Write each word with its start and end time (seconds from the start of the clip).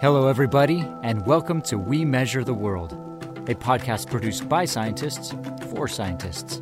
Hello, 0.00 0.28
everybody, 0.28 0.82
and 1.02 1.26
welcome 1.26 1.60
to 1.60 1.76
We 1.76 2.06
Measure 2.06 2.42
the 2.42 2.54
World, 2.54 2.92
a 3.50 3.54
podcast 3.54 4.10
produced 4.10 4.48
by 4.48 4.64
scientists 4.64 5.34
for 5.74 5.86
scientists. 5.88 6.56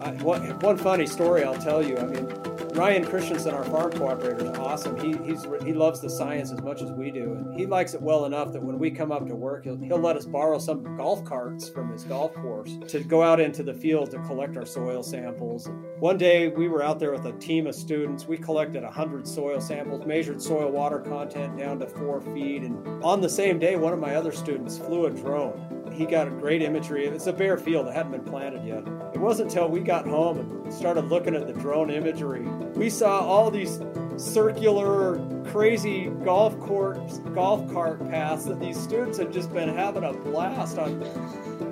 Uh, 0.00 0.10
one, 0.20 0.58
one 0.58 0.76
funny 0.76 1.06
story 1.06 1.44
I'll 1.44 1.54
tell 1.54 1.80
you. 1.80 1.96
I 1.96 2.06
mean, 2.06 2.26
Ryan 2.74 3.04
Christensen, 3.04 3.54
our 3.54 3.62
farm 3.62 3.92
cooperator, 3.92 4.50
is 4.50 4.58
awesome. 4.58 4.98
He 4.98 5.16
he's 5.24 5.46
he 5.64 5.72
loves 5.72 6.00
the 6.00 6.10
science 6.10 6.50
as 6.50 6.60
much 6.60 6.82
as 6.82 6.90
we 6.90 7.12
do, 7.12 7.34
and 7.34 7.54
he 7.54 7.66
likes 7.66 7.94
it 7.94 8.02
well 8.02 8.24
enough 8.24 8.52
that 8.52 8.60
when 8.60 8.80
we 8.80 8.90
come 8.90 9.12
up 9.12 9.28
to 9.28 9.36
work, 9.36 9.62
he'll, 9.62 9.76
he'll 9.76 10.00
let 10.00 10.16
us 10.16 10.26
borrow 10.26 10.58
some 10.58 10.96
golf 10.96 11.24
carts 11.24 11.68
from 11.68 11.92
his 11.92 12.02
golf 12.02 12.34
course 12.34 12.76
to 12.88 13.04
go 13.04 13.22
out 13.22 13.38
into 13.38 13.62
the 13.62 13.74
field 13.74 14.10
to 14.10 14.18
collect 14.22 14.56
our 14.56 14.66
soil 14.66 15.04
samples. 15.04 15.70
One 16.04 16.18
day 16.18 16.48
we 16.48 16.68
were 16.68 16.82
out 16.82 16.98
there 16.98 17.12
with 17.12 17.24
a 17.24 17.32
team 17.32 17.66
of 17.66 17.74
students. 17.74 18.28
We 18.28 18.36
collected 18.36 18.82
100 18.82 19.26
soil 19.26 19.58
samples, 19.58 20.04
measured 20.04 20.42
soil 20.42 20.70
water 20.70 20.98
content 20.98 21.56
down 21.56 21.78
to 21.78 21.86
four 21.86 22.20
feet, 22.20 22.60
and 22.60 23.02
on 23.02 23.22
the 23.22 23.28
same 23.30 23.58
day, 23.58 23.76
one 23.76 23.94
of 23.94 23.98
my 23.98 24.14
other 24.14 24.30
students 24.30 24.76
flew 24.76 25.06
a 25.06 25.10
drone 25.10 25.58
he 25.94 26.04
got 26.04 26.26
a 26.26 26.30
great 26.30 26.60
imagery. 26.60 27.06
It's 27.06 27.26
a 27.26 27.32
bare 27.32 27.56
field; 27.56 27.86
it 27.86 27.94
hadn't 27.94 28.12
been 28.12 28.24
planted 28.24 28.66
yet. 28.66 28.84
It 29.14 29.18
wasn't 29.18 29.48
until 29.48 29.70
we 29.70 29.80
got 29.80 30.06
home 30.06 30.40
and 30.40 30.74
started 30.74 31.06
looking 31.06 31.34
at 31.34 31.46
the 31.46 31.54
drone 31.54 31.90
imagery 31.90 32.46
we 32.74 32.90
saw 32.90 33.20
all 33.20 33.50
these 33.50 33.80
circular, 34.16 35.18
crazy 35.46 36.06
golf 36.24 36.58
course, 36.60 37.18
golf 37.34 37.72
cart 37.72 37.98
paths 38.10 38.44
that 38.44 38.60
these 38.60 38.78
students 38.78 39.18
had 39.18 39.32
just 39.32 39.52
been 39.52 39.68
having 39.68 40.04
a 40.04 40.12
blast 40.12 40.78
on, 40.78 41.00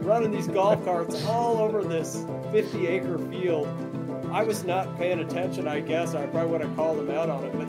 running 0.02 0.30
these 0.30 0.48
golf 0.48 0.82
carts 0.84 1.24
all 1.26 1.58
over 1.58 1.82
this 1.82 2.16
50-acre 2.52 3.18
field. 3.30 3.91
I 4.32 4.42
was 4.44 4.64
not 4.64 4.96
paying 4.96 5.20
attention, 5.20 5.68
I 5.68 5.80
guess. 5.80 6.14
I 6.14 6.24
probably 6.26 6.52
would 6.52 6.60
have 6.62 6.74
called 6.74 6.98
them 6.98 7.10
out 7.10 7.28
on 7.28 7.44
it, 7.44 7.52
but 7.52 7.68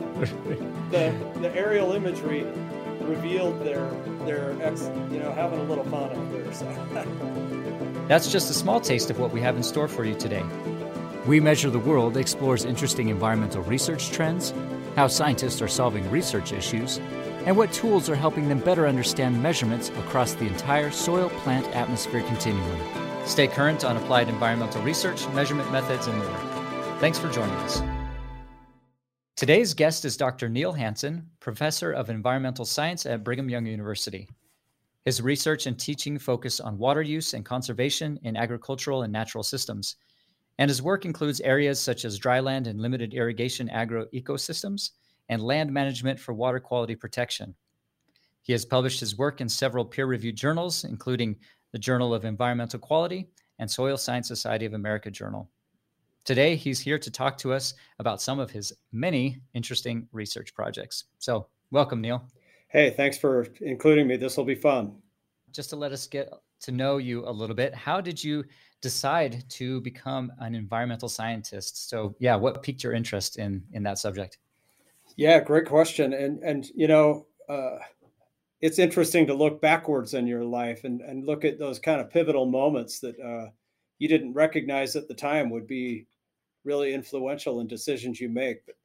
the 0.90 1.14
the 1.40 1.54
aerial 1.54 1.92
imagery 1.92 2.46
revealed 3.00 3.60
their 3.62 3.90
their 4.24 4.56
ex, 4.62 4.82
you 5.10 5.18
know, 5.18 5.30
having 5.32 5.60
a 5.60 5.64
little 5.64 5.84
fun 5.84 6.10
out 6.10 6.32
there. 6.32 6.52
So. 6.54 8.04
That's 8.08 8.30
just 8.32 8.50
a 8.50 8.54
small 8.54 8.80
taste 8.80 9.10
of 9.10 9.18
what 9.18 9.30
we 9.30 9.40
have 9.42 9.56
in 9.56 9.62
store 9.62 9.88
for 9.88 10.04
you 10.04 10.14
today. 10.14 10.44
We 11.26 11.40
Measure 11.40 11.70
the 11.70 11.78
World 11.78 12.16
explores 12.16 12.64
interesting 12.64 13.08
environmental 13.08 13.62
research 13.62 14.10
trends, 14.10 14.52
how 14.96 15.06
scientists 15.06 15.60
are 15.62 15.68
solving 15.68 16.10
research 16.10 16.52
issues, 16.52 16.98
and 17.46 17.56
what 17.56 17.72
tools 17.72 18.08
are 18.08 18.14
helping 18.14 18.48
them 18.48 18.58
better 18.58 18.86
understand 18.86 19.42
measurements 19.42 19.90
across 19.90 20.34
the 20.34 20.46
entire 20.46 20.90
soil 20.90 21.28
plant 21.30 21.66
atmosphere 21.74 22.22
continuum. 22.22 22.78
Stay 23.26 23.48
current 23.48 23.84
on 23.84 23.96
applied 23.96 24.28
environmental 24.28 24.82
research, 24.82 25.26
measurement 25.30 25.70
methods, 25.72 26.06
and 26.06 26.18
more. 26.18 26.53
Thanks 26.98 27.18
for 27.18 27.30
joining 27.30 27.54
us. 27.56 27.82
Today's 29.36 29.74
guest 29.74 30.04
is 30.04 30.16
Dr. 30.16 30.48
Neil 30.48 30.72
Hansen, 30.72 31.28
professor 31.40 31.92
of 31.92 32.08
environmental 32.08 32.64
science 32.64 33.04
at 33.04 33.24
Brigham 33.24 33.50
Young 33.50 33.66
University. 33.66 34.28
His 35.04 35.20
research 35.20 35.66
and 35.66 35.78
teaching 35.78 36.18
focus 36.18 36.60
on 36.60 36.78
water 36.78 37.02
use 37.02 37.34
and 37.34 37.44
conservation 37.44 38.18
in 38.22 38.36
agricultural 38.36 39.02
and 39.02 39.12
natural 39.12 39.44
systems 39.44 39.96
and 40.58 40.68
his 40.68 40.82
work 40.82 41.04
includes 41.04 41.40
areas 41.40 41.80
such 41.80 42.04
as 42.04 42.18
dryland 42.18 42.66
and 42.66 42.80
limited 42.80 43.12
irrigation 43.12 43.68
agro 43.70 44.06
ecosystems 44.14 44.90
and 45.28 45.42
land 45.42 45.72
management 45.72 46.20
for 46.20 46.32
water 46.32 46.60
quality 46.60 46.94
protection. 46.94 47.54
He 48.42 48.52
has 48.52 48.64
published 48.64 49.00
his 49.00 49.16
work 49.16 49.40
in 49.40 49.48
several 49.48 49.84
peer 49.84 50.06
reviewed 50.06 50.36
journals, 50.36 50.84
including 50.84 51.36
the 51.72 51.78
Journal 51.78 52.14
of 52.14 52.24
Environmental 52.24 52.78
Quality 52.78 53.28
and 53.58 53.70
Soil 53.70 53.96
Science 53.96 54.28
Society 54.28 54.66
of 54.66 54.74
America 54.74 55.10
Journal. 55.10 55.50
Today, 56.24 56.56
he's 56.56 56.80
here 56.80 56.98
to 56.98 57.10
talk 57.10 57.36
to 57.38 57.52
us 57.52 57.74
about 57.98 58.22
some 58.22 58.38
of 58.38 58.50
his 58.50 58.72
many 58.92 59.42
interesting 59.52 60.08
research 60.10 60.54
projects. 60.54 61.04
So, 61.18 61.48
welcome, 61.70 62.00
Neil. 62.00 62.24
Hey, 62.68 62.88
thanks 62.88 63.18
for 63.18 63.46
including 63.60 64.06
me. 64.06 64.16
This 64.16 64.38
will 64.38 64.46
be 64.46 64.54
fun. 64.54 64.94
Just 65.52 65.68
to 65.70 65.76
let 65.76 65.92
us 65.92 66.06
get 66.06 66.32
to 66.62 66.72
know 66.72 66.96
you 66.96 67.28
a 67.28 67.30
little 67.30 67.54
bit, 67.54 67.74
how 67.74 68.00
did 68.00 68.24
you 68.24 68.42
decide 68.80 69.44
to 69.50 69.82
become 69.82 70.32
an 70.38 70.54
environmental 70.54 71.10
scientist? 71.10 71.90
So, 71.90 72.14
yeah, 72.18 72.36
what 72.36 72.62
piqued 72.62 72.82
your 72.82 72.94
interest 72.94 73.36
in 73.36 73.62
in 73.72 73.82
that 73.82 73.98
subject? 73.98 74.38
Yeah, 75.16 75.40
great 75.40 75.66
question. 75.66 76.14
And 76.14 76.42
and 76.42 76.66
you 76.74 76.88
know, 76.88 77.26
uh, 77.50 77.80
it's 78.62 78.78
interesting 78.78 79.26
to 79.26 79.34
look 79.34 79.60
backwards 79.60 80.14
in 80.14 80.26
your 80.26 80.42
life 80.42 80.84
and 80.84 81.02
and 81.02 81.26
look 81.26 81.44
at 81.44 81.58
those 81.58 81.78
kind 81.78 82.00
of 82.00 82.08
pivotal 82.08 82.46
moments 82.46 82.98
that 83.00 83.20
uh, 83.20 83.50
you 83.98 84.08
didn't 84.08 84.32
recognize 84.32 84.96
at 84.96 85.06
the 85.06 85.14
time 85.14 85.50
would 85.50 85.66
be 85.66 86.06
really 86.64 86.94
influential 86.94 87.60
in 87.60 87.66
decisions 87.66 88.20
you 88.20 88.28
make. 88.28 88.64
But 88.66 88.76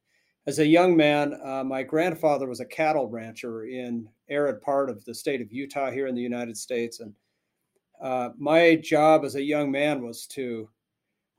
as 0.48 0.60
a 0.60 0.66
young 0.66 0.96
man, 0.96 1.40
uh, 1.44 1.64
my 1.64 1.84
grandfather 1.84 2.48
was 2.48 2.60
a 2.60 2.66
cattle 2.66 3.08
rancher 3.08 3.66
in 3.66 4.08
arid 4.30 4.62
part 4.62 4.90
of 4.90 5.04
the 5.06 5.14
state 5.14 5.42
of 5.42 5.52
Utah 5.52 5.92
here 5.92 6.08
in 6.08 6.16
the 6.16 6.22
United 6.22 6.58
States, 6.58 7.00
and 7.00 7.14
uh, 8.02 8.30
my 8.38 8.76
job 8.76 9.26
as 9.26 9.36
a 9.36 9.44
young 9.44 9.70
man 9.70 10.02
was 10.02 10.26
to 10.28 10.70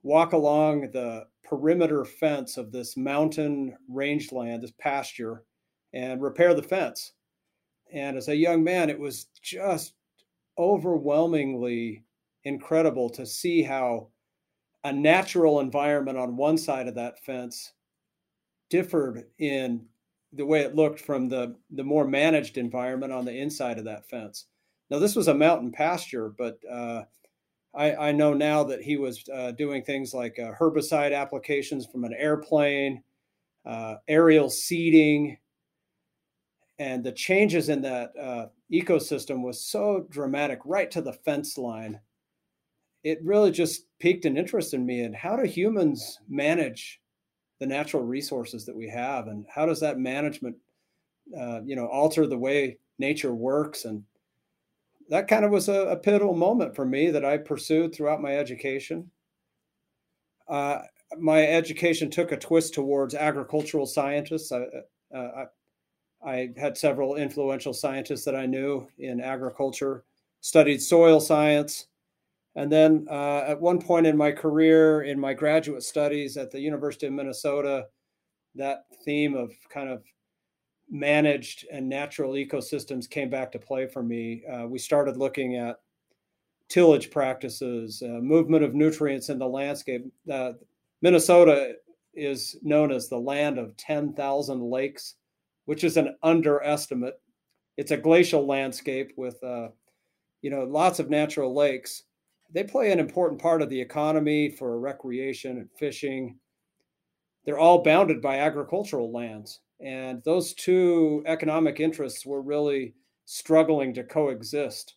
walk 0.03 0.33
along 0.33 0.91
the 0.93 1.27
perimeter 1.43 2.05
fence 2.05 2.57
of 2.57 2.71
this 2.71 2.97
mountain 2.97 3.77
rangeland, 3.89 4.63
this 4.63 4.73
pasture, 4.79 5.45
and 5.93 6.23
repair 6.23 6.55
the 6.55 6.63
fence. 6.63 7.13
And 7.93 8.17
as 8.17 8.29
a 8.29 8.37
young 8.37 8.63
man, 8.63 8.89
it 8.89 8.99
was 8.99 9.27
just 9.43 9.95
overwhelmingly 10.59 12.05
incredible 12.45 13.11
to 13.11 13.27
see 13.27 13.63
how 13.63 14.09
a 14.85 14.93
natural 14.93 15.61
environment 15.61 16.19
on 16.19 16.37
one 16.37 16.57
side 16.57 16.89
of 16.89 16.95
that 16.95 17.23
fence 17.25 17.73
differed 18.71 19.25
in 19.39 19.85
the 20.33 20.47
way 20.47 20.61
it 20.61 20.77
looked 20.77 21.01
from 21.01 21.29
the, 21.29 21.57
the 21.71 21.85
more 21.85 22.07
managed 22.07 22.57
environment 22.57 23.13
on 23.13 23.25
the 23.25 23.37
inside 23.37 23.79
of 23.79 23.85
that 23.85 24.09
fence. 24.09 24.47
Now, 24.89 24.99
this 24.99 25.17
was 25.17 25.29
a 25.29 25.35
mountain 25.35 25.73
pasture, 25.73 26.33
but 26.37 26.59
uh, 26.71 27.05
I, 27.75 27.95
I, 27.95 28.13
know 28.13 28.33
now 28.33 28.65
that 28.65 28.83
he 28.83 28.97
was 28.97 29.25
uh, 29.33 29.53
doing 29.53 29.83
things 29.83 30.15
like 30.15 30.39
uh, 30.39 30.53
herbicide 30.59 31.17
applications 31.17 31.87
from 31.87 32.05
an 32.05 32.15
airplane, 32.17 33.03
uh, 33.65 33.97
aerial 34.09 34.51
seeding, 34.51 35.37
and 36.79 37.05
the 37.05 37.13
changes 37.13 37.69
in 37.69 37.83
that 37.83 38.13
uh, 38.21 38.47
ecosystem 38.73 39.43
was 39.43 39.65
so 39.65 40.07
dramatic, 40.11 40.61
right 40.65 40.91
to 40.91 41.03
the 41.03 41.13
fence 41.13 41.59
line. 41.59 42.01
It 43.03 43.19
really 43.25 43.51
just 43.51 43.87
piqued 43.99 44.25
an 44.25 44.37
interest 44.37 44.75
in 44.75 44.85
me 44.85 45.03
in 45.03 45.13
how 45.13 45.37
do 45.37 45.45
humans 45.45 46.19
manage 46.29 47.01
the 47.59 47.67
natural 47.67 48.03
resources 48.03 48.65
that 48.67 48.77
we 48.77 48.89
have, 48.89 49.29
and 49.29 49.45
how 49.53 49.67
does 49.67 49.81
that 49.81 49.99
management, 49.99 50.57
uh, 51.39 51.61
you 51.65 51.77
know, 51.77 51.87
alter 51.87 52.27
the 52.27 52.39
way 52.39 52.79
nature 52.99 53.35
works 53.35 53.85
and 53.87 54.03
that 55.11 55.27
kind 55.27 55.45
of 55.45 55.51
was 55.51 55.69
a, 55.69 55.89
a, 55.89 55.97
pivotal 55.97 56.35
moment 56.35 56.75
for 56.75 56.87
me 56.87 57.11
that 57.11 57.25
I 57.25 57.37
pursued 57.37 57.93
throughout 57.93 58.23
my 58.23 58.37
education. 58.37 59.11
Uh, 60.49 60.83
my 61.19 61.45
education 61.45 62.09
took 62.11 62.31
a 62.31 62.37
twist 62.37 62.75
towards 62.75 63.17
agricultural 63.17 63.87
scientists. 63.87 64.53
I, 64.53 64.67
uh, 65.13 65.45
I, 66.25 66.31
I, 66.31 66.49
had 66.57 66.79
several 66.79 67.17
influential 67.17 67.73
scientists 67.73 68.25
that 68.25 68.37
I 68.37 68.47
knew 68.47 68.87
in 68.99 69.21
agriculture, 69.21 70.05
studied 70.41 70.81
soil 70.81 71.19
science. 71.19 71.87
And 72.57 72.71
then 72.71 73.07
uh, 73.11 73.45
at 73.47 73.61
one 73.61 73.81
point 73.81 74.07
in 74.07 74.17
my 74.17 74.33
career, 74.33 75.03
in 75.03 75.21
my 75.21 75.35
graduate 75.35 75.83
studies 75.83 76.37
at 76.37 76.51
the 76.51 76.61
University 76.61 77.07
of 77.07 77.13
Minnesota, 77.13 77.87
that 78.57 78.85
theme 79.05 79.37
of 79.37 79.53
kind 79.69 79.89
of 79.89 80.03
managed 80.91 81.67
and 81.73 81.89
natural 81.89 82.33
ecosystems 82.33 83.09
came 83.09 83.31
back 83.31 83.53
to 83.53 83.59
play 83.59 83.87
for 83.87 84.03
me. 84.03 84.43
Uh, 84.53 84.67
we 84.67 84.79
started 84.79 85.17
looking 85.17 85.57
at 85.57 85.77
tillage 86.69 87.11
practices, 87.11 88.03
uh, 88.03 88.09
movement 88.21 88.65
of 88.65 88.75
nutrients 88.75 89.29
in 89.29 89.39
the 89.39 89.47
landscape. 89.47 90.05
Minnesota 91.03 91.75
is 92.15 92.57
known 92.63 92.93
as 92.93 93.09
the 93.09 93.19
land 93.19 93.59
of 93.59 93.77
10,000 93.77 94.63
lakes, 94.63 95.15
which 95.65 95.85
is 95.85 95.97
an 95.97 96.17
underestimate. 96.23 97.15
It's 97.77 97.93
a 97.93 97.97
glacial 97.97 98.47
landscape 98.47 99.13
with, 99.17 99.43
uh, 99.43 99.69
you 100.43 100.51
know, 100.51 100.65
lots 100.65 100.99
of 100.99 101.11
natural 101.11 101.55
lakes. 101.55 102.05
They 102.53 102.65
play 102.65 102.91
an 102.91 102.99
important 102.99 103.41
part 103.41 103.63
of 103.63 103.69
the 103.69 103.81
economy 103.81 104.51
for 104.51 104.79
recreation 104.79 105.59
and 105.59 105.69
fishing. 105.79 106.39
They're 107.45 107.59
all 107.59 107.83
bounded 107.83 108.21
by 108.21 108.39
agricultural 108.39 109.13
lands. 109.13 109.61
And 109.81 110.23
those 110.25 110.53
two 110.55 111.23
economic 111.27 111.81
interests 111.81 112.27
were 112.27 112.43
really 112.43 112.95
struggling 113.25 113.95
to 113.95 114.05
coexist. 114.05 114.97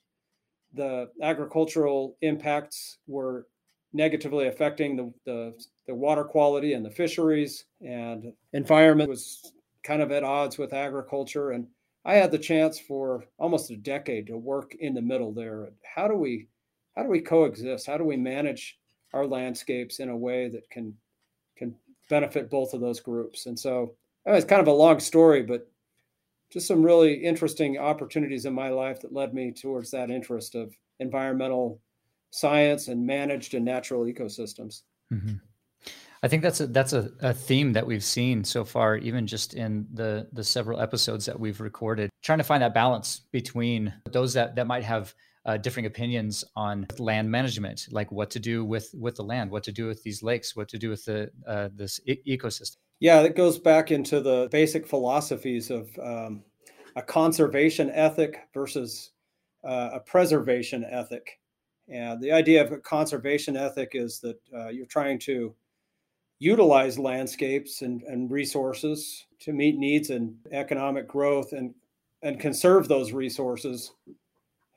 The 0.74 1.10
agricultural 1.22 2.18
impacts 2.22 2.98
were 3.08 3.48
negatively 3.94 4.48
affecting 4.48 4.96
the, 4.96 5.14
the, 5.26 5.54
the, 5.88 5.94
water 5.94 6.24
quality 6.24 6.74
and 6.74 6.84
the 6.84 6.90
fisheries, 6.90 7.66
and 7.82 8.34
environment 8.54 9.08
was 9.08 9.54
kind 9.84 10.02
of 10.02 10.12
at 10.12 10.24
odds 10.24 10.58
with 10.58 10.74
agriculture. 10.74 11.52
And 11.52 11.68
I 12.04 12.16
had 12.16 12.32
the 12.32 12.40
chance 12.40 12.80
for 12.80 13.26
almost 13.38 13.70
a 13.70 13.78
decade 13.78 14.28
to 14.28 14.38
work 14.38 14.76
in 14.80 14.96
the 14.96 15.02
middle 15.02 15.32
there. 15.32 15.70
How 15.84 16.08
do 16.08 16.16
we 16.16 16.48
how 16.96 17.04
do 17.04 17.10
we 17.10 17.22
coexist? 17.22 17.88
How 17.88 17.98
do 17.98 18.04
we 18.04 18.18
manage 18.18 18.80
our 19.14 19.26
landscapes 19.26 20.00
in 20.00 20.10
a 20.10 20.18
way 20.18 20.50
that 20.50 20.70
can 20.70 20.96
can 21.56 21.76
benefit 22.10 22.50
both 22.50 22.74
of 22.74 22.82
those 22.82 23.00
groups? 23.00 23.46
And 23.46 23.58
so 23.58 23.96
it's 24.26 24.46
kind 24.46 24.62
of 24.62 24.68
a 24.68 24.74
long 24.74 25.00
story, 25.00 25.44
but 25.44 25.70
just 26.52 26.68
some 26.68 26.84
really 26.84 27.14
interesting 27.14 27.78
opportunities 27.78 28.46
in 28.46 28.54
my 28.54 28.70
life 28.70 29.02
that 29.02 29.14
led 29.14 29.34
me 29.34 29.52
towards 29.52 29.90
that 29.92 30.12
interest 30.12 30.56
of 30.56 30.74
environmental 31.00 31.82
science 32.30 32.88
and 32.88 33.06
managed 33.06 33.54
and 33.56 33.66
natural 33.66 34.04
ecosystems. 34.06 34.82
Mm-hmm. 35.12 35.36
I 36.22 36.28
think 36.30 36.42
that's 36.42 36.62
a 36.62 36.68
that's 36.68 36.94
a, 36.94 37.12
a 37.20 37.34
theme 37.34 37.74
that 37.74 37.86
we've 37.86 38.04
seen 38.04 38.46
so 38.46 38.64
far, 38.64 38.96
even 38.98 39.28
just 39.28 39.56
in 39.56 39.86
the 39.94 40.30
the 40.32 40.44
several 40.44 40.80
episodes 40.80 41.26
that 41.26 41.38
we've 41.38 41.60
recorded, 41.60 42.10
trying 42.22 42.38
to 42.38 42.46
find 42.46 42.64
that 42.64 42.74
balance 42.74 43.22
between 43.32 43.94
those 44.10 44.34
that 44.34 44.56
that 44.56 44.66
might 44.66 44.84
have 44.84 45.14
uh, 45.46 45.58
differing 45.58 45.86
opinions 45.86 46.44
on 46.56 46.88
land 46.98 47.30
management, 47.30 47.88
like 47.92 48.12
what 48.12 48.30
to 48.32 48.40
do 48.40 48.64
with 48.64 48.94
with 48.98 49.16
the 49.16 49.24
land, 49.24 49.52
what 49.52 49.64
to 49.64 49.72
do 49.72 49.88
with 49.88 50.02
these 50.04 50.24
lakes, 50.24 50.56
what 50.56 50.70
to 50.70 50.78
do 50.78 50.90
with 50.90 51.04
the 51.06 51.30
uh, 51.48 51.70
this 51.74 52.00
e- 52.06 52.38
ecosystem. 52.38 52.78
Yeah, 53.00 53.22
that 53.22 53.36
goes 53.36 53.60
back 53.60 53.92
into 53.92 54.22
the 54.22 54.48
basic 54.52 54.88
philosophies 54.88 55.70
of 55.70 55.90
um, 56.02 56.44
a 56.96 57.02
conservation 57.02 57.90
ethic 57.90 58.48
versus 58.54 59.12
uh, 59.64 59.90
a 59.94 60.00
preservation 60.00 60.86
ethic. 60.90 61.40
And 61.90 62.22
the 62.22 62.32
idea 62.32 62.64
of 62.64 62.72
a 62.72 62.78
conservation 62.78 63.58
ethic 63.58 63.92
is 63.94 64.20
that 64.20 64.40
uh, 64.56 64.70
you're 64.70 64.86
trying 64.86 65.20
to 65.20 65.54
utilize 66.40 66.98
landscapes 66.98 67.82
and, 67.82 68.04
and 68.04 68.32
resources 68.32 69.26
to 69.40 69.52
meet 69.52 69.78
needs 69.78 70.10
and 70.10 70.36
economic 70.52 71.08
growth 71.08 71.52
and, 71.52 71.74
and 72.22 72.40
conserve 72.40 72.88
those 72.88 73.12
resources 73.12 73.92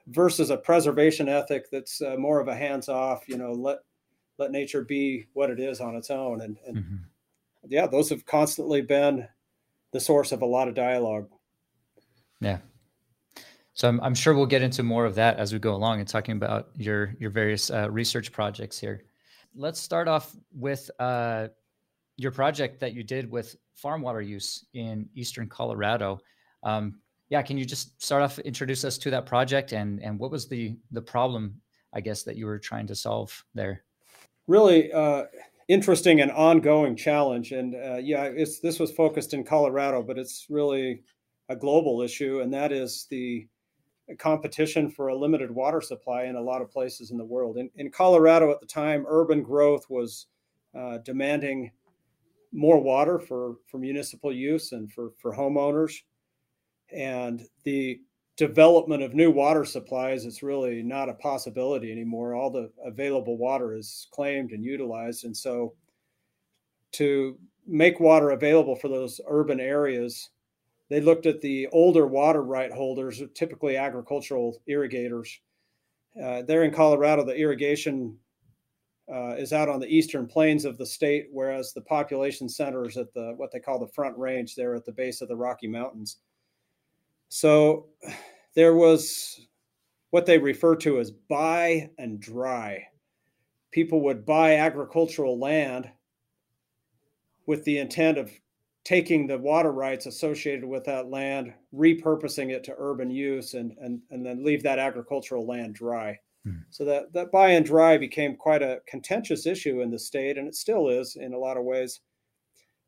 versus 0.09 0.51
a 0.51 0.57
preservation 0.57 1.29
ethic 1.29 1.71
that's 1.71 2.01
uh, 2.01 2.17
more 2.19 2.41
of 2.41 2.49
a 2.49 2.55
hands 2.55 2.89
off, 2.89 3.29
you 3.29 3.37
know, 3.37 3.53
let 3.53 3.79
let 4.39 4.51
nature 4.51 4.83
be 4.83 5.27
what 5.33 5.51
it 5.51 5.59
is 5.59 5.81
on 5.81 5.97
its 5.97 6.11
own. 6.11 6.43
And, 6.43 6.59
and 6.67 6.77
mm-hmm. 6.77 6.97
yeah, 7.69 7.87
those 7.87 8.11
have 8.11 8.27
constantly 8.27 8.83
been 8.83 9.27
the 9.93 10.01
source 10.01 10.31
of 10.31 10.43
a 10.43 10.47
lot 10.47 10.69
of 10.69 10.75
dialogue. 10.75 11.31
Yeah. 12.41 12.59
So 13.73 13.89
I'm, 13.89 14.01
I'm 14.01 14.15
sure 14.15 14.35
we'll 14.35 14.47
get 14.47 14.63
into 14.63 14.83
more 14.83 15.07
of 15.07 15.15
that 15.15 15.39
as 15.39 15.53
we 15.53 15.59
go 15.59 15.75
along 15.75 16.01
and 16.01 16.09
talking 16.09 16.37
about 16.37 16.69
your 16.77 17.15
your 17.19 17.31
various 17.31 17.71
uh, 17.71 17.91
research 17.91 18.33
projects 18.33 18.79
here. 18.79 19.05
Let's 19.55 19.81
start 19.81 20.07
off 20.07 20.37
with 20.55 20.91
uh, 20.99 21.49
your 22.17 22.31
project 22.31 22.81
that 22.81 22.93
you 22.93 23.03
did 23.03 23.31
with 23.31 23.57
farm 23.75 24.03
water 24.03 24.21
use 24.21 24.65
in 24.75 25.09
eastern 25.15 25.49
Colorado. 25.49 26.19
Um, 26.63 27.01
yeah, 27.29 27.43
can 27.43 27.59
you 27.59 27.65
just 27.65 28.01
start 28.03 28.23
off, 28.23 28.39
introduce 28.41 28.85
us 28.85 28.99
to 28.99 29.11
that 29.11 29.27
project, 29.27 29.73
and 29.73 30.03
and 30.03 30.19
what 30.19 30.31
was 30.31 30.49
the 30.49 30.77
the 30.93 31.03
problem, 31.03 31.61
I 31.93 32.01
guess, 32.01 32.23
that 32.23 32.37
you 32.37 32.47
were 32.47 32.59
trying 32.59 32.87
to 32.89 32.95
solve 32.95 33.45
there? 33.55 33.85
Really 34.47 34.93
uh, 34.93 35.25
interesting 35.69 36.21
and 36.21 36.31
ongoing 36.31 36.97
challenge, 36.97 37.53
and 37.53 37.75
uh, 37.75 37.97
yeah, 37.97 38.31
this 38.31 38.79
was 38.79 38.93
focused 38.93 39.35
in 39.35 39.45
Colorado, 39.45 40.03
but 40.03 40.19
it's 40.19 40.47
really 40.49 41.03
a 41.49 41.57
global 41.57 42.03
issue, 42.03 42.41
and 42.41 42.53
that 42.55 42.73
is 42.73 43.07
the 43.11 43.47
competition 44.19 44.89
for 44.89 45.09
a 45.09 45.17
limited 45.17 45.51
water 45.51 45.81
supply 45.81 46.25
in 46.25 46.37
a 46.37 46.41
lot 46.41 46.63
of 46.63 46.71
places 46.71 47.11
in 47.11 47.19
the 47.19 47.25
world. 47.25 47.57
In, 47.57 47.69
in 47.75 47.91
Colorado 47.91 48.53
at 48.53 48.61
the 48.61 48.67
time, 48.67 49.05
urban 49.09 49.43
growth 49.43 49.87
was 49.91 50.27
uh, 50.79 50.99
demanding 50.99 51.73
more 52.53 52.81
water 52.81 53.19
for, 53.19 53.57
for 53.67 53.79
municipal 53.79 54.33
use 54.33 54.71
and 54.71 54.93
for, 54.93 55.11
for 55.21 55.35
homeowners 55.35 55.93
and 56.93 57.47
the 57.65 58.01
development 58.37 59.03
of 59.03 59.15
new 59.15 59.31
water 59.31 59.65
supplies 59.65 60.27
is 60.27 60.43
really 60.43 60.83
not 60.83 61.09
a 61.09 61.15
possibility 61.15 61.91
anymore. 61.91 62.35
All 62.35 62.51
the 62.51 62.71
available 62.85 63.39
water 63.39 63.75
is 63.75 64.09
claimed 64.13 64.53
and 64.53 64.63
utilized. 64.63 65.25
And 65.25 65.37
so 65.37 65.75
to 66.93 67.39
make 67.67 67.99
water 67.99 68.31
available 68.31 68.77
for 68.77 68.89
those 68.89 69.21
urban 69.27 69.59
areas, 69.59 70.31
they 70.89 71.01
looked 71.01 71.27
at 71.27 71.41
the 71.41 71.67
older 71.69 72.07
water 72.07 72.43
right 72.43 72.71
holders, 72.71 73.23
typically 73.35 73.77
agricultural 73.77 74.61
irrigators. 74.67 75.41
Uh, 76.23 76.43
there 76.43 76.63
in 76.63 76.71
Colorado, 76.71 77.25
the 77.25 77.37
irrigation 77.37 78.17
uh, 79.13 79.35
is 79.37 79.53
out 79.53 79.69
on 79.69 79.81
the 79.81 79.89
eastern 79.89 80.27
plains 80.27 80.65
of 80.65 80.79
the 80.79 80.87
state, 80.87 81.29
whereas 81.33 81.73
the 81.73 81.81
population 81.83 82.49
centers 82.49 82.97
at 82.97 83.13
the 83.15 83.35
what 83.37 83.51
they 83.51 83.61
call 83.61 83.79
the 83.79 83.93
Front 83.93 84.17
Range, 84.17 84.55
there 84.55 84.75
at 84.75 84.85
the 84.85 84.93
base 84.93 85.21
of 85.21 85.29
the 85.29 85.37
Rocky 85.37 85.69
Mountains. 85.69 86.19
So 87.29 87.87
there 88.55 88.75
was 88.75 89.47
what 90.11 90.27
they 90.27 90.39
refer 90.39 90.77
to 90.77 90.99
as 90.99 91.11
buy 91.11 91.91
and 91.99 92.21
dry. 92.21 92.87
People 93.71 94.01
would 94.03 94.25
buy 94.25 94.57
agricultural 94.57 95.39
land 95.39 95.91
with 97.47 97.65
the 97.65 97.79
intent 97.79 98.19
of 98.19 98.31
taking 98.85 99.27
the 99.27 99.39
water 99.39 99.73
rights 99.73 100.07
associated 100.07 100.65
with 100.65 100.85
that 100.85 101.11
land, 101.11 101.53
repurposing 101.75 102.51
it 102.51 102.63
to 102.65 102.75
urban 102.79 103.11
use, 103.11 103.55
and, 103.55 103.73
and, 103.81 104.01
and 104.11 104.25
then 104.25 104.45
leave 104.45 104.63
that 104.63 104.79
agricultural 104.79 105.45
land 105.45 105.75
dry. 105.75 106.17
Hmm. 106.45 106.59
So 106.71 106.85
that, 106.85 107.13
that 107.13 107.33
buy 107.33 107.51
and 107.51 107.67
dry 107.67 107.99
became 107.99 108.37
quite 108.37 108.63
a 108.63 108.79
contentious 108.87 109.45
issue 109.45 109.81
in 109.83 109.91
the 109.91 109.99
state, 109.99 110.39
and 110.39 110.47
it 110.47 110.55
still 110.55 110.89
is 110.89 111.17
in 111.17 111.35
a 111.35 111.39
lot 111.39 111.57
of 111.57 111.65
ways. 111.65 112.01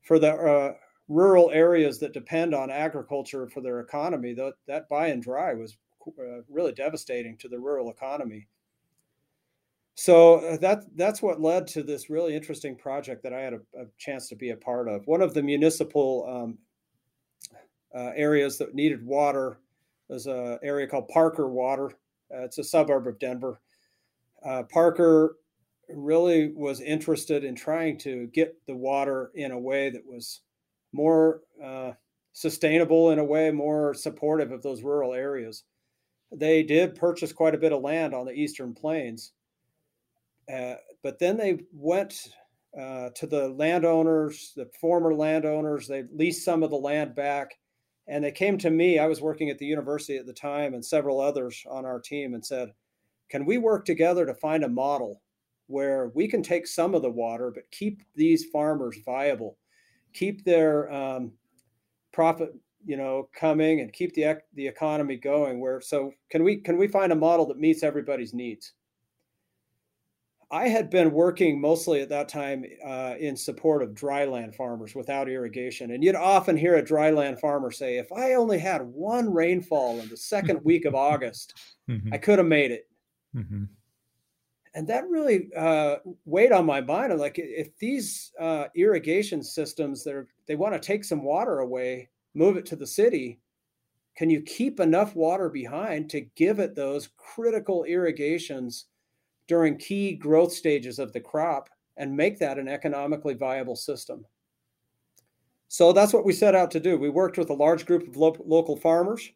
For 0.03 0.21
the 0.21 0.33
uh, 0.33 0.75
rural 1.09 1.51
areas 1.51 1.99
that 1.99 2.13
depend 2.13 2.55
on 2.55 2.71
agriculture 2.71 3.49
for 3.49 3.61
their 3.61 3.81
economy, 3.81 4.35
that, 4.35 4.55
that 4.67 4.89
buy 4.89 5.09
and 5.09 5.23
dry 5.23 5.55
was 5.55 5.77
uh, 6.07 6.43
really 6.49 6.73
devastating 6.73 7.37
to 7.39 7.49
the 7.49 7.59
rural 7.59 7.91
economy. 7.91 8.47
So 9.95 10.37
uh, 10.37 10.57
that 10.59 10.85
that's 10.95 11.23
what 11.23 11.41
led 11.41 11.67
to 11.69 11.83
this 11.83 12.09
really 12.09 12.37
interesting 12.37 12.77
project 12.77 13.23
that 13.25 13.33
I 13.33 13.41
had 13.41 13.55
a, 13.55 13.61
a 13.77 13.87
chance 13.99 14.29
to 14.29 14.37
be 14.37 14.51
a 14.51 14.57
part 14.57 14.89
of. 14.89 15.07
One 15.09 15.21
of 15.21 15.35
the 15.35 15.43
municipal 15.43 16.25
um, 16.29 16.59
uh, 17.93 18.13
areas 18.15 18.59
that 18.59 18.75
needed 18.75 19.05
water 19.05 19.59
was 20.09 20.27
an 20.27 20.59
area 20.63 20.87
called 20.87 21.09
Parker 21.09 21.49
Water. 21.49 21.91
Uh, 22.33 22.45
it's 22.45 22.59
a 22.59 22.65
suburb 22.65 23.09
of 23.09 23.19
Denver. 23.19 23.61
Uh, 24.45 24.63
Parker 24.63 25.37
really 25.89 26.53
was 26.55 26.81
interested 26.81 27.43
in 27.43 27.55
trying 27.55 27.99
to 27.99 28.29
get 28.29 28.55
the 28.67 28.77
water 28.77 29.33
in 29.35 29.51
a 29.51 29.59
way 29.59 29.91
that 29.91 30.07
was 30.07 30.43
more 30.93 31.43
uh, 31.63 31.93
sustainable 32.33 33.11
in 33.11 33.19
a 33.19 33.25
way, 33.25 33.51
more 33.51 33.95
supportive 33.95 34.53
of 34.53 34.63
those 34.63 34.83
rural 34.83 35.15
areas. 35.15 35.65
They 36.31 36.63
did 36.63 36.95
purchase 36.95 37.33
quite 37.33 37.55
a 37.55 37.59
bit 37.59 37.73
of 37.73 37.83
land 37.83 38.15
on 38.15 38.27
the 38.27 38.33
eastern 38.33 38.75
plains, 38.75 39.33
uh, 40.53 40.75
but 41.03 41.19
then 41.19 41.37
they 41.37 41.61
went 41.73 42.29
uh, 42.79 43.11
to 43.15 43.27
the 43.27 43.49
landowners, 43.49 44.53
the 44.57 44.69
former 44.81 45.15
landowners. 45.15 45.89
They 45.89 46.05
leased 46.13 46.45
some 46.45 46.63
of 46.63 46.71
the 46.71 46.77
land 46.77 47.15
back, 47.15 47.59
and 48.07 48.23
they 48.23 48.33
came 48.33 48.59
to 48.59 48.71
me. 48.71 48.99
I 48.99 49.07
was 49.07 49.21
working 49.21 49.51
at 49.51 49.59
the 49.59 49.67
university 49.67 50.17
at 50.17 50.27
the 50.27 50.33
time, 50.33 50.75
and 50.75 50.85
several 50.85 51.21
others 51.21 51.65
on 51.69 51.85
our 51.85 51.99
team, 51.99 52.35
and 52.35 52.45
said, 52.45 52.73
"Can 53.31 53.47
we 53.47 53.59
work 53.59 53.85
together 53.85 54.27
to 54.27 54.35
find 54.35 54.65
a 54.65 54.69
model 54.69 55.23
where 55.67 56.09
we 56.15 56.29
can 56.29 56.43
take 56.43 56.67
some 56.67 56.95
of 56.95 57.03
the 57.03 57.11
water, 57.11 57.51
but 57.51 57.71
keep 57.71 58.03
these 58.15 58.45
farmers 58.45 58.99
viable?" 59.05 59.59
Keep 60.13 60.45
their 60.45 60.93
um, 60.93 61.33
profit 62.13 62.55
you 62.85 62.97
know 62.97 63.29
coming 63.35 63.81
and 63.81 63.93
keep 63.93 64.15
the 64.15 64.39
the 64.55 64.67
economy 64.67 65.17
going 65.17 65.61
where 65.61 65.81
so 65.81 66.13
can 66.31 66.45
we 66.45 66.57
can 66.57 66.77
we 66.77 66.89
find 66.89 67.13
a 67.13 67.17
model 67.17 67.47
that 67.47 67.59
meets 67.59 67.83
everybody's 67.83 68.35
needs? 68.35 68.73
I 70.51 70.69
had 70.69 70.89
been 70.89 71.13
working 71.13 71.61
mostly 71.61 72.01
at 72.01 72.09
that 72.09 72.31
time 72.31 72.65
uh, 72.83 73.17
in 73.21 73.37
support 73.37 73.83
of 73.83 73.91
dryland 73.91 74.55
farmers 74.55 74.95
without 74.95 75.29
irrigation. 75.29 75.91
And 75.91 76.03
you'd 76.03 76.15
often 76.15 76.57
hear 76.57 76.77
a 76.77 76.83
dryland 76.83 77.39
farmer 77.39 77.71
say 77.71 77.99
if 77.99 78.11
i 78.13 78.35
only 78.35 78.59
had 78.59 78.83
one 78.83 79.33
rainfall 79.33 80.01
in 80.01 80.09
the 80.09 80.17
second 80.17 80.61
week 80.65 80.85
of 80.87 80.95
august 80.95 81.55
mm-hmm. 81.89 82.13
i 82.13 82.19
could 82.19 82.39
have 82.39 82.49
made 82.49 82.71
it. 82.71 82.89
Mm-hmm 83.37 83.65
and 84.79 84.87
that 84.87 85.11
really 85.11 85.49
uh, 85.57 85.97
weighed 86.25 86.53
on 86.53 86.65
my 86.65 86.81
mind. 86.81 87.13
I'm 87.13 87.19
like, 87.19 87.35
if 87.37 87.77
these 87.79 88.31
uh, 88.39 88.67
irrigation 88.77 89.43
systems 89.43 90.05
they 90.05 90.15
they 90.47 90.55
want 90.55 90.73
to 90.73 90.79
take 90.79 91.03
some 91.03 91.25
water 91.25 91.59
away, 91.59 92.11
move 92.35 92.57
it 92.57 92.65
to 92.67 92.77
the 92.77 92.87
city, 92.87 93.41
can 94.17 94.31
you 94.31 94.41
keep 94.41 94.79
enough 94.79 95.17
water 95.17 95.49
behind 95.49 96.09
to 96.11 96.21
give 96.37 96.61
it 96.61 96.77
those 96.77 97.09
critical 97.17 97.83
irrigations 97.85 98.85
during 99.49 99.77
key 99.79 100.15
growth 100.15 100.53
stages 100.53 101.01
of 101.01 101.13
the 101.13 101.19
crop 101.21 101.69
and 101.97 102.17
make 102.17 102.39
that 102.39 102.57
an 102.57 102.69
economically 102.69 103.35
viable 103.35 103.75
system? 103.75 104.25
So 105.67 105.93
that's 105.93 106.13
what 106.13 106.25
we 106.25 106.33
set 106.33 106.55
out 106.55 106.71
to 106.71 106.79
do. 106.79 106.97
We 106.97 107.11
worked 107.11 107.37
with 107.37 107.51
a 107.51 107.55
large 107.55 107.85
group 107.85 108.07
of 108.07 108.17
lo- 108.17 108.45
local 108.47 108.77
farmers. 108.77 109.29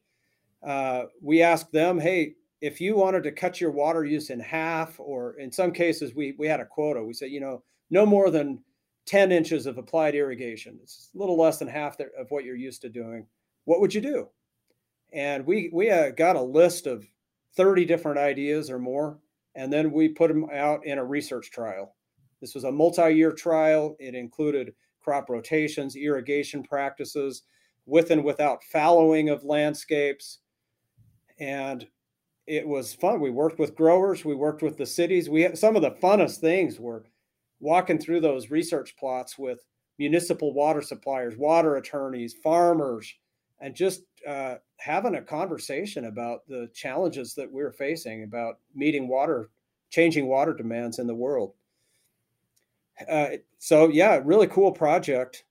Uh, 0.62 1.06
we 1.20 1.42
asked 1.42 1.72
them, 1.72 1.99
hey, 1.99 2.37
if 2.62 2.81
you 2.81 2.95
wanted 2.95 3.25
to 3.25 3.33
cut 3.33 3.61
your 3.61 3.73
water 3.73 4.04
use 4.04 4.31
in 4.31 4.38
half, 4.38 4.99
or 5.00 5.35
in 5.38 5.50
some 5.50 5.73
cases, 5.73 6.14
we, 6.14 6.37
we 6.38 6.47
had 6.47 6.61
a 6.61 6.64
quota. 6.64 7.02
We 7.02 7.12
said, 7.12 7.33
you 7.33 7.40
know, 7.40 7.64
no 7.90 8.07
more 8.07 8.31
than 8.31 8.62
10 9.07 9.33
inches 9.33 9.66
of 9.66 9.78
applied 9.78 10.14
irrigation. 10.14 10.78
It's 10.81 11.11
a 11.12 11.19
little 11.19 11.37
less 11.37 11.59
than 11.59 11.66
half 11.66 11.99
of 11.99 12.31
what 12.31 12.45
you're 12.45 12.54
used 12.54 12.81
to 12.83 12.88
doing. 12.88 13.26
What 13.64 13.81
would 13.81 13.92
you 13.92 14.00
do? 14.00 14.28
And 15.12 15.45
we, 15.45 15.71
we 15.73 15.90
uh, 15.90 16.11
got 16.11 16.37
a 16.37 16.40
list 16.40 16.87
of 16.87 17.04
30 17.57 17.85
different 17.85 18.19
ideas 18.19 18.71
or 18.71 18.78
more. 18.78 19.19
And 19.57 19.73
then 19.73 19.90
we 19.90 20.09
put 20.09 20.28
them 20.28 20.47
out 20.54 20.87
in 20.87 20.99
a 20.99 21.04
research 21.04 21.50
trial. 21.50 21.97
This 22.40 22.54
was 22.54 22.62
a 22.62 22.73
multi 22.73 23.11
year 23.11 23.33
trial. 23.33 23.97
It 23.99 24.14
included 24.14 24.73
crop 25.00 25.28
rotations, 25.28 25.97
irrigation 25.97 26.62
practices, 26.62 27.42
with 27.87 28.12
and 28.12 28.23
without 28.23 28.62
fallowing 28.62 29.31
of 29.31 29.42
landscapes. 29.42 30.38
And 31.40 31.88
it 32.46 32.66
was 32.66 32.94
fun. 32.94 33.20
We 33.20 33.30
worked 33.30 33.58
with 33.58 33.76
growers, 33.76 34.25
we 34.25 34.34
worked 34.34 34.62
with 34.62 34.76
the 34.76 34.87
cities. 34.87 35.30
We 35.30 35.42
had 35.42 35.58
some 35.58 35.76
of 35.76 35.82
the 35.82 35.92
funnest 35.92 36.38
things 36.38 36.80
were 36.80 37.04
walking 37.61 37.99
through 37.99 38.20
those 38.20 38.50
research 38.50 38.96
plots 38.96 39.38
with 39.38 39.64
municipal 39.99 40.52
water 40.52 40.82
suppliers, 40.82 41.37
water 41.37 41.76
attorneys, 41.76 42.34
farmers, 42.34 43.14
and 43.61 43.75
just 43.75 44.02
uh, 44.26 44.56
having 44.78 45.14
a 45.14 45.22
conversation 45.22 46.06
about 46.06 46.46
the 46.49 46.68
challenges 46.75 47.34
that 47.34 47.50
we're 47.50 47.70
facing 47.70 48.25
about 48.25 48.58
meeting 48.75 49.06
water, 49.06 49.50
changing 49.90 50.26
water 50.26 50.52
demands 50.52 50.99
in 50.99 51.06
the 51.06 51.14
world. 51.14 51.54
Uh, 53.08 53.28
so 53.58 53.88
yeah, 53.88 54.20
really 54.25 54.49
cool 54.49 54.72
project, 54.72 55.44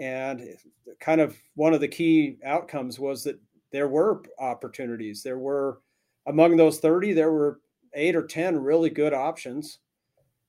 and 0.00 0.56
kind 1.00 1.20
of 1.20 1.36
one 1.54 1.74
of 1.74 1.80
the 1.80 1.88
key 1.88 2.36
outcomes 2.44 2.98
was 3.00 3.24
that 3.24 3.40
there 3.72 3.88
were 3.88 4.22
opportunities. 4.38 5.22
There 5.22 5.38
were 5.38 5.80
among 6.26 6.56
those 6.56 6.78
30, 6.80 7.12
there 7.12 7.32
were 7.32 7.60
eight 7.94 8.14
or 8.14 8.26
10 8.26 8.62
really 8.62 8.90
good 8.90 9.12
options 9.12 9.78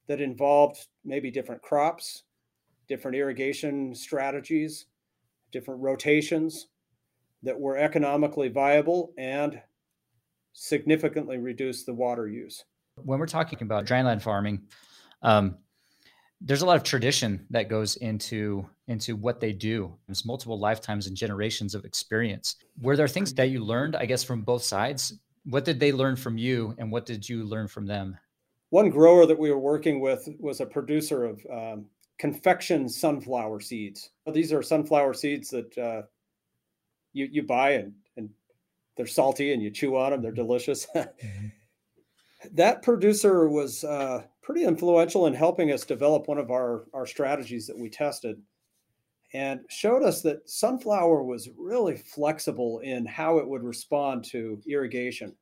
that 0.08 0.22
involved 0.22 0.88
maybe 1.06 1.32
different 1.32 1.62
crops, 1.62 2.24
different 2.88 3.18
irrigation 3.18 3.96
strategies, 3.96 4.86
different 5.52 5.82
rotations 5.82 6.68
that 7.44 7.60
were 7.60 7.78
economically 7.78 8.50
viable 8.50 9.14
and 9.18 9.62
significantly 10.54 11.38
reduce 11.38 11.84
the 11.84 11.94
water 11.94 12.28
use. 12.28 12.66
When 12.96 13.20
we're 13.20 13.26
talking 13.26 13.60
about 13.62 13.86
dryland 13.86 14.22
farming, 14.22 14.64
um, 15.22 15.58
there's 16.42 16.62
a 16.62 16.66
lot 16.66 16.76
of 16.76 16.84
tradition 16.84 17.46
that 17.52 17.70
goes 17.70 17.96
into 17.98 18.68
into 18.88 19.16
what 19.16 19.40
they 19.40 19.54
do. 19.54 19.96
There's 20.08 20.26
multiple 20.26 20.60
lifetimes 20.60 21.08
and 21.08 21.16
generations 21.16 21.76
of 21.76 21.86
experience. 21.86 22.56
Were 22.82 22.98
there 22.98 23.08
things 23.08 23.34
that 23.36 23.50
you 23.50 23.64
learned, 23.64 23.96
I 23.96 24.06
guess, 24.06 24.24
from 24.24 24.42
both 24.42 24.64
sides? 24.64 25.14
What 25.46 25.66
did 25.66 25.80
they 25.80 25.92
learn 25.92 26.16
from 26.16 26.38
you, 26.38 26.76
and 26.78 26.92
what 26.92 27.06
did 27.06 27.28
you 27.28 27.44
learn 27.44 27.68
from 27.68 27.86
them? 27.86 28.18
One 28.70 28.90
grower 28.90 29.26
that 29.26 29.38
we 29.38 29.52
were 29.52 29.60
working 29.60 30.00
with 30.00 30.30
was 30.40 30.62
a 30.62 30.66
producer 30.66 31.26
of 31.26 31.46
um, 31.52 31.86
confection 32.20 32.88
sunflower 32.88 33.60
seeds. 33.60 34.12
These 34.32 34.54
are 34.54 34.62
sunflower 34.62 35.16
seeds 35.16 35.50
that 35.50 35.78
uh, 35.78 36.04
you 37.14 37.28
you 37.32 37.44
buy 37.44 37.72
and 37.72 37.94
and 38.16 38.30
they're 38.96 39.08
salty 39.08 39.54
and 39.54 39.62
you 39.62 39.72
chew 39.72 39.98
on 39.98 40.12
them. 40.12 40.22
They're 40.22 40.32
delicious. 40.32 40.86
mm-hmm. 40.96 41.48
That 42.54 42.82
producer 42.82 43.50
was 43.50 43.84
uh, 43.84 44.24
pretty 44.42 44.64
influential 44.64 45.28
in 45.28 45.34
helping 45.34 45.72
us 45.72 45.84
develop 45.84 46.28
one 46.28 46.38
of 46.38 46.52
our 46.52 46.86
our 46.94 47.08
strategies 47.08 47.68
that 47.68 47.78
we 47.78 47.90
tested, 47.90 48.42
and 49.34 49.62
showed 49.70 50.04
us 50.04 50.22
that 50.22 50.50
sunflower 50.50 51.24
was 51.24 51.50
really 51.58 51.96
flexible 51.96 52.80
in 52.80 53.06
how 53.06 53.38
it 53.38 53.48
would 53.48 53.64
respond 53.64 54.24
to 54.26 54.62
irrigation. 54.68 55.34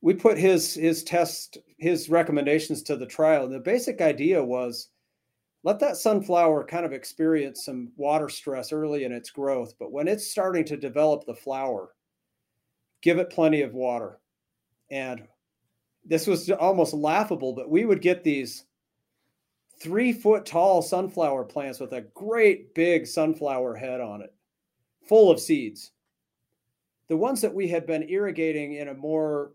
We 0.00 0.14
put 0.14 0.38
his 0.38 0.74
his 0.74 1.02
test 1.02 1.58
his 1.78 2.08
recommendations 2.08 2.82
to 2.84 2.96
the 2.96 3.06
trial. 3.06 3.44
And 3.44 3.54
the 3.54 3.60
basic 3.60 4.00
idea 4.00 4.42
was 4.42 4.88
let 5.64 5.78
that 5.78 5.96
sunflower 5.96 6.64
kind 6.64 6.84
of 6.84 6.92
experience 6.92 7.64
some 7.64 7.92
water 7.96 8.28
stress 8.28 8.72
early 8.72 9.04
in 9.04 9.12
its 9.12 9.30
growth. 9.30 9.74
But 9.78 9.92
when 9.92 10.08
it's 10.08 10.30
starting 10.30 10.64
to 10.66 10.76
develop 10.76 11.24
the 11.24 11.34
flower, 11.34 11.90
give 13.00 13.18
it 13.18 13.30
plenty 13.30 13.62
of 13.62 13.74
water. 13.74 14.18
And 14.90 15.26
this 16.04 16.26
was 16.26 16.50
almost 16.50 16.94
laughable, 16.94 17.54
but 17.54 17.70
we 17.70 17.84
would 17.84 18.02
get 18.02 18.24
these 18.24 18.64
three 19.82 20.12
foot 20.12 20.46
tall 20.46 20.82
sunflower 20.82 21.44
plants 21.44 21.80
with 21.80 21.92
a 21.92 22.02
great 22.14 22.74
big 22.74 23.06
sunflower 23.06 23.74
head 23.74 24.00
on 24.00 24.22
it, 24.22 24.34
full 25.06 25.30
of 25.30 25.40
seeds. 25.40 25.92
The 27.08 27.16
ones 27.16 27.40
that 27.40 27.54
we 27.54 27.68
had 27.68 27.86
been 27.86 28.08
irrigating 28.08 28.74
in 28.74 28.88
a 28.88 28.94
more, 28.94 29.52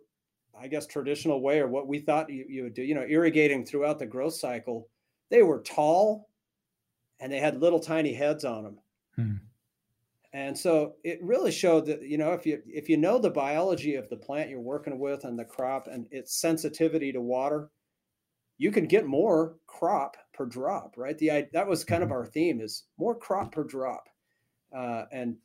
I 0.60 0.68
guess, 0.68 0.86
traditional 0.86 1.42
way, 1.42 1.60
or 1.60 1.68
what 1.68 1.88
we 1.88 2.00
thought 2.00 2.30
you, 2.30 2.46
you 2.48 2.64
would 2.64 2.74
do, 2.74 2.84
you 2.84 2.94
know, 2.94 3.06
irrigating 3.08 3.66
throughout 3.66 4.00
the 4.00 4.06
growth 4.06 4.36
cycle 4.36 4.90
they 5.30 5.44
were 5.44 5.62
tall 5.62 6.30
and 7.20 7.32
they 7.32 7.40
had 7.40 7.60
little 7.60 7.80
tiny 7.80 8.14
heads 8.14 8.46
on 8.46 8.64
them. 8.64 8.80
Hmm. 9.16 9.36
And 10.34 10.58
so 10.58 10.96
it 11.04 11.22
really 11.24 11.52
showed 11.52 11.86
that 11.88 12.04
you 12.04 12.18
know 12.18 12.34
if 12.34 12.46
you 12.46 12.62
if 12.68 12.90
you 12.90 12.98
know 12.98 13.18
the 13.18 13.30
biology 13.30 13.96
of 13.96 14.10
the 14.10 14.18
plant 14.18 14.50
you're 14.50 14.60
working 14.60 15.00
with 15.00 15.24
and 15.24 15.40
the 15.40 15.46
crop 15.46 15.88
and 15.88 16.08
its 16.12 16.40
sensitivity 16.40 17.12
to 17.12 17.22
water, 17.22 17.70
you 18.58 18.72
can 18.72 18.86
get 18.86 19.06
more 19.06 19.56
crop 19.68 20.18
per 20.34 20.46
drop, 20.46 20.96
right? 20.98 21.18
The 21.18 21.48
that 21.54 21.68
was 21.68 21.84
kind 21.84 22.04
of 22.04 22.10
mm-hmm. 22.10 22.18
our 22.18 22.26
theme 22.26 22.62
is 22.62 22.84
more 22.98 23.16
crop 23.16 23.52
per 23.52 23.64
drop, 23.64 24.08
uh, 24.76 25.06
and 25.12 25.36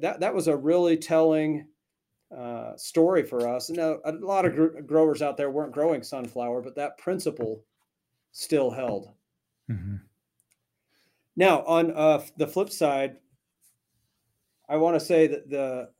that 0.00 0.20
that 0.20 0.34
was 0.34 0.48
a 0.48 0.56
really 0.56 0.96
telling 0.96 1.66
uh, 2.36 2.76
story 2.76 3.22
for 3.22 3.46
us. 3.46 3.70
Now 3.70 3.98
a 4.04 4.12
lot 4.12 4.46
of 4.46 4.54
gr- 4.54 4.80
growers 4.80 5.22
out 5.22 5.36
there 5.36 5.50
weren't 5.50 5.72
growing 5.72 6.02
sunflower, 6.02 6.62
but 6.62 6.74
that 6.76 6.98
principle 6.98 7.64
still 8.32 8.70
held. 8.70 9.10
Mm-hmm. 9.70 9.96
Now, 11.36 11.62
on 11.64 11.92
uh, 11.92 12.22
the 12.36 12.46
flip 12.46 12.70
side, 12.70 13.16
I 14.68 14.76
want 14.76 14.98
to 14.98 15.04
say 15.04 15.26
that 15.26 15.48
the 15.48 15.90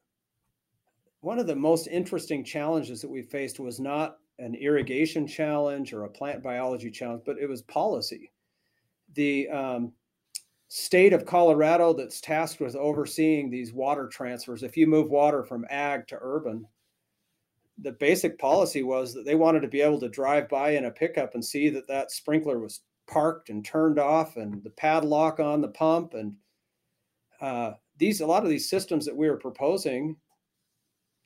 one 1.20 1.38
of 1.38 1.46
the 1.46 1.56
most 1.56 1.86
interesting 1.86 2.44
challenges 2.44 3.00
that 3.00 3.10
we 3.10 3.22
faced 3.22 3.60
was 3.60 3.78
not 3.78 4.18
an 4.38 4.54
irrigation 4.54 5.26
challenge 5.26 5.92
or 5.92 6.04
a 6.04 6.10
plant 6.10 6.42
biology 6.42 6.90
challenge, 6.90 7.22
but 7.24 7.38
it 7.38 7.48
was 7.48 7.62
policy. 7.62 8.32
The 9.14 9.48
um, 9.50 9.92
state 10.68 11.12
of 11.12 11.26
Colorado 11.26 11.92
that's 11.92 12.20
tasked 12.20 12.60
with 12.60 12.74
overseeing 12.76 13.50
these 13.50 13.72
water 13.72 14.08
transfers, 14.08 14.62
if 14.62 14.76
you 14.76 14.86
move 14.86 15.10
water 15.10 15.44
from 15.44 15.66
ag 15.68 16.06
to 16.08 16.18
urban, 16.20 16.66
the 17.78 17.92
basic 17.92 18.38
policy 18.38 18.82
was 18.82 19.12
that 19.14 19.24
they 19.24 19.34
wanted 19.34 19.60
to 19.60 19.68
be 19.68 19.80
able 19.80 20.00
to 20.00 20.08
drive 20.08 20.48
by 20.48 20.70
in 20.70 20.86
a 20.86 20.90
pickup 20.90 21.34
and 21.34 21.44
see 21.44 21.68
that 21.70 21.88
that 21.88 22.10
sprinkler 22.10 22.58
was 22.58 22.80
parked 23.06 23.50
and 23.50 23.64
turned 23.64 23.98
off 23.98 24.36
and 24.36 24.62
the 24.62 24.70
padlock 24.70 25.40
on 25.40 25.60
the 25.60 25.68
pump 25.68 26.14
and 26.14 26.34
uh, 27.40 27.72
these 27.98 28.20
a 28.20 28.26
lot 28.26 28.44
of 28.44 28.50
these 28.50 28.70
systems 28.70 29.04
that 29.04 29.16
we 29.16 29.28
were 29.28 29.36
proposing 29.36 30.16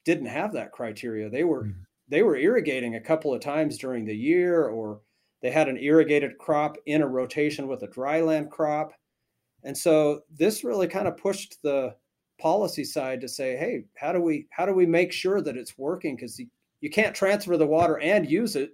didn't 0.05 0.27
have 0.27 0.53
that 0.53 0.73
criteria 0.73 1.29
they 1.29 1.45
were 1.45 1.65
mm-hmm. 1.65 1.83
They 2.09 2.23
were 2.23 2.37
irrigating 2.37 2.95
a 2.95 3.01
couple 3.01 3.35
of 3.35 3.41
times 3.41 3.79
during 3.79 4.05
the 4.05 4.17
year 4.17 4.67
or 4.67 5.01
they 5.43 5.51
had 5.51 5.69
an 5.69 5.77
irrigated 5.79 6.39
crop 6.39 6.77
in 6.87 7.03
a 7.03 7.07
rotation 7.07 7.69
with 7.69 7.83
a 7.83 7.89
dryland 7.89 8.51
crop 8.51 8.93
and 9.67 9.77
so 9.77 10.21
this 10.31 10.63
really 10.63 10.87
kind 10.87 11.09
of 11.09 11.17
pushed 11.17 11.61
the 11.63 11.95
policy 12.39 12.85
side 12.85 13.21
to 13.21 13.29
say, 13.29 13.57
hey, 13.57 13.85
how 13.97 14.13
do 14.13 14.21
we 14.21 14.47
how 14.51 14.65
do 14.67 14.73
we 14.73 14.87
make 14.87 15.13
sure 15.13 15.41
that 15.43 15.57
it's 15.57 15.77
working? 15.77 16.17
Because 16.17 16.39
you, 16.39 16.47
you 16.81 16.89
can't 16.89 17.15
transfer 17.15 17.57
the 17.57 17.67
water 17.67 17.99
and 17.99 18.31
use 18.31 18.57
it, 18.57 18.73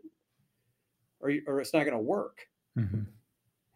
or 1.20 1.32
or 1.46 1.60
it's 1.60 1.72
not 1.72 1.84
going 1.84 1.96
to 1.96 1.98
work. 1.98 2.46
Mm-hmm. 2.78 3.02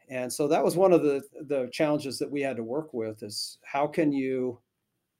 And 0.09 0.33
so 0.33 0.47
that 0.49 0.63
was 0.63 0.77
one 0.77 0.93
of 0.93 1.03
the 1.03 1.23
the 1.49 1.69
challenges 1.73 2.19
that 2.19 2.31
we 2.31 2.43
had 2.43 2.57
to 2.57 2.63
work 2.63 2.93
with 2.93 3.23
is 3.23 3.59
how 3.65 3.87
can 3.87 4.13
you 4.13 4.61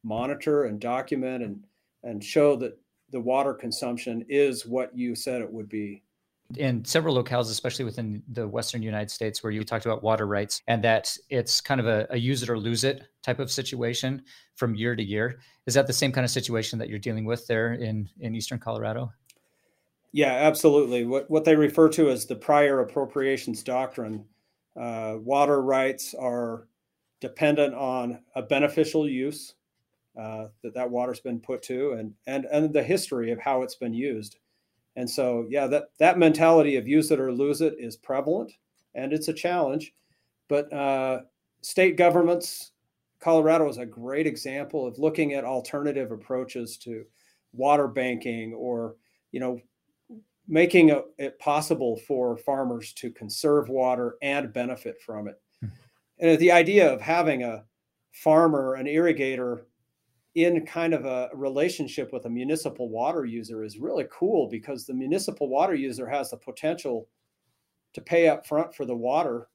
monitor 0.03 0.65
and 0.65 0.79
document 0.79 1.43
and 1.43 1.65
and 2.03 2.23
show 2.23 2.57
that 2.57 2.79
the 3.11 3.21
water 3.21 3.55
consumption 3.55 4.25
is 4.29 4.67
what 4.67 4.97
you 4.97 5.15
said 5.15 5.41
it 5.41 5.53
would 5.53 5.69
be 5.69 6.03
in 6.57 6.85
several 6.85 7.23
locales, 7.23 7.51
especially 7.51 7.85
within 7.85 8.23
the 8.33 8.47
Western 8.47 8.83
United 8.83 9.11
States, 9.11 9.43
where 9.43 9.51
you 9.51 9.65
talked 9.65 9.85
about 9.85 10.03
water 10.03 10.27
rights 10.27 10.63
and 10.69 10.83
that 10.85 11.17
it's 11.29 11.61
kind 11.61 11.81
of 11.81 11.87
a, 11.87 12.07
a, 12.11 12.17
use 12.17 12.43
it 12.43 12.49
or 12.49 12.59
lose 12.59 12.85
it 12.85 13.03
type 13.23 13.39
of 13.39 13.51
situation 13.51 14.23
from 14.55 14.75
year 14.75 14.95
to 14.95 15.03
year. 15.03 15.41
Is 15.67 15.75
that 15.75 15.87
the 15.87 15.93
same 15.93 16.13
kind 16.13 16.25
of 16.25 16.31
situation 16.31 16.79
that 16.79 16.89
you're 16.89 16.99
dealing 16.99 17.25
with 17.25 17.47
there 17.47 17.75
in, 17.75 18.09
in 18.21 18.35
Eastern 18.35 18.59
Colorado? 18.59 19.13
Yeah, 20.13 20.33
absolutely. 20.33 21.05
What, 21.05 21.29
what 21.29 21.45
they 21.45 21.57
refer 21.57 21.89
to 21.91 22.11
as 22.11 22.27
the 22.27 22.37
prior 22.37 22.81
appropriations 22.81 23.63
doctrine. 23.63 24.25
Uh, 24.81 25.17
water 25.19 25.61
rights 25.63 26.15
are 26.15 26.69
dependent 27.21 27.75
on 27.75 28.21
a 28.35 28.43
beneficial 28.43 29.09
use 29.09 29.55
uh, 30.19 30.47
that 30.63 30.75
that 30.75 30.91
water's 30.91 31.21
been 31.21 31.41
put 31.41 31.63
to 31.63 31.93
and, 31.93 32.15
and, 32.27 32.47
and 32.47 32.73
the 32.73 32.83
history 32.83 33.31
of 33.31 33.39
how 33.39 33.63
it's 33.63 33.75
been 33.75 33.95
used. 33.95 34.39
And 34.97 35.09
so, 35.09 35.47
yeah, 35.51 35.67
that 35.67 35.91
that 35.99 36.19
mentality 36.19 36.77
of 36.77 36.89
use 36.89 37.11
it 37.11 37.21
or 37.21 37.31
lose 37.31 37.61
it 37.61 37.75
is 37.79 37.97
prevalent, 37.97 38.53
and 38.95 39.13
it's 39.13 39.29
a 39.29 39.33
challenge. 39.33 39.93
But 40.49 40.73
uh, 40.73 41.21
state 41.61 41.99
governments, 41.99 42.73
Colorado 43.21 43.69
is 43.69 43.77
a 43.77 43.85
great 43.85 44.27
example 44.27 44.87
of 44.87 44.99
looking 44.99 45.35
at 45.35 45.45
alternative 45.45 46.13
approaches 46.13 46.79
to 46.79 47.05
water 47.53 47.89
banking, 47.89 48.55
or 48.55 48.97
you 49.33 49.41
know, 49.41 49.61
making 50.49 50.99
it 51.19 51.39
possible 51.39 51.99
for 52.07 52.39
farmers 52.39 52.95
to 52.95 53.11
conserve 53.11 53.69
water 53.69 54.17
and 54.23 54.53
benefit 54.53 54.99
from 55.05 55.29
it. 55.29 55.39
Mm-hmm. 55.63 55.75
And 56.21 56.39
the 56.39 56.53
idea 56.53 56.91
of 56.91 57.03
having 57.03 57.43
a 57.43 57.65
farmer, 58.13 58.75
an 58.75 58.87
irrigator 58.87 59.65
in 60.37 60.67
kind 60.67 60.93
of 60.93 61.07
a 61.07 61.31
relationship 61.35 62.13
with 62.13 62.27
a 62.27 62.31
municipal 62.31 62.89
water 62.89 63.25
user 63.25 63.65
is 63.65 63.79
really 63.79 64.07
cool 64.13 64.49
because 64.49 64.85
the 64.85 64.95
municipal 64.95 65.49
water 65.49 65.75
user 65.75 66.07
has 66.07 66.31
the 66.31 66.37
potential 66.37 67.09
to 67.95 68.03
pay 68.03 68.29
up 68.29 68.47
front 68.47 68.75
for 68.75 68.85
the 68.85 68.95
water 68.95 69.49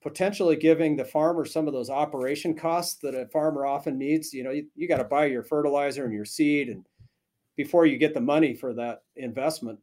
potentially 0.00 0.56
giving 0.56 0.96
the 0.96 1.04
farmer 1.04 1.44
some 1.44 1.66
of 1.66 1.72
those 1.72 1.90
operation 1.90 2.54
costs 2.54 2.96
that 3.00 3.14
a 3.14 3.26
farmer 3.26 3.66
often 3.66 3.98
needs. 3.98 4.32
You 4.32 4.44
know, 4.44 4.50
you, 4.50 4.66
you 4.76 4.86
got 4.86 4.98
to 4.98 5.04
buy 5.04 5.26
your 5.26 5.42
fertilizer 5.42 6.04
and 6.04 6.14
your 6.14 6.24
seed, 6.24 6.68
and 6.68 6.84
before 7.56 7.86
you 7.86 7.98
get 7.98 8.14
the 8.14 8.20
money 8.20 8.54
for 8.54 8.72
that 8.74 9.02
investment, 9.16 9.78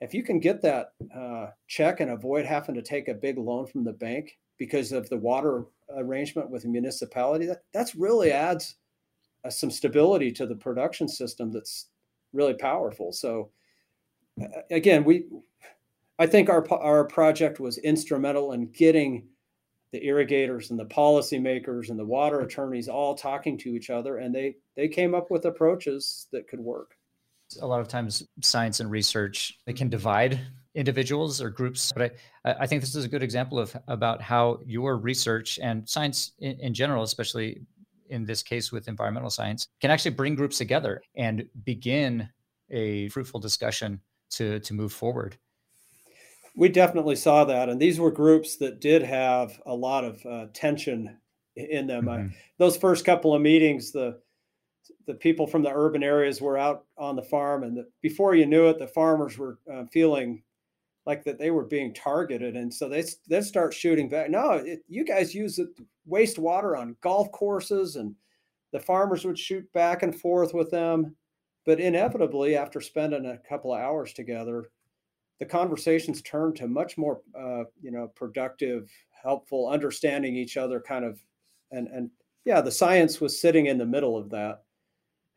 if 0.00 0.14
you 0.14 0.22
can 0.22 0.40
get 0.40 0.62
that 0.62 0.92
uh, 1.14 1.48
check 1.68 2.00
and 2.00 2.10
avoid 2.10 2.44
having 2.46 2.74
to 2.74 2.82
take 2.82 3.08
a 3.08 3.14
big 3.14 3.38
loan 3.38 3.66
from 3.66 3.84
the 3.84 3.92
bank 3.92 4.38
because 4.58 4.90
of 4.90 5.08
the 5.10 5.18
water 5.18 5.66
arrangement 5.96 6.50
with 6.50 6.62
the 6.62 6.68
municipality, 6.68 7.46
that 7.46 7.62
that's 7.72 7.94
really 7.94 8.32
adds 8.32 8.76
some 9.50 9.70
stability 9.70 10.32
to 10.32 10.46
the 10.46 10.54
production 10.54 11.08
system. 11.08 11.50
That's 11.50 11.86
really 12.32 12.54
powerful. 12.54 13.12
So 13.12 13.50
again, 14.70 15.04
we 15.04 15.24
I 16.18 16.26
think 16.26 16.48
our 16.48 16.66
our 16.72 17.04
project 17.04 17.60
was 17.60 17.78
instrumental 17.78 18.52
in 18.52 18.70
getting 18.70 19.28
the 19.92 20.04
irrigators 20.04 20.70
and 20.70 20.78
the 20.78 20.86
policymakers 20.86 21.90
and 21.90 21.98
the 21.98 22.04
water 22.04 22.40
attorneys 22.40 22.88
all 22.88 23.14
talking 23.14 23.58
to 23.58 23.70
each 23.70 23.90
other, 23.90 24.18
and 24.18 24.34
they 24.34 24.56
they 24.76 24.88
came 24.88 25.14
up 25.14 25.30
with 25.30 25.44
approaches 25.44 26.28
that 26.32 26.48
could 26.48 26.60
work. 26.60 26.96
A 27.60 27.66
lot 27.66 27.80
of 27.80 27.88
times, 27.88 28.26
science 28.40 28.80
and 28.80 28.90
research 28.90 29.58
they 29.66 29.74
can 29.74 29.88
divide 29.90 30.40
individuals 30.74 31.42
or 31.42 31.50
groups, 31.50 31.92
but 31.94 32.16
I, 32.46 32.54
I 32.60 32.66
think 32.66 32.80
this 32.80 32.94
is 32.94 33.04
a 33.04 33.08
good 33.08 33.22
example 33.22 33.58
of 33.58 33.76
about 33.88 34.22
how 34.22 34.60
your 34.64 34.96
research 34.96 35.58
and 35.62 35.86
science 35.86 36.32
in, 36.38 36.58
in 36.60 36.72
general, 36.72 37.02
especially 37.02 37.60
in 38.08 38.24
this 38.24 38.42
case 38.42 38.72
with 38.72 38.88
environmental 38.88 39.30
science, 39.30 39.68
can 39.80 39.90
actually 39.90 40.12
bring 40.12 40.34
groups 40.34 40.58
together 40.58 41.02
and 41.16 41.46
begin 41.64 42.28
a 42.70 43.08
fruitful 43.10 43.40
discussion 43.40 44.00
to 44.30 44.60
to 44.60 44.74
move 44.74 44.92
forward 44.92 45.36
we 46.54 46.68
definitely 46.68 47.16
saw 47.16 47.44
that 47.44 47.68
and 47.68 47.80
these 47.80 47.98
were 47.98 48.10
groups 48.10 48.56
that 48.56 48.80
did 48.80 49.02
have 49.02 49.60
a 49.66 49.74
lot 49.74 50.04
of 50.04 50.24
uh, 50.26 50.46
tension 50.52 51.16
in 51.56 51.86
them 51.86 52.06
mm-hmm. 52.06 52.28
I, 52.28 52.36
those 52.58 52.76
first 52.76 53.04
couple 53.04 53.34
of 53.34 53.42
meetings 53.42 53.92
the 53.92 54.20
the 55.06 55.14
people 55.14 55.46
from 55.46 55.62
the 55.62 55.72
urban 55.72 56.02
areas 56.02 56.40
were 56.40 56.58
out 56.58 56.84
on 56.96 57.16
the 57.16 57.22
farm 57.22 57.62
and 57.62 57.76
the, 57.76 57.88
before 58.00 58.34
you 58.34 58.46
knew 58.46 58.68
it 58.68 58.78
the 58.78 58.86
farmers 58.86 59.38
were 59.38 59.58
uh, 59.72 59.84
feeling 59.92 60.42
like 61.06 61.24
that 61.24 61.38
they 61.38 61.50
were 61.50 61.64
being 61.64 61.92
targeted 61.92 62.56
and 62.56 62.72
so 62.72 62.88
they 62.88 63.04
they 63.28 63.40
start 63.40 63.74
shooting 63.74 64.08
back 64.08 64.30
no 64.30 64.52
it, 64.52 64.84
you 64.88 65.04
guys 65.04 65.34
use 65.34 65.58
it 65.58 65.68
waste 66.06 66.38
water 66.38 66.76
on 66.76 66.96
golf 67.00 67.30
courses 67.32 67.96
and 67.96 68.14
the 68.72 68.80
farmers 68.80 69.24
would 69.24 69.38
shoot 69.38 69.70
back 69.72 70.02
and 70.02 70.18
forth 70.18 70.54
with 70.54 70.70
them 70.70 71.14
but 71.64 71.80
inevitably, 71.80 72.56
after 72.56 72.80
spending 72.80 73.26
a 73.26 73.38
couple 73.38 73.72
of 73.72 73.80
hours 73.80 74.12
together, 74.12 74.70
the 75.38 75.46
conversations 75.46 76.22
turned 76.22 76.56
to 76.56 76.66
much 76.66 76.98
more, 76.98 77.20
uh, 77.38 77.64
you 77.80 77.90
know, 77.90 78.08
productive, 78.08 78.90
helpful, 79.22 79.68
understanding 79.68 80.36
each 80.36 80.56
other 80.56 80.80
kind 80.80 81.04
of, 81.04 81.22
and 81.70 81.88
and 81.88 82.10
yeah, 82.44 82.60
the 82.60 82.70
science 82.70 83.20
was 83.20 83.40
sitting 83.40 83.66
in 83.66 83.78
the 83.78 83.86
middle 83.86 84.16
of 84.16 84.30
that, 84.30 84.64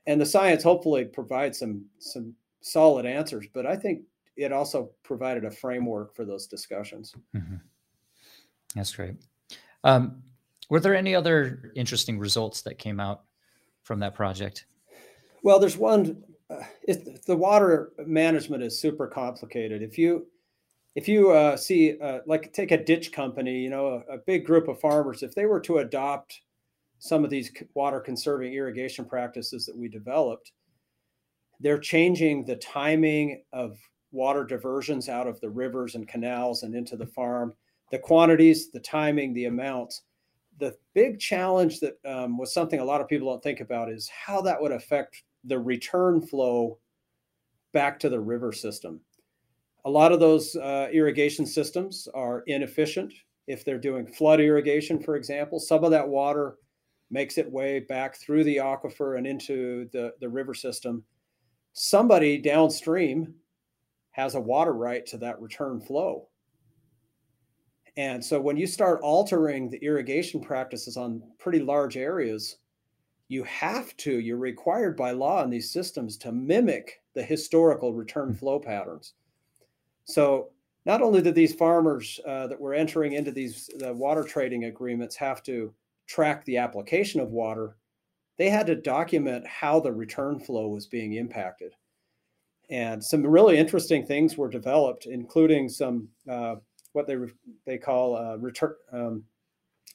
and 0.07 0.19
the 0.19 0.25
science 0.25 0.63
hopefully 0.63 1.05
provides 1.05 1.59
some 1.59 1.85
some 1.99 2.33
solid 2.61 3.05
answers. 3.05 3.45
But 3.53 3.67
I 3.67 3.75
think 3.75 4.01
it 4.35 4.51
also 4.51 4.91
provided 5.03 5.45
a 5.45 5.51
framework 5.51 6.15
for 6.15 6.25
those 6.25 6.47
discussions. 6.47 7.15
Mm-hmm. 7.35 7.55
That's 8.75 8.93
great. 8.93 9.15
Um, 9.83 10.23
were 10.69 10.79
there 10.79 10.95
any 10.95 11.15
other 11.15 11.71
interesting 11.75 12.19
results 12.19 12.61
that 12.63 12.77
came 12.77 12.99
out 12.99 13.23
from 13.83 13.99
that 13.99 14.15
project? 14.15 14.65
Well, 15.43 15.59
there's 15.59 15.77
one. 15.77 16.23
Uh, 16.49 16.63
the 17.25 17.35
water 17.35 17.91
management 18.05 18.63
is 18.63 18.79
super 18.79 19.07
complicated. 19.07 19.81
If 19.81 19.97
you 19.97 20.27
if 20.95 21.07
you 21.07 21.31
uh, 21.31 21.57
see 21.57 21.99
uh, 21.99 22.19
like 22.25 22.51
take 22.53 22.71
a 22.71 22.83
ditch 22.83 23.11
company, 23.11 23.59
you 23.59 23.69
know, 23.69 24.03
a, 24.09 24.15
a, 24.15 24.17
big 24.25 24.45
group 24.45 24.67
of 24.67 24.79
farmers, 24.79 25.23
if 25.23 25.35
they 25.35 25.45
were 25.45 25.59
to 25.61 25.79
adopt 25.79 26.41
some 26.99 27.23
of 27.23 27.29
these 27.29 27.51
water 27.73 27.99
conserving 27.99 28.53
irrigation 28.53 29.05
practices 29.05 29.65
that 29.65 29.77
we 29.77 29.89
developed, 29.89 30.53
they're 31.59 31.77
changing 31.77 32.45
the 32.45 32.55
timing 32.55 33.43
of 33.51 33.77
water 34.15 34.43
diversions 34.43 35.09
out 35.09 35.27
of 35.27 35.39
the 35.41 35.49
rivers 35.49 35.95
and 35.95 36.07
canals 36.07 36.63
and 36.63 36.73
into 36.73 36.95
the 36.95 37.05
farm, 37.05 37.53
the 37.91 37.99
quantities, 37.99 38.71
the 38.71 38.79
timing, 38.79 39.33
the 39.33 39.45
amounts. 39.45 40.03
The 40.57 40.75
big 40.93 41.19
challenge 41.19 41.81
that 41.81 41.97
um, 42.05 42.37
was 42.37 42.53
something 42.53 42.79
a 42.79 42.85
lot 42.85 43.01
of 43.01 43.09
people 43.09 43.29
don't 43.29 43.43
think 43.43 43.59
about 43.59 43.91
is 43.91 44.09
how 44.09 44.41
that 44.41 44.59
would 44.59 44.71
affect 44.71 45.21
the 45.43 45.59
return 45.59 46.21
flow 46.21 46.79
back 47.73 47.99
to 47.99 48.09
the 48.09 48.19
river 48.19 48.53
system. 48.53 49.01
A 49.83 49.89
lot 49.89 50.13
of 50.13 50.19
those 50.19 50.55
uh, 50.55 50.87
irrigation 50.91 51.45
systems 51.45 52.07
are 52.15 52.43
inefficient. 52.47 53.13
If 53.47 53.65
they're 53.65 53.77
doing 53.77 54.07
flood 54.07 54.39
irrigation, 54.39 54.99
for 54.99 55.17
example, 55.17 55.59
some 55.59 55.83
of 55.83 55.91
that 55.91 56.07
water 56.07 56.55
makes 57.11 57.37
its 57.37 57.51
way 57.51 57.79
back 57.81 58.15
through 58.15 58.45
the 58.45 58.57
aquifer 58.57 59.17
and 59.17 59.27
into 59.27 59.87
the, 59.91 60.13
the 60.21 60.29
river 60.29 60.53
system. 60.53 61.03
Somebody 61.73 62.37
downstream 62.37 63.35
has 64.15 64.35
a 64.35 64.39
water 64.39 64.71
right 64.71 65.05
to 65.05 65.17
that 65.17 65.41
return 65.41 65.81
flow. 65.81 66.29
And 67.97 68.23
so 68.23 68.39
when 68.39 68.55
you 68.55 68.65
start 68.65 69.01
altering 69.01 69.69
the 69.69 69.83
irrigation 69.83 70.39
practices 70.39 70.95
on 70.95 71.21
pretty 71.37 71.59
large 71.59 71.97
areas, 71.97 72.59
you 73.27 73.43
have 73.43 73.95
to, 73.97 74.19
you're 74.21 74.37
required 74.37 74.95
by 74.95 75.11
law 75.11 75.43
in 75.43 75.49
these 75.49 75.69
systems 75.69 76.15
to 76.19 76.31
mimic 76.31 77.01
the 77.13 77.23
historical 77.23 77.93
return 77.93 78.33
mm. 78.33 78.39
flow 78.39 78.57
patterns. 78.57 79.15
So 80.05 80.51
not 80.85 81.01
only 81.01 81.21
did 81.21 81.35
these 81.35 81.53
farmers 81.53 82.17
uh, 82.25 82.47
that 82.47 82.59
were 82.59 82.73
entering 82.73 83.13
into 83.13 83.31
these 83.31 83.69
the 83.79 83.93
water 83.93 84.23
trading 84.23 84.63
agreements 84.65 85.17
have 85.17 85.43
to 85.43 85.73
track 86.07 86.45
the 86.45 86.55
application 86.57 87.19
of 87.19 87.31
water, 87.31 87.75
they 88.37 88.49
had 88.49 88.67
to 88.67 88.75
document 88.75 89.45
how 89.45 89.81
the 89.81 89.91
return 89.91 90.39
flow 90.39 90.69
was 90.69 90.87
being 90.87 91.13
impacted. 91.13 91.73
And 92.69 93.03
some 93.03 93.25
really 93.25 93.57
interesting 93.57 94.05
things 94.05 94.37
were 94.37 94.49
developed, 94.49 95.05
including 95.05 95.69
some 95.69 96.07
uh, 96.29 96.55
what 96.93 97.07
they 97.07 97.17
they 97.65 97.77
call 97.77 98.15
uh, 98.15 98.37
return. 98.37 98.75
Um, 98.91 99.23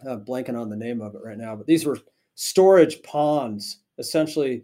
blanking 0.03 0.59
on 0.59 0.71
the 0.71 0.77
name 0.77 1.03
of 1.03 1.15
it 1.15 1.21
right 1.23 1.37
now, 1.37 1.55
but 1.55 1.67
these 1.67 1.85
were 1.85 1.99
storage 2.37 3.03
ponds. 3.03 3.81
Essentially, 3.99 4.63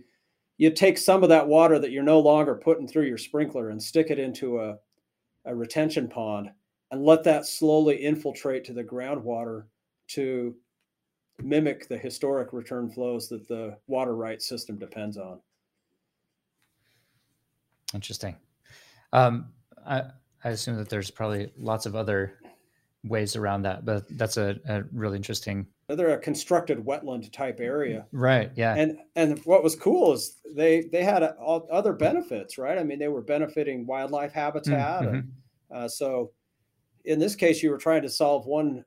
you 0.56 0.70
take 0.70 0.96
some 0.96 1.22
of 1.22 1.28
that 1.28 1.46
water 1.46 1.78
that 1.78 1.90
you're 1.90 2.02
no 2.02 2.20
longer 2.20 2.54
putting 2.54 2.88
through 2.88 3.04
your 3.04 3.18
sprinkler 3.18 3.68
and 3.68 3.82
stick 3.82 4.10
it 4.10 4.18
into 4.18 4.60
a, 4.60 4.78
a 5.44 5.54
retention 5.54 6.08
pond 6.08 6.50
and 6.90 7.04
let 7.04 7.22
that 7.24 7.46
slowly 7.46 7.96
infiltrate 7.96 8.64
to 8.64 8.72
the 8.72 8.84
groundwater 8.84 9.64
to 10.08 10.54
mimic 11.42 11.86
the 11.88 11.98
historic 11.98 12.52
return 12.52 12.88
flows 12.88 13.28
that 13.28 13.46
the 13.46 13.76
water 13.86 14.16
right 14.16 14.40
system 14.40 14.78
depends 14.78 15.18
on. 15.18 15.38
Interesting. 17.94 18.36
Um, 19.12 19.48
I, 19.86 20.02
I 20.44 20.50
assume 20.50 20.76
that 20.76 20.88
there's 20.88 21.10
probably 21.10 21.52
lots 21.56 21.86
of 21.86 21.96
other 21.96 22.38
ways 23.04 23.36
around 23.36 23.62
that, 23.62 23.84
but 23.84 24.04
that's 24.18 24.36
a, 24.36 24.58
a 24.68 24.82
really 24.92 25.16
interesting 25.16 25.66
they're 25.88 26.14
a 26.14 26.18
constructed 26.18 26.84
wetland 26.84 27.30
type 27.32 27.60
area 27.60 28.06
right 28.10 28.50
yeah 28.56 28.74
and 28.74 28.98
and 29.14 29.38
what 29.44 29.62
was 29.62 29.76
cool 29.76 30.12
is 30.12 30.38
they 30.54 30.82
they 30.92 31.04
had 31.04 31.22
a, 31.22 31.34
all 31.34 31.68
other 31.70 31.92
benefits 31.92 32.58
right 32.58 32.78
i 32.78 32.82
mean 32.82 32.98
they 32.98 33.08
were 33.08 33.22
benefiting 33.22 33.86
wildlife 33.86 34.32
habitat 34.32 35.02
mm-hmm. 35.02 35.14
and, 35.14 35.32
uh, 35.70 35.88
so 35.88 36.32
in 37.04 37.18
this 37.18 37.36
case 37.36 37.62
you 37.62 37.70
were 37.70 37.78
trying 37.78 38.02
to 38.02 38.08
solve 38.08 38.46
one 38.46 38.84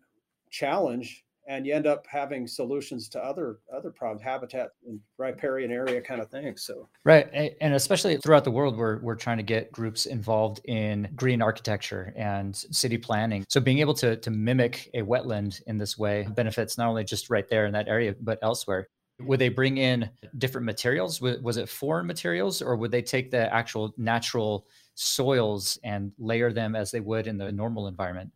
challenge 0.50 1.24
and 1.50 1.66
you 1.66 1.74
end 1.74 1.88
up 1.88 2.06
having 2.08 2.48
solutions 2.48 3.10
to 3.10 3.20
other 3.20 3.58
other 3.76 3.90
problems, 3.90 4.22
habitat 4.22 4.70
and 4.88 5.00
riparian 5.18 5.72
area 5.72 6.00
kind 6.00 6.22
of 6.22 6.30
things. 6.30 6.64
So 6.64 6.88
right, 7.04 7.28
and 7.60 7.74
especially 7.74 8.18
throughout 8.18 8.46
the 8.46 8.52
world, 8.52 8.78
we're 8.78 9.00
we're 9.00 9.16
trying 9.16 9.38
to 9.38 9.44
get 9.44 9.72
groups 9.72 10.06
involved 10.06 10.62
in 10.66 11.10
green 11.16 11.42
architecture 11.42 12.14
and 12.16 12.56
city 12.56 12.98
planning. 12.98 13.44
So 13.50 13.60
being 13.60 13.80
able 13.80 13.96
to 13.96 14.16
to 14.16 14.32
mimic 14.32 14.90
a 14.94 15.02
wetland 15.02 15.62
in 15.68 15.78
this 15.78 15.98
way 15.98 16.28
benefits 16.36 16.78
not 16.78 16.88
only 16.88 17.04
just 17.04 17.30
right 17.30 17.50
there 17.50 17.66
in 17.66 17.74
that 17.74 17.88
area, 17.88 18.16
but 18.22 18.40
elsewhere. 18.42 18.88
Would 19.22 19.40
they 19.40 19.50
bring 19.50 19.80
in 19.80 20.10
different 20.38 20.64
materials? 20.64 21.20
Was 21.20 21.58
it 21.58 21.68
foreign 21.68 22.08
materials, 22.08 22.62
or 22.62 22.78
would 22.78 22.92
they 22.92 23.02
take 23.02 23.32
the 23.32 23.54
actual 23.54 23.94
natural 23.98 24.66
soils 24.96 25.78
and 25.84 26.14
layer 26.18 26.54
them 26.54 26.74
as 26.74 26.92
they 26.92 27.02
would 27.02 27.28
in 27.28 27.38
the 27.38 27.52
normal 27.52 27.88
environment? 27.88 28.32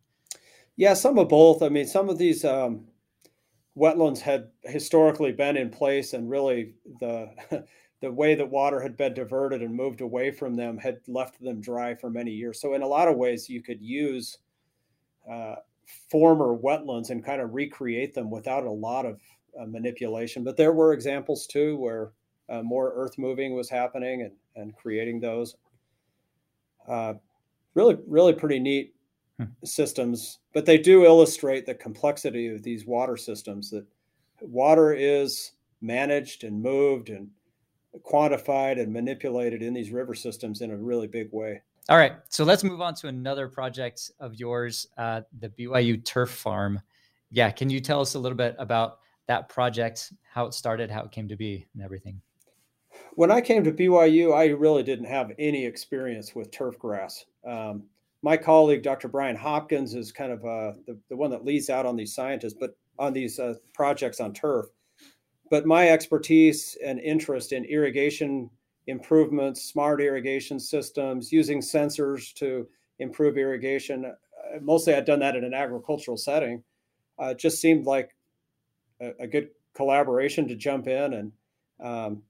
Yeah, 0.76 0.92
some 0.92 1.18
of 1.18 1.30
both. 1.30 1.62
I 1.62 1.70
mean, 1.70 1.86
some 1.86 2.10
of 2.10 2.18
these 2.18 2.44
um, 2.44 2.84
wetlands 3.76 4.20
had 4.20 4.50
historically 4.62 5.32
been 5.32 5.56
in 5.56 5.70
place 5.70 6.12
and 6.12 6.30
really 6.30 6.74
the 7.00 7.30
the 8.00 8.12
way 8.12 8.34
that 8.34 8.50
water 8.50 8.80
had 8.80 8.96
been 8.96 9.14
diverted 9.14 9.62
and 9.62 9.74
moved 9.74 10.00
away 10.00 10.30
from 10.30 10.54
them 10.54 10.76
had 10.76 11.00
left 11.08 11.42
them 11.42 11.60
dry 11.60 11.94
for 11.94 12.10
many 12.10 12.30
years. 12.30 12.60
So 12.60 12.74
in 12.74 12.82
a 12.82 12.86
lot 12.86 13.08
of 13.08 13.16
ways 13.16 13.48
you 13.48 13.62
could 13.62 13.80
use 13.80 14.38
uh, 15.30 15.56
former 16.10 16.56
wetlands 16.56 17.10
and 17.10 17.24
kind 17.24 17.40
of 17.40 17.54
recreate 17.54 18.14
them 18.14 18.30
without 18.30 18.64
a 18.64 18.70
lot 18.70 19.06
of 19.06 19.20
uh, 19.58 19.64
manipulation. 19.64 20.44
But 20.44 20.56
there 20.56 20.72
were 20.72 20.92
examples 20.92 21.46
too 21.46 21.76
where 21.78 22.12
uh, 22.50 22.62
more 22.62 22.92
earth 22.94 23.16
moving 23.16 23.54
was 23.54 23.70
happening 23.70 24.22
and, 24.22 24.32
and 24.54 24.76
creating 24.76 25.20
those. 25.20 25.56
Uh, 26.86 27.14
really 27.74 27.96
really 28.06 28.34
pretty 28.34 28.58
neat 28.58 28.93
hmm. 29.38 29.46
systems, 29.64 30.38
but 30.52 30.66
they 30.66 30.78
do 30.78 31.04
illustrate 31.04 31.66
the 31.66 31.74
complexity 31.74 32.48
of 32.48 32.62
these 32.62 32.86
water 32.86 33.16
systems. 33.16 33.70
That 33.70 33.86
water 34.40 34.92
is 34.92 35.52
managed 35.80 36.44
and 36.44 36.62
moved 36.62 37.10
and 37.10 37.28
quantified 38.02 38.80
and 38.80 38.92
manipulated 38.92 39.62
in 39.62 39.74
these 39.74 39.90
river 39.90 40.14
systems 40.14 40.60
in 40.60 40.70
a 40.70 40.76
really 40.76 41.06
big 41.06 41.28
way. 41.32 41.62
All 41.88 41.98
right, 41.98 42.14
so 42.30 42.44
let's 42.44 42.64
move 42.64 42.80
on 42.80 42.94
to 42.94 43.08
another 43.08 43.46
project 43.46 44.10
of 44.18 44.34
yours, 44.34 44.88
uh, 44.96 45.20
the 45.38 45.50
BYU 45.50 46.02
Turf 46.02 46.30
Farm. 46.30 46.80
Yeah, 47.30 47.50
can 47.50 47.68
you 47.68 47.78
tell 47.78 48.00
us 48.00 48.14
a 48.14 48.18
little 48.18 48.38
bit 48.38 48.56
about 48.58 49.00
that 49.26 49.48
project, 49.48 50.12
how 50.22 50.46
it 50.46 50.54
started, 50.54 50.90
how 50.90 51.02
it 51.02 51.12
came 51.12 51.28
to 51.28 51.36
be, 51.36 51.66
and 51.74 51.82
everything? 51.82 52.20
When 53.16 53.30
I 53.30 53.40
came 53.40 53.64
to 53.64 53.72
BYU, 53.72 54.34
I 54.34 54.46
really 54.46 54.82
didn't 54.82 55.06
have 55.06 55.32
any 55.38 55.66
experience 55.66 56.34
with 56.34 56.50
turf 56.50 56.78
grass. 56.78 57.26
Um, 57.46 57.84
my 58.24 58.38
colleague, 58.38 58.82
Dr. 58.82 59.08
Brian 59.08 59.36
Hopkins, 59.36 59.94
is 59.94 60.10
kind 60.10 60.32
of 60.32 60.38
uh, 60.46 60.72
the, 60.86 60.98
the 61.10 61.16
one 61.16 61.30
that 61.30 61.44
leads 61.44 61.68
out 61.68 61.84
on 61.84 61.94
these 61.94 62.14
scientists, 62.14 62.54
but 62.58 62.74
on 62.98 63.12
these 63.12 63.38
uh, 63.38 63.52
projects 63.74 64.18
on 64.18 64.32
turf. 64.32 64.64
But 65.50 65.66
my 65.66 65.90
expertise 65.90 66.74
and 66.82 66.98
interest 67.00 67.52
in 67.52 67.66
irrigation 67.66 68.48
improvements, 68.86 69.64
smart 69.64 70.00
irrigation 70.00 70.58
systems, 70.58 71.32
using 71.32 71.60
sensors 71.60 72.32
to 72.36 72.66
improve 72.98 73.36
irrigation. 73.36 74.06
Uh, 74.06 74.58
mostly, 74.62 74.94
I'd 74.94 75.04
done 75.04 75.20
that 75.20 75.36
in 75.36 75.44
an 75.44 75.52
agricultural 75.52 76.16
setting. 76.16 76.64
Uh, 77.18 77.34
just 77.34 77.60
seemed 77.60 77.84
like 77.84 78.16
a, 79.02 79.10
a, 79.20 79.26
good 79.26 79.50
collaboration 79.74 80.48
to 80.48 80.56
jump 80.56 80.88
in. 80.88 81.12
And 81.12 81.32
um, 81.78 82.22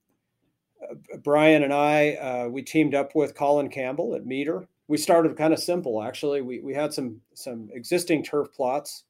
uh, 0.82 1.18
Brian 1.22 1.62
and 1.62 1.72
I, 1.72 2.14
uh, 2.14 2.48
we 2.48 2.62
teamed 2.62 2.96
up 2.96 3.14
with 3.14 3.36
Colin 3.36 3.68
Campbell 3.68 4.16
at 4.16 4.26
Meter. 4.26 4.66
We 4.88 4.98
started 4.98 5.36
kind 5.36 5.52
of 5.52 5.58
simple, 5.58 6.02
actually. 6.02 6.42
We 6.42 6.60
we 6.60 6.74
had 6.74 6.92
some 6.92 7.20
some 7.34 7.68
existing 7.72 8.22
turf 8.22 8.48
plots 8.52 9.04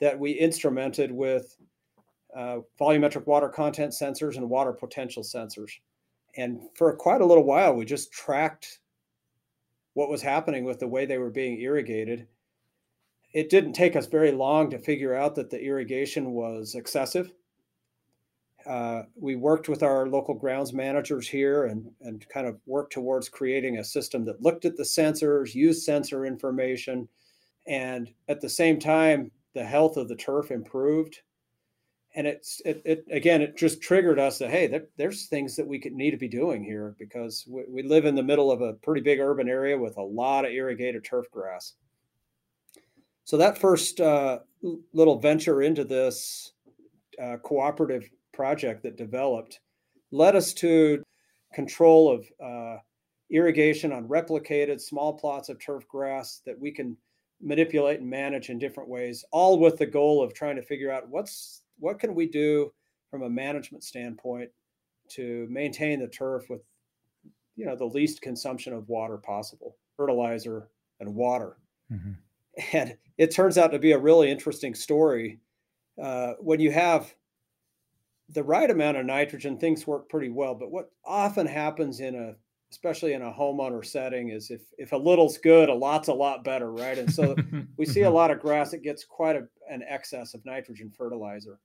that 0.00 0.18
we 0.18 0.38
instrumented 0.38 1.10
with 1.10 1.56
uh, 2.36 2.58
volumetric 2.78 3.26
water 3.26 3.48
content 3.48 3.92
sensors 3.92 4.36
and 4.36 4.48
water 4.48 4.72
potential 4.72 5.22
sensors. 5.22 5.70
And 6.36 6.60
for 6.74 6.94
quite 6.94 7.20
a 7.20 7.26
little 7.26 7.44
while 7.44 7.74
we 7.74 7.84
just 7.84 8.12
tracked 8.12 8.80
what 9.94 10.10
was 10.10 10.22
happening 10.22 10.64
with 10.64 10.78
the 10.78 10.86
way 10.86 11.04
they 11.06 11.18
were 11.18 11.30
being 11.30 11.60
irrigated. 11.60 12.28
It 13.32 13.50
didn't 13.50 13.72
take 13.72 13.96
us 13.96 14.06
very 14.06 14.30
long 14.30 14.70
to 14.70 14.78
figure 14.78 15.14
out 15.14 15.34
that 15.34 15.50
the 15.50 15.60
irrigation 15.60 16.32
was 16.32 16.76
excessive 16.76 17.32
uh, 18.66 19.02
we 19.14 19.36
worked 19.36 19.68
with 19.68 19.82
our 19.82 20.08
local 20.08 20.34
grounds 20.34 20.72
managers 20.72 21.28
here 21.28 21.66
and, 21.66 21.90
and 22.00 22.28
kind 22.28 22.46
of 22.46 22.58
worked 22.66 22.92
towards 22.92 23.28
creating 23.28 23.78
a 23.78 23.84
system 23.84 24.24
that 24.24 24.42
looked 24.42 24.64
at 24.64 24.76
the 24.76 24.82
sensors 24.82 25.54
used 25.54 25.84
sensor 25.84 26.26
information 26.26 27.08
and 27.66 28.12
at 28.28 28.40
the 28.40 28.48
same 28.48 28.78
time 28.78 29.30
the 29.54 29.64
health 29.64 29.96
of 29.96 30.08
the 30.08 30.16
turf 30.16 30.50
improved. 30.50 31.20
And 32.14 32.26
it's 32.26 32.60
it, 32.64 32.82
it, 32.84 33.04
again 33.12 33.42
it 33.42 33.56
just 33.56 33.80
triggered 33.80 34.18
us 34.18 34.38
that 34.38 34.50
hey 34.50 34.66
there, 34.66 34.86
there's 34.96 35.26
things 35.26 35.54
that 35.56 35.66
we 35.66 35.78
could 35.78 35.92
need 35.92 36.10
to 36.10 36.16
be 36.16 36.28
doing 36.28 36.64
here 36.64 36.96
because 36.98 37.44
we, 37.48 37.62
we, 37.68 37.82
live 37.82 38.06
in 38.06 38.14
the 38.14 38.22
middle 38.22 38.50
of 38.50 38.60
a 38.60 38.72
pretty 38.72 39.02
big 39.02 39.20
urban 39.20 39.48
area 39.48 39.78
with 39.78 39.96
a 39.98 40.02
lot 40.02 40.44
of 40.44 40.50
irrigated 40.50 41.04
turf 41.04 41.26
grass. 41.30 41.74
So 43.24 43.36
that 43.36 43.58
first 43.58 44.00
uh, 44.00 44.40
little 44.92 45.20
venture 45.20 45.62
into 45.62 45.84
this 45.84 46.52
uh, 47.22 47.36
cooperative 47.42 48.08
project 48.38 48.84
that 48.84 48.96
developed 48.96 49.58
led 50.12 50.36
us 50.36 50.54
to 50.54 51.02
control 51.52 52.08
of 52.08 52.24
uh, 52.40 52.76
irrigation 53.32 53.90
on 53.90 54.06
replicated 54.06 54.80
small 54.80 55.12
plots 55.12 55.48
of 55.48 55.58
turf 55.58 55.82
grass 55.88 56.40
that 56.46 56.56
we 56.56 56.70
can 56.70 56.96
manipulate 57.42 57.98
and 57.98 58.08
manage 58.08 58.48
in 58.48 58.56
different 58.56 58.88
ways 58.88 59.24
all 59.32 59.58
with 59.58 59.76
the 59.76 59.84
goal 59.84 60.22
of 60.22 60.32
trying 60.32 60.54
to 60.54 60.62
figure 60.62 60.92
out 60.92 61.08
what's 61.08 61.62
what 61.80 61.98
can 61.98 62.14
we 62.14 62.28
do 62.28 62.72
from 63.10 63.22
a 63.22 63.28
management 63.28 63.82
standpoint 63.82 64.48
to 65.08 65.48
maintain 65.50 65.98
the 65.98 66.06
turf 66.06 66.48
with 66.48 66.60
you 67.56 67.66
know 67.66 67.74
the 67.74 67.84
least 67.84 68.22
consumption 68.22 68.72
of 68.72 68.88
water 68.88 69.18
possible 69.18 69.76
fertilizer 69.96 70.68
and 71.00 71.12
water 71.12 71.56
mm-hmm. 71.92 72.12
and 72.72 72.96
it 73.18 73.34
turns 73.34 73.58
out 73.58 73.72
to 73.72 73.80
be 73.80 73.92
a 73.92 73.98
really 73.98 74.30
interesting 74.30 74.76
story 74.76 75.40
uh, 76.00 76.34
when 76.38 76.60
you 76.60 76.70
have 76.70 77.12
the 78.30 78.42
right 78.42 78.70
amount 78.70 78.96
of 78.96 79.06
nitrogen 79.06 79.58
things 79.58 79.86
work 79.86 80.08
pretty 80.08 80.28
well 80.28 80.54
but 80.54 80.70
what 80.70 80.90
often 81.04 81.46
happens 81.46 82.00
in 82.00 82.14
a 82.14 82.34
especially 82.70 83.14
in 83.14 83.22
a 83.22 83.32
homeowner 83.32 83.84
setting 83.84 84.28
is 84.28 84.50
if 84.50 84.60
if 84.76 84.92
a 84.92 84.96
little's 84.96 85.38
good 85.38 85.68
a 85.68 85.74
lot's 85.74 86.08
a 86.08 86.12
lot 86.12 86.44
better 86.44 86.72
right 86.72 86.98
and 86.98 87.12
so 87.12 87.34
we 87.76 87.86
see 87.86 88.02
a 88.02 88.04
mm-hmm. 88.04 88.14
lot 88.14 88.30
of 88.30 88.40
grass 88.40 88.70
that 88.70 88.82
gets 88.82 89.04
quite 89.04 89.36
a, 89.36 89.46
an 89.70 89.82
excess 89.88 90.34
of 90.34 90.44
nitrogen 90.44 90.90
fertilizer 90.90 91.58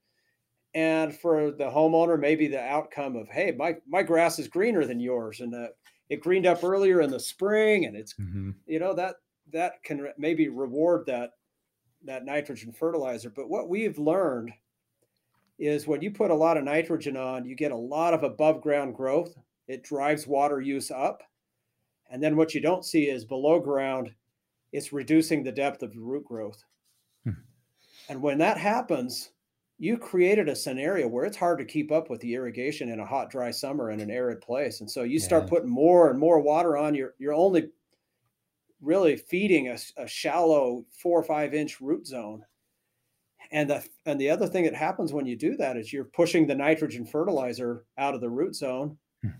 and 0.74 1.14
for 1.14 1.50
the 1.52 1.64
homeowner 1.64 2.18
maybe 2.18 2.46
the 2.46 2.60
outcome 2.60 3.16
of 3.16 3.28
hey 3.28 3.52
my 3.56 3.74
my 3.86 4.02
grass 4.02 4.38
is 4.38 4.48
greener 4.48 4.84
than 4.84 5.00
yours 5.00 5.40
and 5.40 5.54
uh, 5.54 5.68
it 6.08 6.20
greened 6.20 6.46
up 6.46 6.64
earlier 6.64 7.00
in 7.00 7.10
the 7.10 7.20
spring 7.20 7.84
and 7.84 7.96
it's 7.96 8.14
mm-hmm. 8.14 8.50
you 8.66 8.78
know 8.78 8.94
that 8.94 9.16
that 9.52 9.82
can 9.84 10.08
maybe 10.16 10.48
reward 10.48 11.04
that 11.06 11.32
that 12.04 12.24
nitrogen 12.24 12.72
fertilizer 12.72 13.30
but 13.30 13.48
what 13.48 13.68
we've 13.68 13.98
learned 13.98 14.52
is 15.58 15.86
when 15.86 16.02
you 16.02 16.10
put 16.10 16.30
a 16.30 16.34
lot 16.34 16.56
of 16.56 16.64
nitrogen 16.64 17.16
on 17.16 17.44
you 17.44 17.54
get 17.54 17.72
a 17.72 17.76
lot 17.76 18.14
of 18.14 18.22
above 18.22 18.60
ground 18.60 18.94
growth 18.94 19.34
it 19.68 19.82
drives 19.82 20.26
water 20.26 20.60
use 20.60 20.90
up 20.90 21.22
and 22.10 22.22
then 22.22 22.36
what 22.36 22.54
you 22.54 22.60
don't 22.60 22.84
see 22.84 23.08
is 23.08 23.24
below 23.24 23.60
ground 23.60 24.10
it's 24.72 24.92
reducing 24.92 25.42
the 25.42 25.52
depth 25.52 25.82
of 25.82 25.96
root 25.96 26.24
growth 26.24 26.62
hmm. 27.24 27.30
and 28.08 28.20
when 28.20 28.38
that 28.38 28.58
happens 28.58 29.30
you 29.78 29.98
created 29.98 30.48
a 30.48 30.56
scenario 30.56 31.08
where 31.08 31.24
it's 31.24 31.36
hard 31.36 31.58
to 31.58 31.64
keep 31.64 31.90
up 31.90 32.08
with 32.08 32.20
the 32.20 32.34
irrigation 32.34 32.90
in 32.90 33.00
a 33.00 33.06
hot, 33.06 33.30
dry 33.30 33.50
summer 33.50 33.90
in 33.90 34.00
an 34.00 34.10
arid 34.10 34.40
place. 34.40 34.80
And 34.80 34.90
so 34.90 35.02
you 35.02 35.18
start 35.18 35.48
putting 35.48 35.68
more 35.68 36.10
and 36.10 36.18
more 36.18 36.40
water 36.40 36.76
on, 36.76 36.94
you're, 36.94 37.14
you're 37.18 37.34
only 37.34 37.70
really 38.80 39.16
feeding 39.16 39.68
a, 39.68 39.78
a 39.96 40.06
shallow 40.06 40.84
four 40.90 41.18
or 41.18 41.24
five 41.24 41.54
inch 41.54 41.80
root 41.80 42.06
zone. 42.06 42.44
And 43.54 43.70
the, 43.70 43.82
and 44.04 44.20
the 44.20 44.28
other 44.28 44.46
thing 44.46 44.64
that 44.64 44.74
happens 44.74 45.12
when 45.12 45.26
you 45.26 45.36
do 45.36 45.56
that 45.56 45.76
is 45.76 45.92
you're 45.92 46.04
pushing 46.04 46.46
the 46.46 46.54
nitrogen 46.54 47.06
fertilizer 47.06 47.84
out 47.96 48.14
of 48.14 48.20
the 48.20 48.28
root 48.28 48.54
zone, 48.54 48.98
hmm. 49.22 49.30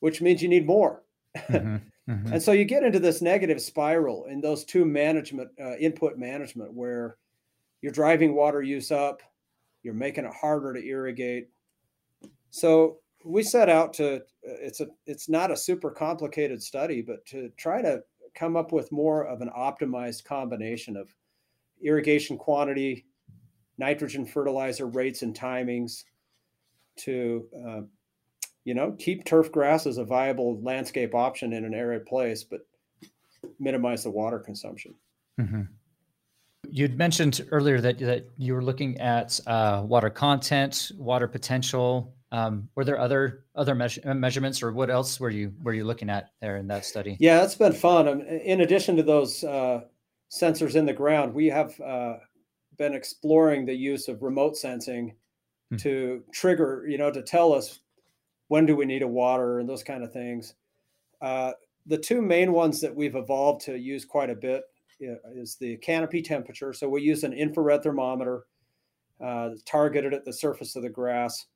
which 0.00 0.20
means 0.20 0.42
you 0.42 0.48
need 0.48 0.66
more. 0.66 1.02
Mm-hmm. 1.36 1.76
Mm-hmm. 2.08 2.34
and 2.34 2.40
so 2.40 2.52
you 2.52 2.64
get 2.64 2.84
into 2.84 3.00
this 3.00 3.20
negative 3.20 3.60
spiral 3.60 4.26
in 4.26 4.40
those 4.40 4.64
two 4.64 4.84
management, 4.84 5.50
uh, 5.60 5.74
input 5.78 6.16
management, 6.16 6.72
where 6.72 7.16
you're 7.82 7.90
driving 7.90 8.32
water 8.32 8.62
use 8.62 8.92
up 8.92 9.22
you're 9.86 9.94
making 9.94 10.24
it 10.24 10.34
harder 10.34 10.74
to 10.74 10.84
irrigate. 10.84 11.48
So 12.50 12.98
we 13.24 13.44
set 13.44 13.68
out 13.68 13.94
to 13.94 14.20
it's 14.42 14.80
a 14.80 14.88
it's 15.06 15.28
not 15.28 15.52
a 15.52 15.56
super 15.56 15.92
complicated 15.92 16.60
study, 16.60 17.02
but 17.02 17.24
to 17.26 17.50
try 17.56 17.82
to 17.82 18.02
come 18.34 18.56
up 18.56 18.72
with 18.72 18.90
more 18.90 19.26
of 19.26 19.42
an 19.42 19.50
optimized 19.56 20.24
combination 20.24 20.96
of 20.96 21.14
irrigation 21.80 22.36
quantity, 22.36 23.05
nitrogen 23.78 24.24
fertilizer 24.24 24.86
rates 24.86 25.22
and 25.22 25.38
timings 25.38 26.04
to 26.96 27.46
uh, 27.66 27.80
you 28.64 28.74
know 28.74 28.92
keep 28.98 29.24
turf 29.24 29.52
grass 29.52 29.86
as 29.86 29.98
a 29.98 30.04
viable 30.04 30.60
landscape 30.62 31.14
option 31.14 31.52
in 31.52 31.64
an 31.64 31.74
arid 31.74 32.06
place, 32.06 32.44
but 32.44 32.60
minimize 33.58 34.04
the 34.04 34.10
water 34.10 34.38
consumption. 34.38 34.94
Mm-hmm. 35.40 35.62
You'd 36.68 36.98
mentioned 36.98 37.46
earlier 37.52 37.80
that, 37.80 37.98
that 37.98 38.26
you 38.38 38.54
were 38.54 38.62
looking 38.62 38.98
at 38.98 39.38
uh, 39.46 39.82
water 39.84 40.10
content, 40.10 40.90
water 40.96 41.28
potential. 41.28 42.12
Um, 42.32 42.68
were 42.74 42.84
there 42.84 42.98
other 42.98 43.44
other 43.54 43.74
measurements, 43.74 44.62
or 44.62 44.72
what 44.72 44.90
else 44.90 45.20
were 45.20 45.30
you 45.30 45.52
were 45.62 45.74
you 45.74 45.84
looking 45.84 46.10
at 46.10 46.30
there 46.40 46.56
in 46.56 46.66
that 46.68 46.84
study? 46.84 47.16
Yeah, 47.20 47.44
it's 47.44 47.54
been 47.54 47.72
fun. 47.72 48.22
In 48.22 48.62
addition 48.62 48.96
to 48.96 49.04
those 49.04 49.44
uh, 49.44 49.82
sensors 50.30 50.74
in 50.74 50.86
the 50.86 50.92
ground, 50.92 51.34
we 51.34 51.46
have 51.46 51.80
uh, 51.80 52.14
been 52.76 52.94
exploring 52.94 53.64
the 53.64 53.74
use 53.74 54.08
of 54.08 54.22
remote 54.22 54.56
sensing 54.56 55.14
hmm. 55.70 55.76
to 55.76 56.22
trigger, 56.32 56.86
you 56.88 56.98
know, 56.98 57.10
to 57.10 57.22
tell 57.22 57.52
us 57.52 57.80
when 58.48 58.66
do 58.66 58.76
we 58.76 58.86
need 58.86 59.02
a 59.02 59.08
water 59.08 59.58
and 59.58 59.68
those 59.68 59.82
kind 59.82 60.04
of 60.04 60.12
things. 60.12 60.54
Uh, 61.20 61.52
the 61.86 61.98
two 61.98 62.20
main 62.20 62.52
ones 62.52 62.80
that 62.80 62.94
we've 62.94 63.16
evolved 63.16 63.62
to 63.62 63.76
use 63.76 64.04
quite 64.04 64.30
a 64.30 64.34
bit 64.34 64.62
is 65.00 65.56
the 65.56 65.76
canopy 65.78 66.22
temperature. 66.22 66.72
So 66.72 66.88
we 66.88 67.02
use 67.02 67.24
an 67.24 67.32
infrared 67.32 67.82
thermometer 67.82 68.44
uh, 69.22 69.50
targeted 69.64 70.14
at 70.14 70.24
the 70.24 70.32
surface 70.32 70.76
of 70.76 70.82
the 70.82 70.88
grass. 70.88 71.46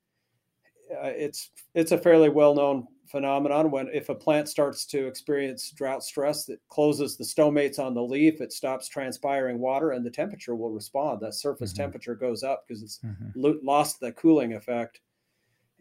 Uh, 0.90 1.06
it's 1.06 1.50
it's 1.74 1.92
a 1.92 1.98
fairly 1.98 2.28
well 2.28 2.54
known 2.54 2.86
phenomenon 3.10 3.70
when 3.70 3.88
if 3.92 4.08
a 4.08 4.14
plant 4.14 4.48
starts 4.48 4.84
to 4.86 5.06
experience 5.06 5.70
drought 5.70 6.02
stress 6.02 6.44
that 6.46 6.60
closes 6.68 7.16
the 7.16 7.24
stomates 7.24 7.78
on 7.78 7.94
the 7.94 8.02
leaf, 8.02 8.40
it 8.40 8.52
stops 8.52 8.88
transpiring 8.88 9.58
water, 9.58 9.90
and 9.92 10.04
the 10.04 10.10
temperature 10.10 10.54
will 10.54 10.70
respond. 10.70 11.20
That 11.20 11.34
surface 11.34 11.72
mm-hmm. 11.72 11.82
temperature 11.82 12.14
goes 12.14 12.42
up 12.42 12.64
because 12.66 12.82
it's 12.82 12.98
mm-hmm. 12.98 13.28
lo- 13.34 13.58
lost 13.62 14.00
the 14.00 14.12
cooling 14.12 14.54
effect. 14.54 15.00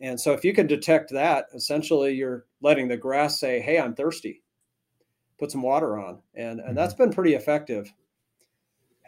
And 0.01 0.19
so, 0.19 0.31
if 0.31 0.45
you 0.45 0.53
can 0.53 0.67
detect 0.67 1.11
that, 1.11 1.47
essentially 1.53 2.13
you're 2.13 2.45
letting 2.61 2.87
the 2.87 2.97
grass 2.97 3.39
say, 3.39 3.59
"Hey, 3.59 3.79
I'm 3.79 3.95
thirsty." 3.95 4.41
put 5.39 5.51
some 5.51 5.61
water 5.61 5.97
on, 5.97 6.19
and 6.35 6.59
and 6.59 6.59
mm-hmm. 6.59 6.75
that's 6.75 6.93
been 6.93 7.11
pretty 7.11 7.33
effective. 7.33 7.91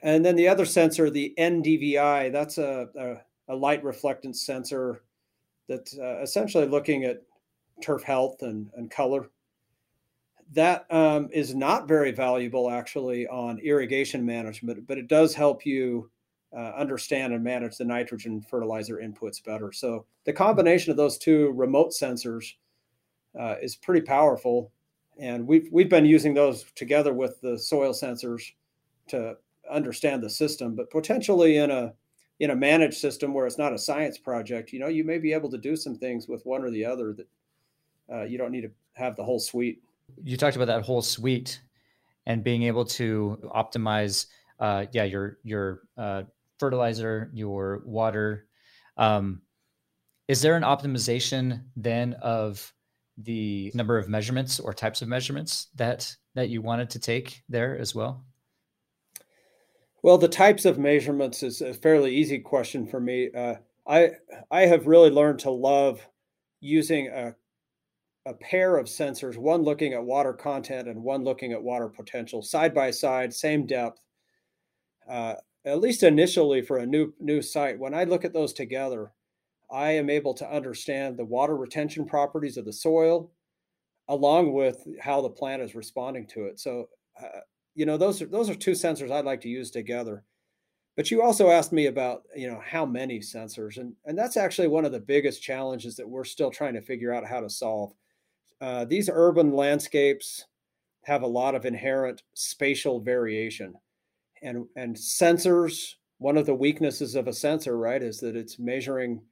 And 0.01 0.25
then 0.25 0.35
the 0.35 0.47
other 0.47 0.65
sensor, 0.65 1.11
the 1.11 1.33
NDVI, 1.37 2.31
that's 2.31 2.57
a, 2.57 2.89
a, 2.97 3.53
a 3.53 3.55
light 3.55 3.83
reflectance 3.83 4.37
sensor 4.37 5.03
that's 5.69 5.95
uh, 5.95 6.19
essentially 6.23 6.65
looking 6.65 7.03
at 7.03 7.21
turf 7.81 8.03
health 8.03 8.41
and, 8.41 8.69
and 8.75 8.89
color. 8.89 9.29
That 10.53 10.85
um, 10.91 11.29
is 11.31 11.55
not 11.55 11.87
very 11.87 12.11
valuable 12.11 12.69
actually 12.69 13.27
on 13.27 13.59
irrigation 13.59 14.25
management, 14.25 14.85
but 14.85 14.97
it 14.97 15.07
does 15.07 15.33
help 15.33 15.65
you 15.65 16.09
uh, 16.55 16.73
understand 16.75 17.33
and 17.33 17.43
manage 17.43 17.77
the 17.77 17.85
nitrogen 17.85 18.41
fertilizer 18.41 18.97
inputs 18.97 19.43
better. 19.43 19.71
So 19.71 20.05
the 20.25 20.33
combination 20.33 20.91
of 20.91 20.97
those 20.97 21.17
two 21.17 21.51
remote 21.51 21.91
sensors 21.91 22.53
uh, 23.39 23.55
is 23.61 23.75
pretty 23.77 24.01
powerful, 24.01 24.71
and 25.17 25.47
we've 25.47 25.69
we've 25.71 25.89
been 25.89 26.05
using 26.05 26.33
those 26.33 26.65
together 26.75 27.13
with 27.13 27.39
the 27.41 27.57
soil 27.57 27.93
sensors 27.93 28.43
to 29.07 29.37
understand 29.69 30.21
the 30.21 30.29
system. 30.29 30.75
But 30.75 30.89
potentially 30.89 31.57
in 31.57 31.71
a 31.71 31.93
in 32.41 32.49
a 32.49 32.55
managed 32.55 32.97
system 32.97 33.33
where 33.33 33.45
it's 33.45 33.59
not 33.59 33.73
a 33.73 33.77
science 33.77 34.17
project, 34.17 34.73
you 34.73 34.79
know, 34.79 34.87
you 34.87 35.03
may 35.03 35.19
be 35.19 35.31
able 35.31 35.49
to 35.51 35.57
do 35.57 35.75
some 35.75 35.95
things 35.95 36.27
with 36.27 36.45
one 36.45 36.63
or 36.63 36.71
the 36.71 36.83
other 36.83 37.13
that 37.13 37.27
uh, 38.11 38.23
you 38.23 38.37
don't 38.37 38.51
need 38.51 38.61
to 38.61 38.71
have 38.93 39.15
the 39.15 39.23
whole 39.23 39.39
suite. 39.39 39.81
You 40.23 40.37
talked 40.37 40.55
about 40.55 40.65
that 40.65 40.83
whole 40.83 41.01
suite 41.01 41.61
and 42.25 42.43
being 42.43 42.63
able 42.63 42.85
to 42.85 43.37
optimize, 43.55 44.27
uh, 44.59 44.85
yeah, 44.91 45.03
your 45.03 45.37
your 45.43 45.81
uh, 45.97 46.23
fertilizer, 46.59 47.31
your 47.33 47.81
water. 47.85 48.47
Um, 48.97 49.41
is 50.27 50.41
there 50.41 50.55
an 50.55 50.63
optimization 50.63 51.63
then 51.75 52.13
of 52.21 52.73
the 53.17 53.71
number 53.73 53.97
of 53.97 54.09
measurements 54.09 54.59
or 54.59 54.73
types 54.73 55.01
of 55.01 55.07
measurements 55.07 55.67
that 55.75 56.15
that 56.35 56.49
you 56.49 56.61
wanted 56.61 56.89
to 56.91 56.99
take 56.99 57.43
there 57.49 57.77
as 57.77 57.93
well? 57.95 58.23
Well, 60.03 60.17
the 60.17 60.27
types 60.27 60.65
of 60.65 60.79
measurements 60.79 61.43
is 61.43 61.61
a 61.61 61.73
fairly 61.73 62.15
easy 62.15 62.39
question 62.39 62.87
for 62.87 62.99
me. 62.99 63.29
Uh, 63.35 63.55
I 63.87 64.11
I 64.49 64.61
have 64.61 64.87
really 64.87 65.09
learned 65.09 65.39
to 65.39 65.51
love 65.51 66.07
using 66.59 67.07
a 67.07 67.35
a 68.25 68.33
pair 68.33 68.77
of 68.77 68.85
sensors, 68.85 69.37
one 69.37 69.63
looking 69.63 69.93
at 69.93 70.03
water 70.03 70.33
content 70.33 70.87
and 70.87 71.03
one 71.03 71.23
looking 71.23 71.53
at 71.53 71.63
water 71.63 71.87
potential, 71.89 72.41
side 72.41 72.73
by 72.73 72.91
side, 72.91 73.33
same 73.33 73.65
depth. 73.65 73.99
Uh, 75.09 75.35
at 75.65 75.79
least 75.79 76.03
initially 76.03 76.61
for 76.61 76.77
a 76.77 76.85
new 76.85 77.13
new 77.19 77.41
site, 77.41 77.79
when 77.79 77.93
I 77.93 78.03
look 78.03 78.25
at 78.25 78.33
those 78.33 78.53
together, 78.53 79.11
I 79.71 79.91
am 79.91 80.09
able 80.09 80.33
to 80.35 80.51
understand 80.51 81.17
the 81.17 81.25
water 81.25 81.55
retention 81.55 82.05
properties 82.05 82.57
of 82.57 82.65
the 82.65 82.73
soil, 82.73 83.31
along 84.07 84.53
with 84.53 84.85
how 84.99 85.21
the 85.21 85.29
plant 85.29 85.61
is 85.61 85.75
responding 85.75 86.27
to 86.27 86.45
it. 86.45 86.59
So, 86.59 86.89
uh, 87.21 87.41
you 87.75 87.85
know, 87.85 87.97
those 87.97 88.21
are 88.21 88.27
those 88.27 88.49
are 88.49 88.55
two 88.55 88.71
sensors 88.71 89.11
I'd 89.11 89.25
like 89.25 89.41
to 89.41 89.49
use 89.49 89.71
together. 89.71 90.23
But 90.97 91.09
you 91.09 91.21
also 91.21 91.49
asked 91.49 91.71
me 91.71 91.85
about, 91.85 92.23
you 92.35 92.47
know, 92.47 92.61
how 92.63 92.85
many 92.85 93.19
sensors, 93.19 93.77
and 93.77 93.93
and 94.05 94.17
that's 94.17 94.37
actually 94.37 94.67
one 94.67 94.85
of 94.85 94.91
the 94.91 94.99
biggest 94.99 95.41
challenges 95.41 95.95
that 95.95 96.09
we're 96.09 96.23
still 96.25 96.51
trying 96.51 96.73
to 96.73 96.81
figure 96.81 97.13
out 97.13 97.25
how 97.25 97.39
to 97.39 97.49
solve. 97.49 97.93
Uh, 98.61 98.85
these 98.85 99.09
urban 99.11 99.51
landscapes 99.53 100.45
have 101.03 101.23
a 101.23 101.27
lot 101.27 101.55
of 101.55 101.65
inherent 101.65 102.21
spatial 102.35 103.01
variation, 103.01 103.73
and 104.41 104.67
and 104.75 104.95
sensors. 104.95 105.95
One 106.19 106.37
of 106.37 106.45
the 106.45 106.53
weaknesses 106.53 107.15
of 107.15 107.27
a 107.27 107.33
sensor, 107.33 107.77
right, 107.77 108.01
is 108.01 108.19
that 108.19 108.35
it's 108.35 108.59
measuring 108.59 109.23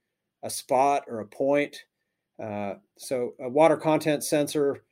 a 0.42 0.50
spot 0.50 1.04
or 1.08 1.20
a 1.20 1.28
point. 1.28 1.78
Uh, 2.42 2.76
so 2.98 3.36
a 3.40 3.48
water 3.48 3.78
content 3.78 4.24
sensor 4.24 4.84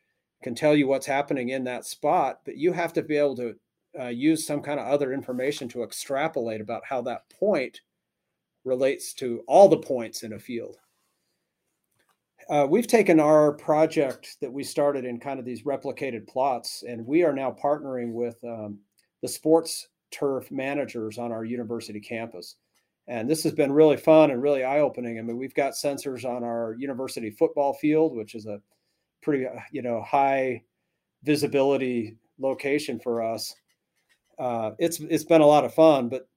can 0.44 0.54
tell 0.54 0.76
you 0.76 0.88
what's 0.88 1.08
happening 1.08 1.50
in 1.50 1.64
that 1.64 1.86
spot, 1.86 2.42
but 2.46 2.58
you 2.58 2.72
have 2.72 2.94
to 2.94 3.02
be 3.02 3.18
able 3.18 3.36
to 3.38 3.56
uh, 4.00 4.08
use 4.08 4.46
some 4.46 4.62
kind 4.62 4.80
of 4.80 4.86
other 4.86 5.12
information 5.12 5.68
to 5.70 5.82
extrapolate 5.82 6.62
about 6.62 6.84
how 6.86 7.02
that 7.02 7.28
point 7.30 7.82
relates 8.64 9.14
to 9.14 9.44
all 9.48 9.68
the 9.68 9.78
points 9.78 10.22
in 10.22 10.34
a 10.34 10.40
field. 10.40 10.78
Uh, 12.50 12.66
we've 12.70 12.88
taken 12.88 13.20
our 13.20 13.52
project 13.52 14.38
that 14.40 14.52
we 14.52 14.64
started 14.64 15.04
in 15.04 15.20
kind 15.20 15.38
of 15.38 15.46
these 15.46 15.64
replicated 15.64 16.26
plots, 16.28 16.84
and 16.88 17.06
we 17.06 17.24
are 17.24 17.34
now 17.34 17.52
partnering 17.52 18.14
with 18.14 18.42
um, 18.46 18.80
the 19.22 19.28
sports 19.28 19.90
turf 20.12 20.50
managers 20.50 21.18
on 21.18 21.34
our 21.34 21.44
university 21.44 22.00
campus. 22.00 22.56
And 23.08 23.30
this 23.30 23.44
has 23.44 23.54
been 23.54 23.72
really 23.72 23.98
fun 23.98 24.32
and 24.32 24.42
really 24.42 24.64
eye 24.64 24.80
opening. 24.80 25.20
I 25.20 25.22
mean, 25.22 25.38
we've 25.38 25.54
got 25.54 25.74
sensors 25.74 26.24
on 26.24 26.44
our 26.44 26.76
university 26.78 27.30
football 27.32 27.74
field, 27.74 28.16
which 28.16 28.34
is 28.34 28.46
a 28.46 28.62
pretty 29.22 29.46
uh, 29.46 29.60
you 29.72 29.82
know 29.82 30.02
high 30.02 30.64
visibility 31.24 32.16
location 32.40 33.00
for 33.00 33.22
us. 33.22 33.54
Uh, 34.40 34.72
it's 34.80 35.00
it's 35.02 35.24
been 35.26 35.42
a 35.42 35.46
lot 35.46 35.66
of 35.66 35.74
fun, 35.74 36.08
but 36.08 36.30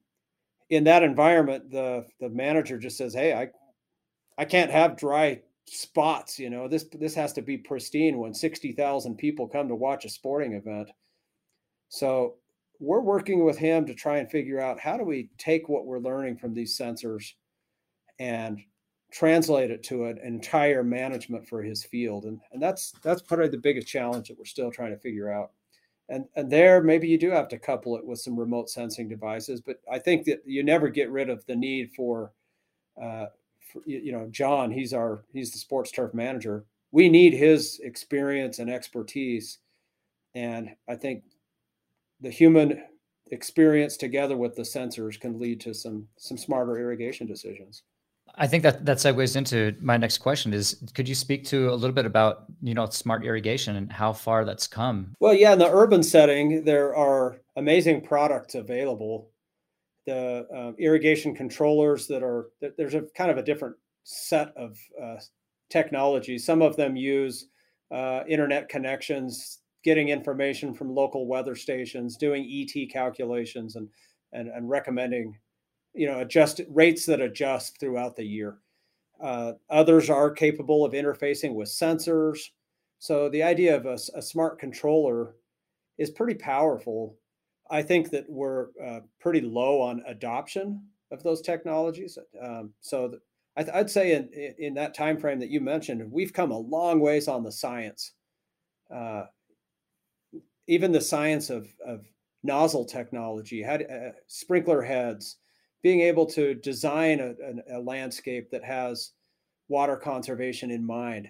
in 0.70 0.84
that 0.84 1.04
environment, 1.04 1.70
the 1.70 2.04
the 2.20 2.28
manager 2.28 2.78
just 2.78 2.96
says, 2.96 3.14
"Hey, 3.14 3.32
I 3.32 3.48
I 4.38 4.44
can't 4.44 4.70
have 4.70 4.96
dry 4.96 5.42
spots. 5.76 6.38
You 6.38 6.50
know, 6.50 6.68
this 6.68 6.84
this 6.92 7.14
has 7.14 7.32
to 7.34 7.42
be 7.42 7.58
pristine 7.58 8.18
when 8.18 8.34
sixty 8.34 8.72
thousand 8.72 9.16
people 9.16 9.48
come 9.48 9.68
to 9.68 9.74
watch 9.74 10.04
a 10.04 10.08
sporting 10.08 10.54
event." 10.54 10.90
So 11.88 12.36
we're 12.80 13.00
working 13.00 13.44
with 13.44 13.58
him 13.58 13.86
to 13.86 13.94
try 13.94 14.18
and 14.18 14.30
figure 14.30 14.60
out 14.60 14.80
how 14.80 14.96
do 14.96 15.04
we 15.04 15.28
take 15.38 15.68
what 15.68 15.86
we're 15.86 15.98
learning 15.98 16.36
from 16.38 16.54
these 16.54 16.76
sensors 16.76 17.32
and 18.18 18.60
translate 19.12 19.70
it 19.70 19.82
to 19.82 20.06
an 20.06 20.18
entire 20.18 20.82
management 20.82 21.46
for 21.46 21.62
his 21.62 21.84
field 21.84 22.24
and, 22.24 22.40
and 22.52 22.62
that's 22.62 22.92
that's 23.02 23.22
probably 23.22 23.48
the 23.48 23.58
biggest 23.58 23.88
challenge 23.88 24.28
that 24.28 24.38
we're 24.38 24.44
still 24.44 24.70
trying 24.70 24.92
to 24.92 24.98
figure 25.00 25.32
out 25.32 25.50
and 26.08 26.24
and 26.36 26.50
there 26.50 26.80
maybe 26.80 27.08
you 27.08 27.18
do 27.18 27.30
have 27.30 27.48
to 27.48 27.58
couple 27.58 27.96
it 27.96 28.06
with 28.06 28.20
some 28.20 28.38
remote 28.38 28.70
sensing 28.70 29.08
devices 29.08 29.60
but 29.60 29.80
i 29.90 29.98
think 29.98 30.24
that 30.24 30.40
you 30.46 30.62
never 30.62 30.88
get 30.88 31.10
rid 31.10 31.28
of 31.28 31.44
the 31.46 31.56
need 31.56 31.90
for, 31.96 32.32
uh, 33.02 33.26
for 33.72 33.82
you 33.86 34.12
know 34.12 34.28
john 34.30 34.70
he's 34.70 34.92
our 34.92 35.24
he's 35.32 35.52
the 35.52 35.58
sports 35.58 35.90
turf 35.90 36.12
manager 36.14 36.64
we 36.92 37.08
need 37.08 37.32
his 37.32 37.80
experience 37.82 38.58
and 38.58 38.70
expertise 38.70 39.58
and 40.34 40.70
i 40.88 40.94
think 40.94 41.24
the 42.20 42.30
human 42.30 42.82
experience 43.30 43.96
together 43.96 44.36
with 44.36 44.54
the 44.56 44.62
sensors 44.62 45.18
can 45.20 45.38
lead 45.38 45.60
to 45.60 45.72
some 45.72 46.06
some 46.16 46.36
smarter 46.36 46.78
irrigation 46.78 47.26
decisions 47.26 47.82
I 48.36 48.46
think 48.46 48.62
that 48.62 48.84
that 48.86 48.98
segues 48.98 49.36
into 49.36 49.76
my 49.80 49.96
next 49.96 50.18
question 50.18 50.52
is 50.54 50.82
could 50.94 51.08
you 51.08 51.14
speak 51.14 51.44
to 51.46 51.70
a 51.70 51.74
little 51.74 51.94
bit 51.94 52.06
about, 52.06 52.44
you 52.62 52.74
know, 52.74 52.86
smart 52.86 53.24
irrigation 53.24 53.76
and 53.76 53.92
how 53.92 54.12
far 54.12 54.44
that's 54.44 54.66
come? 54.66 55.14
Well, 55.20 55.34
yeah, 55.34 55.52
in 55.52 55.58
the 55.58 55.70
urban 55.70 56.02
setting, 56.02 56.64
there 56.64 56.94
are 56.94 57.40
amazing 57.56 58.02
products 58.02 58.54
available. 58.54 59.29
The 60.06 60.46
uh, 60.54 60.72
irrigation 60.78 61.34
controllers 61.34 62.06
that 62.06 62.22
are, 62.22 62.50
there's 62.76 62.94
a 62.94 63.02
kind 63.14 63.30
of 63.30 63.38
a 63.38 63.42
different 63.42 63.76
set 64.04 64.52
of 64.56 64.78
uh, 65.00 65.16
technologies. 65.68 66.44
Some 66.44 66.62
of 66.62 66.76
them 66.76 66.96
use 66.96 67.48
uh, 67.90 68.22
internet 68.28 68.68
connections, 68.68 69.58
getting 69.84 70.08
information 70.08 70.74
from 70.74 70.94
local 70.94 71.26
weather 71.26 71.54
stations, 71.54 72.16
doing 72.16 72.48
ET 72.50 72.90
calculations, 72.90 73.76
and 73.76 73.88
and, 74.32 74.48
and 74.48 74.68
recommending 74.68 75.36
you 75.94 76.06
know 76.06 76.20
adjust 76.20 76.60
rates 76.68 77.06
that 77.06 77.20
adjust 77.20 77.78
throughout 77.80 78.16
the 78.16 78.24
year. 78.24 78.58
Uh, 79.20 79.52
others 79.68 80.08
are 80.08 80.30
capable 80.30 80.84
of 80.84 80.92
interfacing 80.92 81.54
with 81.54 81.68
sensors. 81.68 82.38
So 82.98 83.28
the 83.28 83.42
idea 83.42 83.76
of 83.76 83.86
a, 83.86 83.98
a 84.14 84.22
smart 84.22 84.58
controller 84.58 85.34
is 85.98 86.10
pretty 86.10 86.34
powerful. 86.34 87.16
I 87.70 87.82
think 87.82 88.10
that 88.10 88.24
we're 88.28 88.68
uh, 88.84 89.00
pretty 89.20 89.40
low 89.40 89.80
on 89.80 90.02
adoption 90.06 90.82
of 91.12 91.22
those 91.22 91.40
technologies. 91.40 92.18
Um, 92.42 92.72
so 92.80 93.08
th- 93.08 93.68
I 93.68 93.78
would 93.78 93.90
say 93.90 94.12
in, 94.14 94.28
in 94.58 94.74
that 94.74 94.94
time 94.94 95.18
frame 95.18 95.38
that 95.40 95.50
you 95.50 95.60
mentioned, 95.60 96.10
we've 96.10 96.32
come 96.32 96.50
a 96.50 96.58
long 96.58 97.00
ways 97.00 97.28
on 97.28 97.42
the 97.42 97.52
science. 97.52 98.12
Uh, 98.92 99.24
even 100.66 100.92
the 100.92 101.00
science 101.00 101.50
of, 101.50 101.68
of 101.84 102.04
nozzle 102.42 102.84
technology, 102.84 103.62
had 103.62 103.82
uh, 103.82 104.12
sprinkler 104.26 104.82
heads, 104.82 105.36
being 105.82 106.00
able 106.00 106.26
to 106.26 106.54
design 106.54 107.20
a, 107.20 107.74
a, 107.74 107.78
a, 107.78 107.80
landscape 107.80 108.50
that 108.50 108.64
has 108.64 109.12
water 109.68 109.96
conservation 109.96 110.70
in 110.70 110.84
mind. 110.84 111.28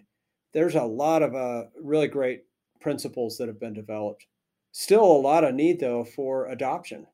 There's 0.53 0.75
a 0.75 0.83
lot 0.83 1.23
of 1.23 1.35
uh, 1.35 1.65
really 1.81 2.09
great 2.09 2.45
principles 2.81 3.37
that 3.39 3.49
have 3.49 3.61
been 3.61 3.75
developed. 3.75 4.27
Still 4.73 5.05
a 5.05 5.21
lot 5.21 5.45
of 5.45 5.55
need 5.55 5.81
though 5.81 6.05
for 6.05 6.47
adoption. 6.47 7.07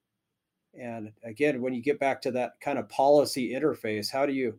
And 0.79 1.13
again, 1.25 1.63
when 1.63 1.73
you 1.73 1.83
get 1.83 1.99
back 1.99 2.21
to 2.23 2.31
that 2.33 2.61
kind 2.61 2.79
of 2.79 2.89
policy 2.89 3.53
interface, 3.53 4.11
how 4.11 4.27
do 4.27 4.33
you 4.33 4.59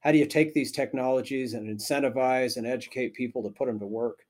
how 0.00 0.12
do 0.12 0.18
you 0.18 0.26
take 0.26 0.52
these 0.52 0.70
technologies 0.70 1.54
and 1.54 1.66
incentivize 1.66 2.58
and 2.58 2.66
educate 2.66 3.14
people 3.14 3.42
to 3.42 3.48
put 3.48 3.66
them 3.66 3.78
to 3.78 3.86
work? 3.86 4.26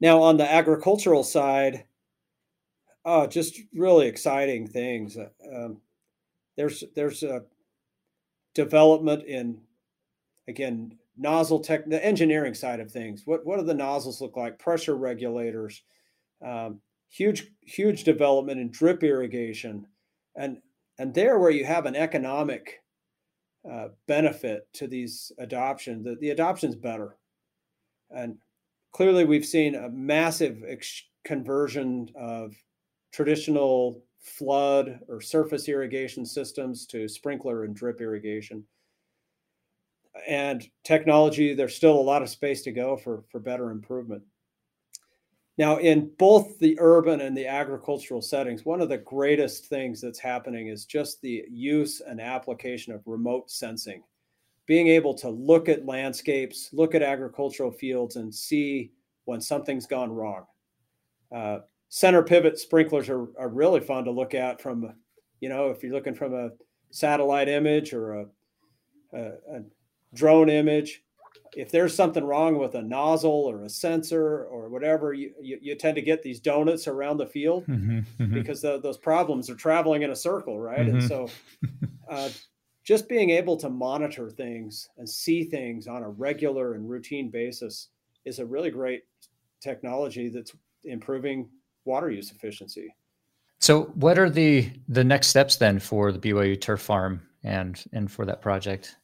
Now, 0.00 0.22
on 0.22 0.38
the 0.38 0.50
agricultural 0.50 1.22
side, 1.22 1.84
oh, 3.04 3.26
just 3.26 3.60
really 3.74 4.06
exciting 4.06 4.66
things. 4.66 5.18
Um, 5.52 5.82
there's 6.56 6.84
there's 6.94 7.22
a 7.22 7.42
development 8.54 9.24
in 9.24 9.60
again 10.48 10.96
nozzle 11.16 11.60
tech 11.60 11.88
the 11.88 12.04
engineering 12.04 12.54
side 12.54 12.80
of 12.80 12.90
things 12.90 13.22
what 13.24 13.44
what 13.46 13.58
do 13.58 13.64
the 13.64 13.74
nozzles 13.74 14.20
look 14.20 14.36
like 14.36 14.58
pressure 14.58 14.96
regulators 14.96 15.82
um, 16.44 16.80
huge 17.08 17.50
huge 17.62 18.04
development 18.04 18.60
in 18.60 18.70
drip 18.70 19.02
irrigation 19.02 19.86
and 20.36 20.58
and 20.98 21.12
there 21.14 21.38
where 21.38 21.50
you 21.50 21.64
have 21.64 21.86
an 21.86 21.96
economic 21.96 22.80
uh, 23.70 23.88
benefit 24.06 24.68
to 24.74 24.86
these 24.86 25.32
adoption, 25.38 26.02
the, 26.02 26.16
the 26.16 26.30
adoption's 26.30 26.76
better. 26.76 27.16
And 28.10 28.36
clearly, 28.92 29.24
we've 29.24 29.46
seen 29.46 29.74
a 29.74 29.88
massive 29.88 30.62
ex- 30.66 31.04
conversion 31.24 32.10
of 32.14 32.54
traditional 33.12 34.02
flood 34.20 35.00
or 35.08 35.20
surface 35.20 35.68
irrigation 35.68 36.24
systems 36.24 36.86
to 36.86 37.08
sprinkler 37.08 37.64
and 37.64 37.74
drip 37.74 38.00
irrigation. 38.00 38.64
And 40.28 40.64
technology, 40.84 41.54
there's 41.54 41.74
still 41.74 41.98
a 41.98 42.00
lot 42.00 42.22
of 42.22 42.28
space 42.28 42.62
to 42.62 42.72
go 42.72 42.96
for, 42.96 43.24
for 43.30 43.40
better 43.40 43.70
improvement. 43.70 44.22
Now, 45.56 45.76
in 45.76 46.10
both 46.18 46.58
the 46.58 46.76
urban 46.80 47.20
and 47.20 47.36
the 47.36 47.46
agricultural 47.46 48.22
settings, 48.22 48.64
one 48.64 48.80
of 48.80 48.88
the 48.88 48.98
greatest 48.98 49.66
things 49.66 50.00
that's 50.00 50.18
happening 50.18 50.66
is 50.66 50.84
just 50.84 51.20
the 51.20 51.44
use 51.48 52.00
and 52.00 52.20
application 52.20 52.92
of 52.92 53.06
remote 53.06 53.50
sensing. 53.50 54.02
Being 54.66 54.88
able 54.88 55.14
to 55.14 55.28
look 55.28 55.68
at 55.68 55.86
landscapes, 55.86 56.70
look 56.72 56.94
at 56.94 57.02
agricultural 57.02 57.70
fields, 57.70 58.16
and 58.16 58.34
see 58.34 58.90
when 59.26 59.40
something's 59.40 59.86
gone 59.86 60.10
wrong. 60.10 60.44
Uh, 61.32 61.58
center 61.88 62.22
pivot 62.22 62.58
sprinklers 62.58 63.08
are, 63.08 63.28
are 63.38 63.48
really 63.48 63.80
fun 63.80 64.04
to 64.04 64.10
look 64.10 64.34
at 64.34 64.60
from, 64.60 64.92
you 65.40 65.48
know, 65.48 65.70
if 65.70 65.82
you're 65.82 65.92
looking 65.92 66.14
from 66.14 66.34
a 66.34 66.50
satellite 66.90 67.48
image 67.48 67.92
or 67.92 68.14
a, 68.14 68.26
a, 69.12 69.20
a 69.20 69.62
drone 70.14 70.48
image, 70.48 71.03
if 71.56 71.70
there's 71.70 71.94
something 71.94 72.24
wrong 72.24 72.58
with 72.58 72.74
a 72.74 72.82
nozzle 72.82 73.30
or 73.30 73.62
a 73.62 73.68
sensor 73.68 74.44
or 74.44 74.68
whatever, 74.68 75.12
you, 75.12 75.32
you, 75.40 75.58
you 75.60 75.74
tend 75.74 75.96
to 75.96 76.02
get 76.02 76.22
these 76.22 76.40
donuts 76.40 76.86
around 76.88 77.16
the 77.16 77.26
field 77.26 77.64
mm-hmm, 77.66 77.98
mm-hmm. 77.98 78.34
because 78.34 78.60
the, 78.60 78.80
those 78.80 78.98
problems 78.98 79.48
are 79.50 79.54
traveling 79.54 80.02
in 80.02 80.10
a 80.10 80.16
circle, 80.16 80.58
right? 80.58 80.80
Mm-hmm. 80.80 80.98
And 80.98 81.02
so 81.04 81.28
uh, 82.10 82.28
just 82.84 83.08
being 83.08 83.30
able 83.30 83.56
to 83.56 83.70
monitor 83.70 84.30
things 84.30 84.88
and 84.98 85.08
see 85.08 85.44
things 85.44 85.86
on 85.86 86.02
a 86.02 86.08
regular 86.08 86.74
and 86.74 86.88
routine 86.88 87.30
basis 87.30 87.88
is 88.24 88.38
a 88.38 88.46
really 88.46 88.70
great 88.70 89.02
technology 89.60 90.28
that's 90.28 90.52
improving 90.84 91.48
water 91.84 92.10
use 92.10 92.30
efficiency. 92.30 92.94
So, 93.60 93.84
what 93.94 94.18
are 94.18 94.28
the 94.28 94.70
the 94.88 95.04
next 95.04 95.28
steps 95.28 95.56
then 95.56 95.78
for 95.78 96.12
the 96.12 96.18
BYU 96.18 96.60
turf 96.60 96.82
farm 96.82 97.22
and 97.42 97.82
and 97.92 98.10
for 98.10 98.26
that 98.26 98.42
project? 98.42 98.96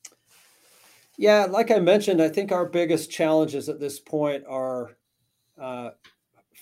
Yeah, 1.21 1.45
like 1.45 1.71
I 1.71 1.79
mentioned, 1.81 2.23
I 2.23 2.31
think 2.31 2.51
our 2.51 2.65
biggest 2.65 3.11
challenges 3.11 3.69
at 3.69 3.79
this 3.79 4.01
point 4.01 4.43
are 4.49 4.97
uh, 5.61 5.91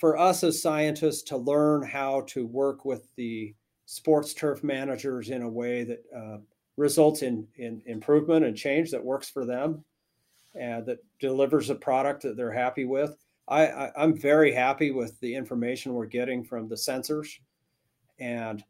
for 0.00 0.18
us 0.18 0.42
as 0.42 0.60
scientists 0.60 1.22
to 1.28 1.36
learn 1.36 1.84
how 1.84 2.22
to 2.22 2.44
work 2.44 2.84
with 2.84 3.06
the 3.14 3.54
sports 3.86 4.34
turf 4.34 4.64
managers 4.64 5.30
in 5.30 5.42
a 5.42 5.48
way 5.48 5.84
that 5.84 6.02
uh, 6.12 6.38
results 6.76 7.22
in, 7.22 7.46
in 7.54 7.80
improvement 7.86 8.46
and 8.46 8.56
change 8.56 8.90
that 8.90 9.04
works 9.04 9.30
for 9.30 9.44
them 9.44 9.84
and 10.56 10.84
that 10.86 10.98
delivers 11.20 11.70
a 11.70 11.76
product 11.76 12.22
that 12.22 12.36
they're 12.36 12.50
happy 12.50 12.84
with. 12.84 13.16
I, 13.46 13.92
am 13.96 14.18
very 14.18 14.50
happy 14.50 14.90
with 14.90 15.20
the 15.20 15.36
information 15.36 15.94
we're 15.94 16.06
getting 16.06 16.42
from 16.42 16.68
the 16.68 16.74
sensors. 16.74 17.28
And 18.18 18.64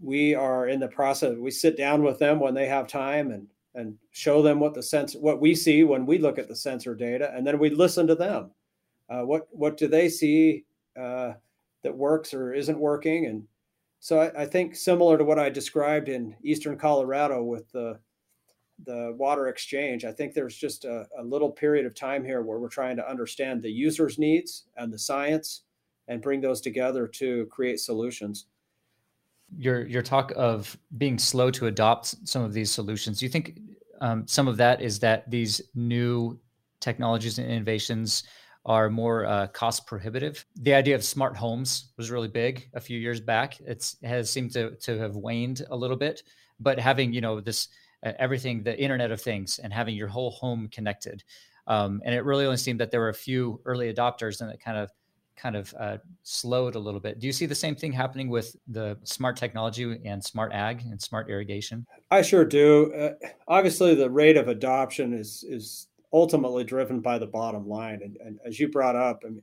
we 0.00 0.36
are 0.36 0.68
in 0.68 0.78
the 0.78 0.86
process, 0.86 1.36
we 1.36 1.50
sit 1.50 1.76
down 1.76 2.04
with 2.04 2.20
them 2.20 2.38
when 2.38 2.54
they 2.54 2.66
have 2.66 2.86
time 2.86 3.32
and 3.32 3.48
and 3.78 3.94
show 4.10 4.42
them 4.42 4.58
what 4.58 4.74
the 4.74 4.82
sense 4.82 5.14
what 5.14 5.40
we 5.40 5.54
see 5.54 5.84
when 5.84 6.04
we 6.04 6.18
look 6.18 6.38
at 6.38 6.48
the 6.48 6.56
sensor 6.56 6.94
data, 6.94 7.32
and 7.34 7.46
then 7.46 7.58
we 7.58 7.70
listen 7.70 8.06
to 8.08 8.14
them. 8.14 8.50
Uh, 9.08 9.22
what 9.22 9.46
what 9.52 9.76
do 9.76 9.86
they 9.86 10.08
see 10.08 10.64
uh, 11.00 11.32
that 11.82 11.96
works 11.96 12.34
or 12.34 12.52
isn't 12.52 12.78
working? 12.78 13.26
And 13.26 13.44
so 14.00 14.20
I, 14.20 14.42
I, 14.42 14.46
think 14.46 14.74
similar 14.74 15.16
to 15.16 15.24
what 15.24 15.38
I 15.38 15.48
described 15.48 16.08
in 16.08 16.36
eastern 16.42 16.76
Colorado 16.76 17.42
with 17.44 17.70
the 17.72 17.98
the 18.84 19.14
water 19.16 19.48
exchange, 19.48 20.04
I 20.04 20.12
think 20.12 20.34
there's 20.34 20.56
just 20.56 20.84
a, 20.84 21.06
a 21.18 21.22
little 21.22 21.50
period 21.50 21.86
of 21.86 21.94
time 21.94 22.24
here 22.24 22.42
where 22.42 22.58
we're 22.58 22.68
trying 22.68 22.96
to 22.96 23.08
understand 23.08 23.62
the 23.62 23.70
user's 23.70 24.18
needs 24.18 24.66
and 24.76 24.92
the 24.92 24.98
science 24.98 25.62
and 26.08 26.22
bring 26.22 26.40
those 26.40 26.60
together 26.60 27.06
to 27.06 27.46
create 27.46 27.80
solutions 27.80 28.46
your 29.56 29.86
your 29.86 30.02
talk 30.02 30.32
of 30.36 30.76
being 30.96 31.18
slow 31.18 31.50
to 31.52 31.66
adopt 31.66 32.28
some 32.28 32.42
of 32.42 32.52
these 32.52 32.70
solutions. 32.70 33.18
Do 33.18 33.26
you 33.26 33.30
think 33.30 33.58
um, 34.00 34.26
some 34.26 34.48
of 34.48 34.56
that 34.58 34.80
is 34.80 34.98
that 35.00 35.30
these 35.30 35.60
new 35.74 36.38
technologies 36.80 37.38
and 37.38 37.50
innovations 37.50 38.24
are 38.64 38.90
more 38.90 39.26
uh, 39.26 39.46
cost 39.48 39.86
prohibitive? 39.86 40.44
The 40.56 40.74
idea 40.74 40.94
of 40.94 41.04
smart 41.04 41.36
homes 41.36 41.92
was 41.96 42.10
really 42.10 42.28
big 42.28 42.68
a 42.74 42.80
few 42.80 42.98
years 42.98 43.20
back. 43.20 43.58
It's, 43.60 43.96
it 44.02 44.08
has 44.08 44.30
seemed 44.30 44.52
to 44.52 44.76
to 44.76 44.98
have 44.98 45.16
waned 45.16 45.62
a 45.70 45.76
little 45.76 45.96
bit, 45.96 46.22
but 46.60 46.78
having 46.78 47.12
you 47.12 47.20
know 47.20 47.40
this 47.40 47.68
uh, 48.04 48.12
everything, 48.18 48.62
the 48.62 48.78
Internet 48.78 49.10
of 49.10 49.20
Things, 49.20 49.58
and 49.58 49.72
having 49.72 49.96
your 49.96 50.08
whole 50.08 50.30
home 50.30 50.68
connected. 50.70 51.24
Um, 51.66 52.00
and 52.04 52.14
it 52.14 52.24
really 52.24 52.44
only 52.44 52.56
seemed 52.56 52.80
that 52.80 52.90
there 52.90 53.00
were 53.00 53.08
a 53.08 53.14
few 53.14 53.60
early 53.64 53.92
adopters, 53.92 54.40
and 54.40 54.50
it 54.50 54.60
kind 54.60 54.78
of 54.78 54.90
kind 55.38 55.56
of 55.56 55.74
uh, 55.78 55.98
slowed 56.22 56.74
a 56.74 56.78
little 56.78 57.00
bit. 57.00 57.18
Do 57.18 57.26
you 57.26 57.32
see 57.32 57.46
the 57.46 57.54
same 57.54 57.76
thing 57.76 57.92
happening 57.92 58.28
with 58.28 58.56
the 58.66 58.98
smart 59.04 59.36
technology 59.36 59.98
and 60.04 60.22
smart 60.22 60.52
ag 60.52 60.82
and 60.82 61.00
smart 61.00 61.30
irrigation? 61.30 61.86
I 62.10 62.22
sure 62.22 62.44
do. 62.44 62.92
Uh, 62.92 63.12
obviously, 63.46 63.94
the 63.94 64.10
rate 64.10 64.36
of 64.36 64.48
adoption 64.48 65.14
is 65.14 65.44
is 65.48 65.88
ultimately 66.12 66.64
driven 66.64 67.00
by 67.00 67.18
the 67.18 67.26
bottom 67.26 67.68
line, 67.68 68.00
and, 68.02 68.16
and 68.24 68.38
as 68.44 68.58
you 68.58 68.68
brought 68.68 68.96
up, 68.96 69.22
I 69.24 69.28
mean, 69.28 69.42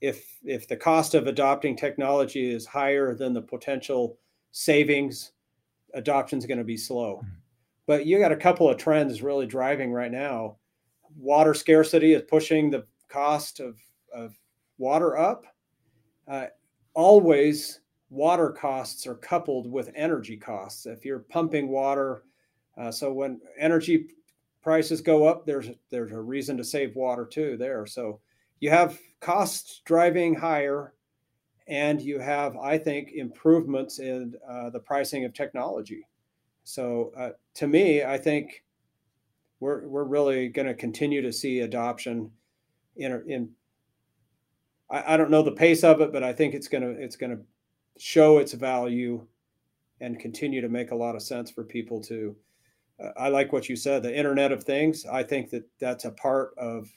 if 0.00 0.38
if 0.44 0.68
the 0.68 0.76
cost 0.76 1.14
of 1.14 1.26
adopting 1.26 1.76
technology 1.76 2.52
is 2.52 2.66
higher 2.66 3.14
than 3.14 3.32
the 3.32 3.42
potential 3.42 4.18
savings, 4.50 5.32
adoption 5.94 6.38
is 6.38 6.46
going 6.46 6.58
to 6.58 6.64
be 6.64 6.76
slow. 6.76 7.16
Mm-hmm. 7.16 7.34
But 7.86 8.06
you 8.06 8.18
got 8.18 8.32
a 8.32 8.36
couple 8.36 8.68
of 8.68 8.76
trends 8.76 9.22
really 9.22 9.46
driving 9.46 9.92
right 9.92 10.12
now. 10.12 10.56
Water 11.16 11.52
scarcity 11.52 12.14
is 12.14 12.22
pushing 12.22 12.70
the 12.70 12.86
cost 13.08 13.60
of, 13.60 13.76
of 14.14 14.34
water 14.78 15.16
up. 15.16 15.44
Uh, 16.28 16.46
always 16.94 17.80
water 18.10 18.50
costs 18.50 19.06
are 19.06 19.14
coupled 19.14 19.70
with 19.70 19.90
energy 19.94 20.36
costs. 20.36 20.86
If 20.86 21.04
you're 21.04 21.20
pumping 21.20 21.68
water, 21.68 22.24
uh, 22.76 22.90
so 22.90 23.12
when 23.12 23.40
energy 23.58 24.06
prices 24.62 25.00
go 25.00 25.26
up, 25.26 25.46
there's 25.46 25.70
there's 25.90 26.12
a 26.12 26.20
reason 26.20 26.56
to 26.58 26.64
save 26.64 26.94
water 26.94 27.24
too 27.24 27.56
there. 27.56 27.86
So 27.86 28.20
you 28.60 28.70
have 28.70 28.98
costs 29.20 29.82
driving 29.84 30.34
higher, 30.34 30.94
and 31.66 32.00
you 32.00 32.18
have, 32.18 32.56
I 32.56 32.78
think, 32.78 33.12
improvements 33.12 33.98
in 33.98 34.34
uh, 34.48 34.70
the 34.70 34.80
pricing 34.80 35.24
of 35.24 35.32
technology. 35.32 36.06
So 36.64 37.12
uh, 37.16 37.30
to 37.54 37.66
me, 37.66 38.04
I 38.04 38.18
think 38.18 38.62
we're 39.60 39.86
we're 39.88 40.04
really 40.04 40.48
going 40.48 40.68
to 40.68 40.74
continue 40.74 41.22
to 41.22 41.32
see 41.32 41.60
adoption 41.60 42.30
in 42.96 43.22
in 43.26 43.50
I, 44.92 45.14
I 45.14 45.16
don't 45.16 45.30
know 45.30 45.42
the 45.42 45.50
pace 45.52 45.82
of 45.82 46.00
it, 46.00 46.12
but 46.12 46.22
I 46.22 46.32
think 46.32 46.54
it's 46.54 46.68
gonna 46.68 46.90
it's 46.90 47.16
gonna 47.16 47.38
show 47.98 48.38
its 48.38 48.52
value 48.52 49.26
and 50.00 50.18
continue 50.20 50.60
to 50.60 50.68
make 50.68 50.90
a 50.90 50.96
lot 50.96 51.16
of 51.16 51.22
sense 51.22 51.50
for 51.50 51.64
people 51.64 52.00
to. 52.02 52.36
Uh, 53.02 53.10
I 53.16 53.28
like 53.28 53.52
what 53.52 53.68
you 53.68 53.74
said, 53.74 54.02
the 54.02 54.16
Internet 54.16 54.52
of 54.52 54.62
Things. 54.62 55.06
I 55.06 55.22
think 55.22 55.50
that 55.50 55.64
that's 55.80 56.04
a 56.04 56.10
part 56.10 56.54
of 56.58 56.88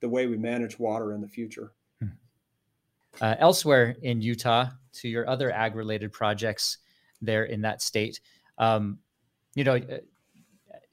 the 0.00 0.08
way 0.08 0.26
we 0.26 0.38
manage 0.38 0.78
water 0.78 1.12
in 1.12 1.20
the 1.20 1.28
future. 1.28 1.72
Hmm. 2.00 2.08
Uh, 3.20 3.34
elsewhere 3.38 3.96
in 4.02 4.22
Utah, 4.22 4.68
to 4.92 5.08
your 5.08 5.28
other 5.28 5.50
ag 5.50 5.74
related 5.74 6.12
projects 6.12 6.78
there 7.20 7.44
in 7.44 7.60
that 7.62 7.82
state, 7.82 8.20
um, 8.58 8.98
you 9.54 9.64
know, 9.64 9.76
uh, 9.76 9.98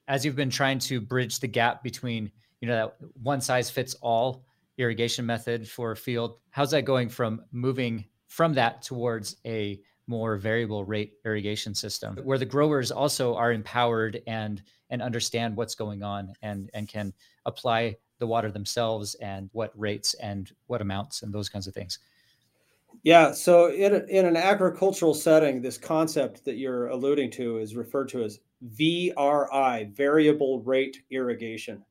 as 0.07 0.25
you've 0.25 0.35
been 0.35 0.49
trying 0.49 0.79
to 0.79 1.01
bridge 1.01 1.39
the 1.39 1.47
gap 1.47 1.83
between, 1.83 2.31
you 2.61 2.67
know, 2.67 2.75
that 2.75 2.95
one 3.21 3.41
size 3.41 3.69
fits 3.69 3.95
all 4.01 4.43
irrigation 4.77 5.25
method 5.25 5.67
for 5.67 5.91
a 5.91 5.95
field. 5.95 6.37
How's 6.51 6.71
that 6.71 6.85
going 6.85 7.09
from 7.09 7.41
moving 7.51 8.05
from 8.27 8.53
that 8.53 8.81
towards 8.81 9.37
a 9.45 9.79
more 10.07 10.37
variable 10.37 10.85
rate 10.85 11.13
irrigation 11.25 11.75
system 11.75 12.17
where 12.23 12.37
the 12.37 12.45
growers 12.45 12.91
also 12.91 13.35
are 13.35 13.51
empowered 13.51 14.21
and 14.25 14.63
and 14.89 15.01
understand 15.01 15.55
what's 15.55 15.75
going 15.75 16.01
on 16.01 16.33
and 16.41 16.69
and 16.73 16.87
can 16.87 17.13
apply 17.45 17.95
the 18.19 18.27
water 18.27 18.49
themselves 18.49 19.15
and 19.15 19.49
what 19.51 19.71
rates 19.75 20.13
and 20.15 20.53
what 20.67 20.81
amounts 20.81 21.23
and 21.23 21.33
those 21.33 21.49
kinds 21.49 21.67
of 21.67 21.73
things 21.73 21.99
yeah 23.03 23.33
so 23.33 23.69
in, 23.69 23.93
in 24.09 24.25
an 24.25 24.37
agricultural 24.37 25.13
setting 25.13 25.61
this 25.61 25.77
concept 25.77 26.43
that 26.45 26.57
you're 26.57 26.87
alluding 26.87 27.29
to 27.29 27.57
is 27.57 27.75
referred 27.75 28.07
to 28.07 28.23
as 28.23 28.39
vri 28.75 29.93
variable 29.93 30.61
rate 30.61 31.03
irrigation 31.11 31.83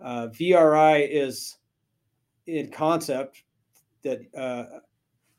uh, 0.00 0.28
vri 0.28 1.06
is 1.08 1.58
in 2.46 2.70
concept 2.70 3.42
that 4.02 4.20
uh, 4.36 4.80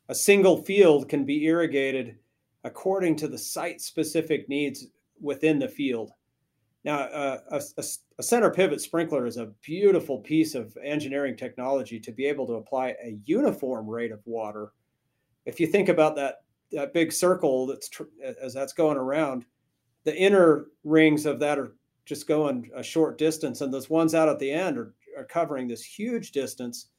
a 0.09 0.15
single 0.15 0.63
field 0.63 1.09
can 1.09 1.25
be 1.25 1.45
irrigated 1.45 2.17
according 2.63 3.15
to 3.15 3.27
the 3.27 3.37
site 3.37 3.81
specific 3.81 4.49
needs 4.49 4.87
within 5.21 5.59
the 5.59 5.67
field. 5.67 6.11
Now, 6.83 6.99
uh, 6.99 7.39
a, 7.51 7.61
a, 7.77 7.83
a, 8.19 8.23
center 8.23 8.49
pivot 8.49 8.79
sprinkler 8.79 9.25
is 9.25 9.37
a 9.37 9.51
beautiful 9.61 10.19
piece 10.19 10.55
of 10.55 10.77
engineering 10.83 11.35
technology 11.35 11.99
to 11.99 12.11
be 12.11 12.25
able 12.25 12.47
to 12.47 12.53
apply 12.53 12.95
a 13.03 13.17
uniform 13.25 13.89
rate 13.89 14.11
of 14.11 14.21
water. 14.25 14.71
If 15.45 15.59
you 15.59 15.67
think 15.67 15.89
about 15.89 16.15
that 16.15 16.43
that 16.71 16.93
big 16.93 17.13
circle 17.13 17.65
that's 17.67 17.89
tr- 17.89 18.03
as 18.41 18.53
that's 18.53 18.73
going 18.73 18.97
around, 18.97 19.45
the 20.03 20.15
inner 20.15 20.67
rings 20.83 21.25
of 21.25 21.39
that 21.39 21.59
are 21.59 21.75
just 22.05 22.27
going 22.27 22.69
a 22.75 22.83
short 22.83 23.17
distance, 23.17 23.61
and 23.61 23.73
those 23.73 23.89
ones 23.89 24.15
out 24.15 24.29
at 24.29 24.39
the 24.39 24.51
end 24.51 24.77
are, 24.77 24.93
are 25.17 25.25
covering 25.25 25.67
this 25.67 25.83
huge 25.83 26.31
distance. 26.31 26.89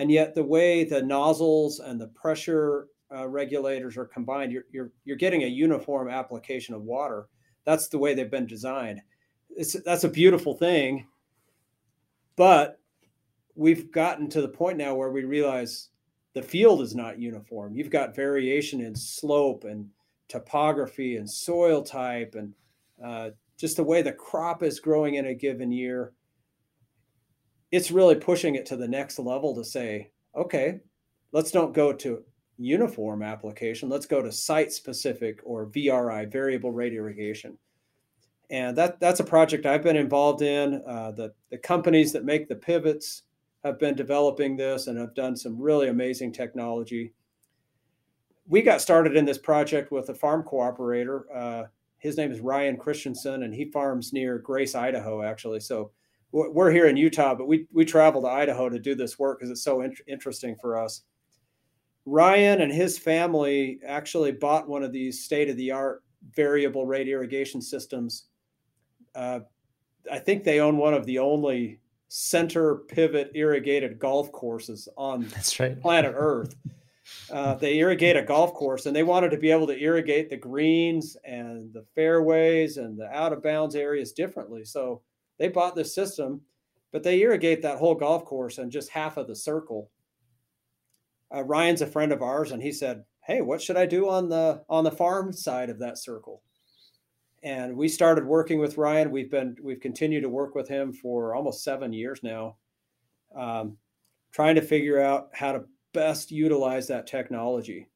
And 0.00 0.10
yet, 0.10 0.34
the 0.34 0.42
way 0.42 0.84
the 0.84 1.02
nozzles 1.02 1.78
and 1.78 2.00
the 2.00 2.06
pressure 2.06 2.86
uh, 3.14 3.28
regulators 3.28 3.98
are 3.98 4.06
combined, 4.06 4.50
you're, 4.50 4.64
you're 4.72 4.92
you're 5.04 5.18
getting 5.18 5.42
a 5.42 5.46
uniform 5.46 6.08
application 6.08 6.74
of 6.74 6.84
water. 6.84 7.28
That's 7.66 7.88
the 7.88 7.98
way 7.98 8.14
they've 8.14 8.30
been 8.30 8.46
designed. 8.46 9.02
It's 9.50 9.74
that's 9.82 10.04
a 10.04 10.08
beautiful 10.08 10.54
thing, 10.54 11.06
but 12.36 12.80
we've 13.54 13.92
gotten 13.92 14.30
to 14.30 14.40
the 14.40 14.48
point 14.48 14.78
now 14.78 14.94
where 14.94 15.10
we 15.10 15.24
realize 15.24 15.90
the 16.32 16.40
field 16.40 16.80
is 16.80 16.94
not 16.94 17.18
uniform. 17.18 17.74
You've 17.74 17.90
got 17.90 18.16
variation 18.16 18.80
in 18.80 18.96
slope 18.96 19.64
and 19.64 19.86
topography 20.28 21.16
and 21.16 21.28
soil 21.28 21.82
type 21.82 22.36
and 22.38 22.54
uh, 23.04 23.30
just 23.58 23.76
the 23.76 23.84
way 23.84 24.00
the 24.00 24.14
crop 24.14 24.62
is 24.62 24.80
growing 24.80 25.16
in 25.16 25.26
a 25.26 25.34
given 25.34 25.70
year. 25.70 26.14
It's 27.70 27.90
really 27.90 28.16
pushing 28.16 28.56
it 28.56 28.66
to 28.66 28.76
the 28.76 28.88
next 28.88 29.18
level 29.18 29.54
to 29.54 29.64
say, 29.64 30.10
okay, 30.34 30.80
let's 31.32 31.50
don't 31.50 31.74
go 31.74 31.92
to 31.92 32.24
uniform 32.58 33.22
application. 33.22 33.88
Let's 33.88 34.06
go 34.06 34.22
to 34.22 34.30
site 34.30 34.72
specific 34.72 35.40
or 35.44 35.66
VRI, 35.66 36.30
variable 36.30 36.72
rate 36.72 36.92
irrigation. 36.92 37.56
And 38.50 38.76
that, 38.76 39.00
that's 39.00 39.20
a 39.20 39.24
project 39.24 39.64
I've 39.64 39.82
been 39.82 39.96
involved 39.96 40.42
in. 40.42 40.82
Uh, 40.86 41.12
the, 41.12 41.32
the 41.50 41.58
companies 41.58 42.12
that 42.12 42.24
make 42.24 42.48
the 42.48 42.56
pivots 42.56 43.22
have 43.64 43.78
been 43.78 43.94
developing 43.94 44.56
this 44.56 44.86
and 44.86 44.98
have 44.98 45.14
done 45.14 45.36
some 45.36 45.60
really 45.60 45.88
amazing 45.88 46.32
technology. 46.32 47.12
We 48.48 48.62
got 48.62 48.80
started 48.80 49.16
in 49.16 49.24
this 49.24 49.38
project 49.38 49.92
with 49.92 50.08
a 50.08 50.14
farm 50.14 50.42
cooperator. 50.42 51.22
Uh, 51.32 51.64
his 51.98 52.16
name 52.16 52.32
is 52.32 52.40
Ryan 52.40 52.76
Christensen, 52.76 53.44
and 53.44 53.54
he 53.54 53.66
farms 53.66 54.12
near 54.12 54.38
Grace, 54.38 54.74
Idaho, 54.74 55.22
actually. 55.22 55.60
So 55.60 55.92
we're 56.32 56.70
here 56.70 56.86
in 56.86 56.96
Utah, 56.96 57.34
but 57.34 57.48
we, 57.48 57.66
we 57.72 57.84
travel 57.84 58.22
to 58.22 58.28
Idaho 58.28 58.68
to 58.68 58.78
do 58.78 58.94
this 58.94 59.18
work 59.18 59.38
because 59.38 59.50
it's 59.50 59.64
so 59.64 59.80
in- 59.80 59.96
interesting 60.06 60.56
for 60.60 60.78
us. 60.78 61.02
Ryan 62.06 62.62
and 62.62 62.72
his 62.72 62.98
family 62.98 63.80
actually 63.86 64.32
bought 64.32 64.68
one 64.68 64.82
of 64.82 64.92
these 64.92 65.24
state 65.24 65.50
of 65.50 65.56
the 65.56 65.70
art 65.70 66.02
variable 66.34 66.86
rate 66.86 67.08
irrigation 67.08 67.60
systems. 67.60 68.26
Uh, 69.14 69.40
I 70.10 70.18
think 70.18 70.44
they 70.44 70.60
own 70.60 70.76
one 70.76 70.94
of 70.94 71.04
the 71.06 71.18
only 71.18 71.80
center 72.08 72.76
pivot 72.88 73.30
irrigated 73.34 73.98
golf 73.98 74.32
courses 74.32 74.88
on 74.96 75.28
right. 75.60 75.80
planet 75.80 76.14
Earth. 76.16 76.54
Uh, 77.32 77.54
they 77.54 77.78
irrigate 77.78 78.16
a 78.16 78.22
golf 78.22 78.54
course 78.54 78.86
and 78.86 78.94
they 78.94 79.02
wanted 79.02 79.30
to 79.30 79.36
be 79.36 79.50
able 79.50 79.66
to 79.66 79.76
irrigate 79.76 80.30
the 80.30 80.36
greens 80.36 81.16
and 81.24 81.72
the 81.72 81.84
fairways 81.94 82.76
and 82.76 82.96
the 82.96 83.06
out 83.06 83.32
of 83.32 83.42
bounds 83.42 83.74
areas 83.74 84.12
differently. 84.12 84.64
So 84.64 85.02
they 85.40 85.48
bought 85.48 85.74
this 85.74 85.92
system, 85.92 86.42
but 86.92 87.02
they 87.02 87.20
irrigate 87.20 87.62
that 87.62 87.78
whole 87.78 87.96
golf 87.96 88.24
course 88.24 88.58
and 88.58 88.70
just 88.70 88.90
half 88.90 89.16
of 89.16 89.26
the 89.26 89.34
circle. 89.34 89.90
Uh, 91.34 91.42
Ryan's 91.42 91.82
a 91.82 91.86
friend 91.86 92.12
of 92.12 92.22
ours, 92.22 92.52
and 92.52 92.62
he 92.62 92.70
said, 92.70 93.04
"Hey, 93.22 93.40
what 93.40 93.60
should 93.60 93.76
I 93.76 93.86
do 93.86 94.08
on 94.08 94.28
the 94.28 94.62
on 94.68 94.84
the 94.84 94.92
farm 94.92 95.32
side 95.32 95.70
of 95.70 95.80
that 95.80 95.98
circle?" 95.98 96.42
and 97.42 97.76
we 97.76 97.88
started 97.88 98.26
working 98.26 98.58
with 98.58 98.76
Ryan. 98.76 99.10
We've 99.10 99.30
been 99.30 99.56
we've 99.62 99.80
continued 99.80 100.22
to 100.22 100.28
work 100.28 100.54
with 100.54 100.68
him 100.68 100.92
for 100.92 101.34
almost 101.34 101.64
seven 101.64 101.92
years 101.92 102.20
now, 102.22 102.56
um, 103.34 103.76
trying 104.32 104.54
to 104.56 104.62
figure 104.62 105.00
out 105.00 105.30
how 105.32 105.52
to 105.52 105.64
best 105.92 106.30
utilize 106.30 106.86
that 106.88 107.06
technology. 107.06 107.88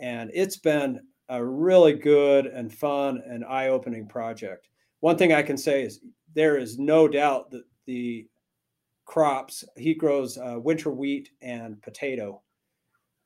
And 0.00 0.30
it's 0.32 0.56
been 0.56 1.00
a 1.28 1.44
really 1.44 1.92
good 1.92 2.46
and 2.46 2.72
fun 2.72 3.22
and 3.26 3.44
eye-opening 3.44 4.06
project. 4.06 4.68
One 5.00 5.18
thing 5.18 5.32
I 5.32 5.42
can 5.42 5.58
say 5.58 5.82
is 5.82 6.00
there 6.38 6.56
is 6.56 6.78
no 6.78 7.08
doubt 7.08 7.50
that 7.50 7.64
the 7.86 8.28
crops 9.04 9.64
he 9.76 9.92
grows 9.92 10.38
uh, 10.38 10.56
winter 10.56 10.90
wheat 10.90 11.30
and 11.42 11.82
potato. 11.82 12.40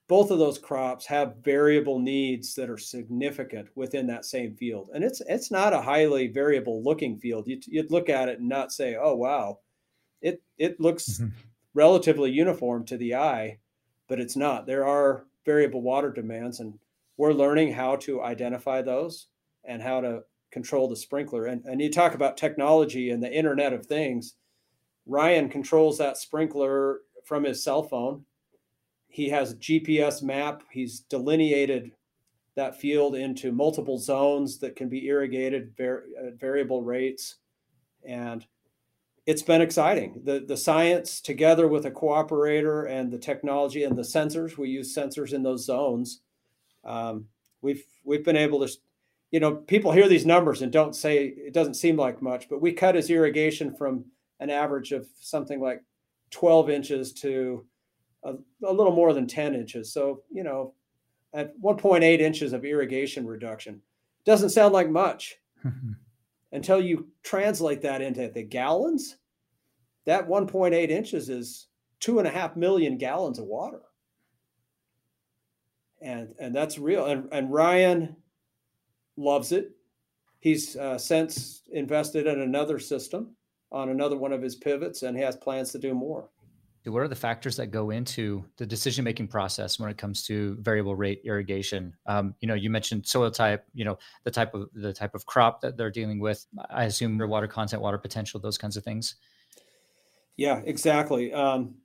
Both 0.09 0.31
of 0.31 0.39
those 0.39 0.59
crops 0.59 1.05
have 1.07 1.37
variable 1.45 1.99
needs 1.99 2.55
that 2.55 2.71
are 2.71 2.79
significant 2.79 3.69
within 3.75 4.07
that 4.07 4.25
same 4.25 4.57
field. 4.57 4.89
And 4.95 5.05
it's 5.05 5.21
it's 5.29 5.51
not 5.51 5.75
a 5.75 5.83
highly 5.83 6.29
variable 6.29 6.83
looking 6.83 7.19
field. 7.19 7.47
You'd, 7.47 7.67
you'd 7.67 7.91
look 7.91 8.09
at 8.09 8.31
it 8.31 8.39
and 8.41 8.49
not 8.49 8.73
say 8.73 8.97
oh 8.99 9.15
wow. 9.15 9.59
It 10.23 10.43
it 10.57 10.81
looks 10.81 11.19
mm-hmm. 11.19 11.37
relatively 11.75 12.31
uniform 12.31 12.87
to 12.87 12.97
the 12.97 13.17
eye 13.17 13.59
but 14.09 14.21
it's 14.21 14.37
not. 14.37 14.67
There 14.67 14.87
are 14.87 15.27
variable 15.45 15.83
water 15.83 16.11
demands 16.11 16.61
and 16.61 16.79
we're 17.19 17.33
learning 17.35 17.73
how 17.73 17.97
to 17.97 18.23
identify 18.23 18.81
those 18.81 19.27
and 19.65 19.83
how 19.83 20.01
to 20.01 20.23
control 20.53 20.87
the 20.89 20.95
sprinkler 20.95 21.47
and, 21.47 21.65
and 21.65 21.81
you 21.81 21.91
talk 21.91 22.15
about 22.15 22.37
technology 22.37 23.11
and 23.11 23.23
the 23.23 23.33
internet 23.33 23.73
of 23.73 23.87
things 23.87 24.35
ryan 25.07 25.49
controls 25.49 25.99
that 25.99 26.17
sprinkler 26.17 27.01
from 27.25 27.43
his 27.43 27.65
cell 27.65 27.83
phone 27.83 28.25
he 29.13 29.29
has 29.29 29.53
a 29.53 29.57
GPS 29.57 30.23
map. 30.23 30.63
He's 30.71 31.01
delineated 31.01 31.93
that 32.57 32.81
field 32.81 33.15
into 33.15 33.53
multiple 33.53 33.99
zones 33.99 34.59
that 34.59 34.75
can 34.75 34.89
be 34.89 35.07
irrigated 35.07 35.75
var- 35.77 36.05
at 36.19 36.41
variable 36.41 36.83
rates. 36.83 37.37
And 38.05 38.45
it's 39.27 39.43
been 39.43 39.61
exciting. 39.61 40.23
The, 40.25 40.41
the 40.41 40.57
science, 40.57 41.21
together 41.21 41.69
with 41.69 41.85
a 41.85 41.91
cooperator 41.91 42.91
and 42.91 43.13
the 43.13 43.19
technology 43.19 43.85
and 43.85 43.97
the 43.97 44.03
sensors, 44.03 44.57
we 44.57 44.71
use 44.71 44.97
sensors 44.97 45.35
in 45.35 45.43
those 45.43 45.67
zones. 45.67 46.23
Um, 46.83 47.27
we've, 47.61 47.85
we've 48.05 48.25
been 48.25 48.37
able 48.37 48.67
to, 48.67 48.73
you 49.33 49.41
know, 49.41 49.55
people 49.57 49.91
hear 49.91 50.09
these 50.09 50.27
numbers 50.27 50.61
and 50.61 50.71
don't 50.71 50.95
say 50.95 51.25
it 51.25 51.55
doesn't 51.55 51.75
seem 51.75 51.97
like 51.97 52.21
much, 52.23 52.49
but 52.49 52.61
we 52.61 52.71
cut 52.71 52.95
his 52.95 53.11
irrigation 53.11 53.75
from 53.75 54.05
an 54.41 54.51
average 54.51 54.93
of 54.93 55.09
something 55.21 55.59
like 55.59 55.83
12 56.31 56.69
inches 56.69 57.13
to 57.15 57.65
a, 58.25 58.35
a 58.63 58.73
little 58.73 58.95
more 58.95 59.15
than 59.15 59.27
10 59.27 59.55
inches. 59.55 59.91
So, 59.91 60.23
you 60.31 60.45
know, 60.45 60.75
at 61.33 61.59
1.8 61.61 62.21
inches 62.21 62.53
of 62.53 62.67
irrigation 62.67 63.27
reduction 63.27 63.81
doesn't 64.27 64.51
sound 64.51 64.75
like 64.75 64.91
much 64.91 65.37
until 66.53 66.81
you 66.81 67.09
translate 67.23 67.81
that 67.83 68.03
into 68.03 68.29
the 68.29 68.43
gallons. 68.43 69.17
That 70.05 70.29
1.8 70.29 70.91
inches 70.91 71.31
is 71.31 71.69
two 72.01 72.19
and 72.19 72.29
a 72.29 72.31
half 72.31 72.55
million 72.55 72.99
gallons 72.99 73.39
of 73.39 73.47
water. 73.47 73.81
And, 76.03 76.35
and 76.39 76.55
that's 76.55 76.79
real. 76.79 77.07
And, 77.07 77.29
and 77.33 77.51
Ryan 77.51 78.17
loves 79.17 79.53
it. 79.53 79.73
He's 80.41 80.77
uh, 80.77 80.99
since 80.99 81.63
invested 81.73 82.27
in 82.27 82.41
another 82.41 82.79
system 82.79 83.37
on 83.71 83.89
another 83.89 84.17
one 84.17 84.33
of 84.33 84.43
his 84.43 84.57
pivots 84.57 85.03
and 85.03 85.17
has 85.17 85.37
plans 85.37 85.73
to 85.73 85.79
do 85.79 85.95
more. 85.95 86.29
So, 86.85 86.91
what 86.91 87.03
are 87.03 87.09
the 87.09 87.15
factors 87.15 87.57
that 87.57 87.69
go 87.69 87.91
into 87.91 88.45
the 88.57 88.67
decision 88.67 89.05
making 89.05 89.29
process 89.29 89.79
when 89.79 89.89
it 89.89 89.97
comes 89.97 90.25
to 90.25 90.57
variable 90.61 90.97
rate 90.97 91.21
irrigation? 91.25 91.95
Um, 92.07 92.35
you 92.41 92.49
know 92.49 92.55
you 92.55 92.71
mentioned 92.71 93.07
soil 93.07 93.31
type 93.31 93.65
you 93.73 93.85
know 93.85 93.99
the 94.25 94.33
type 94.33 94.53
of 94.55 94.69
the 94.75 94.93
type 94.93 95.15
of 95.15 95.25
crop 95.27 95.61
that 95.61 95.77
they're 95.77 95.91
dealing 95.91 96.19
with. 96.19 96.45
I 96.71 96.85
assume 96.85 97.19
their 97.19 97.29
water 97.29 97.47
content 97.47 97.83
water 97.83 97.99
potential 97.99 98.41
those 98.41 98.59
kinds 98.59 98.77
of 98.77 98.83
things. 98.83 99.15
Yeah 100.37 100.61
exactly. 100.65 101.33
Um, 101.33 101.77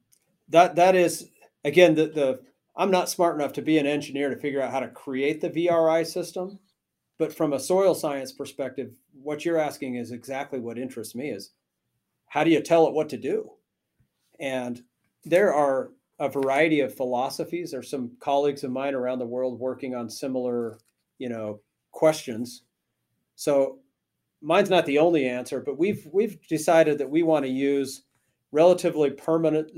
that 0.50 0.76
that 0.76 0.96
is 0.96 1.30
again 1.64 1.96
the, 1.96 2.08
the 2.08 2.40
i'm 2.76 2.92
not 2.92 3.10
smart 3.10 3.36
enough 3.36 3.54
to 3.54 3.62
be 3.62 3.78
an 3.78 3.86
engineer 3.86 4.30
to 4.30 4.36
figure 4.36 4.62
out 4.62 4.72
how 4.72 4.80
to 4.80 4.88
create 4.88 5.42
the 5.42 5.50
vri 5.50 6.06
system 6.06 6.60
but 7.20 7.34
from 7.34 7.54
a 7.54 7.60
soil 7.60 7.94
science 7.96 8.32
perspective 8.32 8.92
what 9.14 9.46
you're 9.46 9.60
asking 9.60 9.96
is 9.96 10.12
exactly 10.12 10.60
what 10.60 10.78
interests 10.78 11.16
me 11.16 11.30
is 11.30 11.52
how 12.28 12.44
do 12.44 12.52
you 12.52 12.62
tell 12.62 12.88
it 12.88 12.94
what 12.94 13.10
to 13.10 13.18
do 13.18 13.50
and 14.40 14.82
there 15.24 15.54
are 15.54 15.92
a 16.20 16.30
variety 16.30 16.80
of 16.80 16.96
philosophies. 16.96 17.72
There's 17.72 17.90
some 17.90 18.12
colleagues 18.20 18.64
of 18.64 18.72
mine 18.72 18.96
around 18.96 19.20
the 19.20 19.26
world 19.26 19.60
working 19.60 19.96
on 19.96 20.10
similar, 20.10 20.80
you 21.20 21.30
know, 21.30 21.62
questions. 21.92 22.64
So 23.36 23.80
mine's 24.42 24.70
not 24.70 24.86
the 24.86 25.00
only 25.00 25.28
answer, 25.28 25.62
but 25.62 25.78
we've 25.78 26.08
we've 26.12 26.40
decided 26.48 26.98
that 26.98 27.10
we 27.10 27.24
want 27.24 27.46
to 27.46 27.52
use 27.52 28.04
relatively 28.52 29.12
permanent 29.12 29.72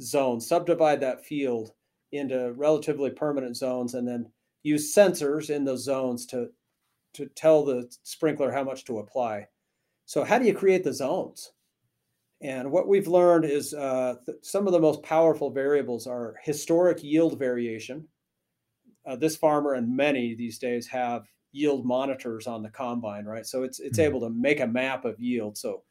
zones, 0.00 0.46
subdivide 0.46 1.00
that 1.00 1.24
field 1.24 1.72
into 2.12 2.52
relatively 2.52 3.10
permanent 3.10 3.56
zones, 3.56 3.94
and 3.94 4.06
then 4.06 4.30
use 4.62 4.94
sensors 4.94 5.50
in 5.50 5.64
those 5.64 5.84
zones 5.84 6.26
to 6.26 6.50
to 7.14 7.26
tell 7.26 7.64
the 7.64 7.90
sprinkler 8.02 8.50
how 8.52 8.64
much 8.64 8.84
to 8.86 8.98
apply. 8.98 9.46
So 10.06 10.24
how 10.24 10.38
do 10.38 10.46
you 10.46 10.54
create 10.54 10.84
the 10.84 10.92
zones? 10.92 11.52
And 12.42 12.70
what 12.72 12.88
we've 12.88 13.08
learned 13.08 13.44
is 13.44 13.74
uh, 13.74 14.14
some 14.42 14.66
of 14.66 14.72
the 14.72 14.80
most 14.80 15.02
powerful 15.02 15.50
variables 15.50 16.06
are 16.06 16.36
historic 16.42 17.02
yield 17.02 17.38
variation. 17.38 18.08
Uh, 19.06 19.16
this 19.16 19.36
farmer 19.36 19.74
and 19.74 19.94
many 19.94 20.34
these 20.34 20.58
days 20.58 20.86
have 20.86 21.26
yield 21.52 21.84
monitors 21.84 22.46
on 22.46 22.62
the 22.62 22.70
combine, 22.70 23.24
right? 23.24 23.44
So 23.44 23.62
it's 23.62 23.80
it's 23.80 23.98
mm-hmm. 23.98 24.08
able 24.08 24.20
to 24.20 24.30
make 24.30 24.60
a 24.60 24.66
map 24.66 25.04
of 25.04 25.20
yield. 25.20 25.58
So 25.58 25.82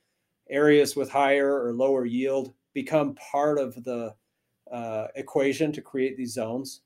areas 0.49 0.95
with 0.95 1.09
higher 1.09 1.63
or 1.63 1.73
lower 1.73 2.05
yield 2.05 2.53
become 2.73 3.15
part 3.15 3.59
of 3.59 3.75
the 3.83 4.13
uh, 4.71 5.07
equation 5.15 5.71
to 5.73 5.81
create 5.81 6.17
these 6.17 6.33
zones. 6.33 6.81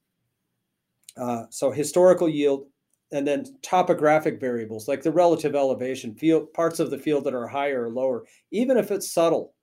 Uh, 1.18 1.46
so 1.50 1.72
historical 1.72 2.28
yield, 2.28 2.66
and 3.14 3.28
then 3.28 3.46
topographic 3.62 4.40
variables 4.40 4.88
like 4.88 5.04
the 5.04 5.12
relative 5.12 5.56
elevation, 5.56 6.16
field 6.16 6.52
parts 6.52 6.80
of 6.80 6.90
the 6.90 6.98
field 6.98 7.24
that 7.24 7.36
are 7.36 7.48
higher 7.48 7.86
or 7.86 7.90
lower, 7.90 8.26
even 8.52 8.76
if 8.76 8.92
it's 8.92 9.12
subtle, 9.12 9.54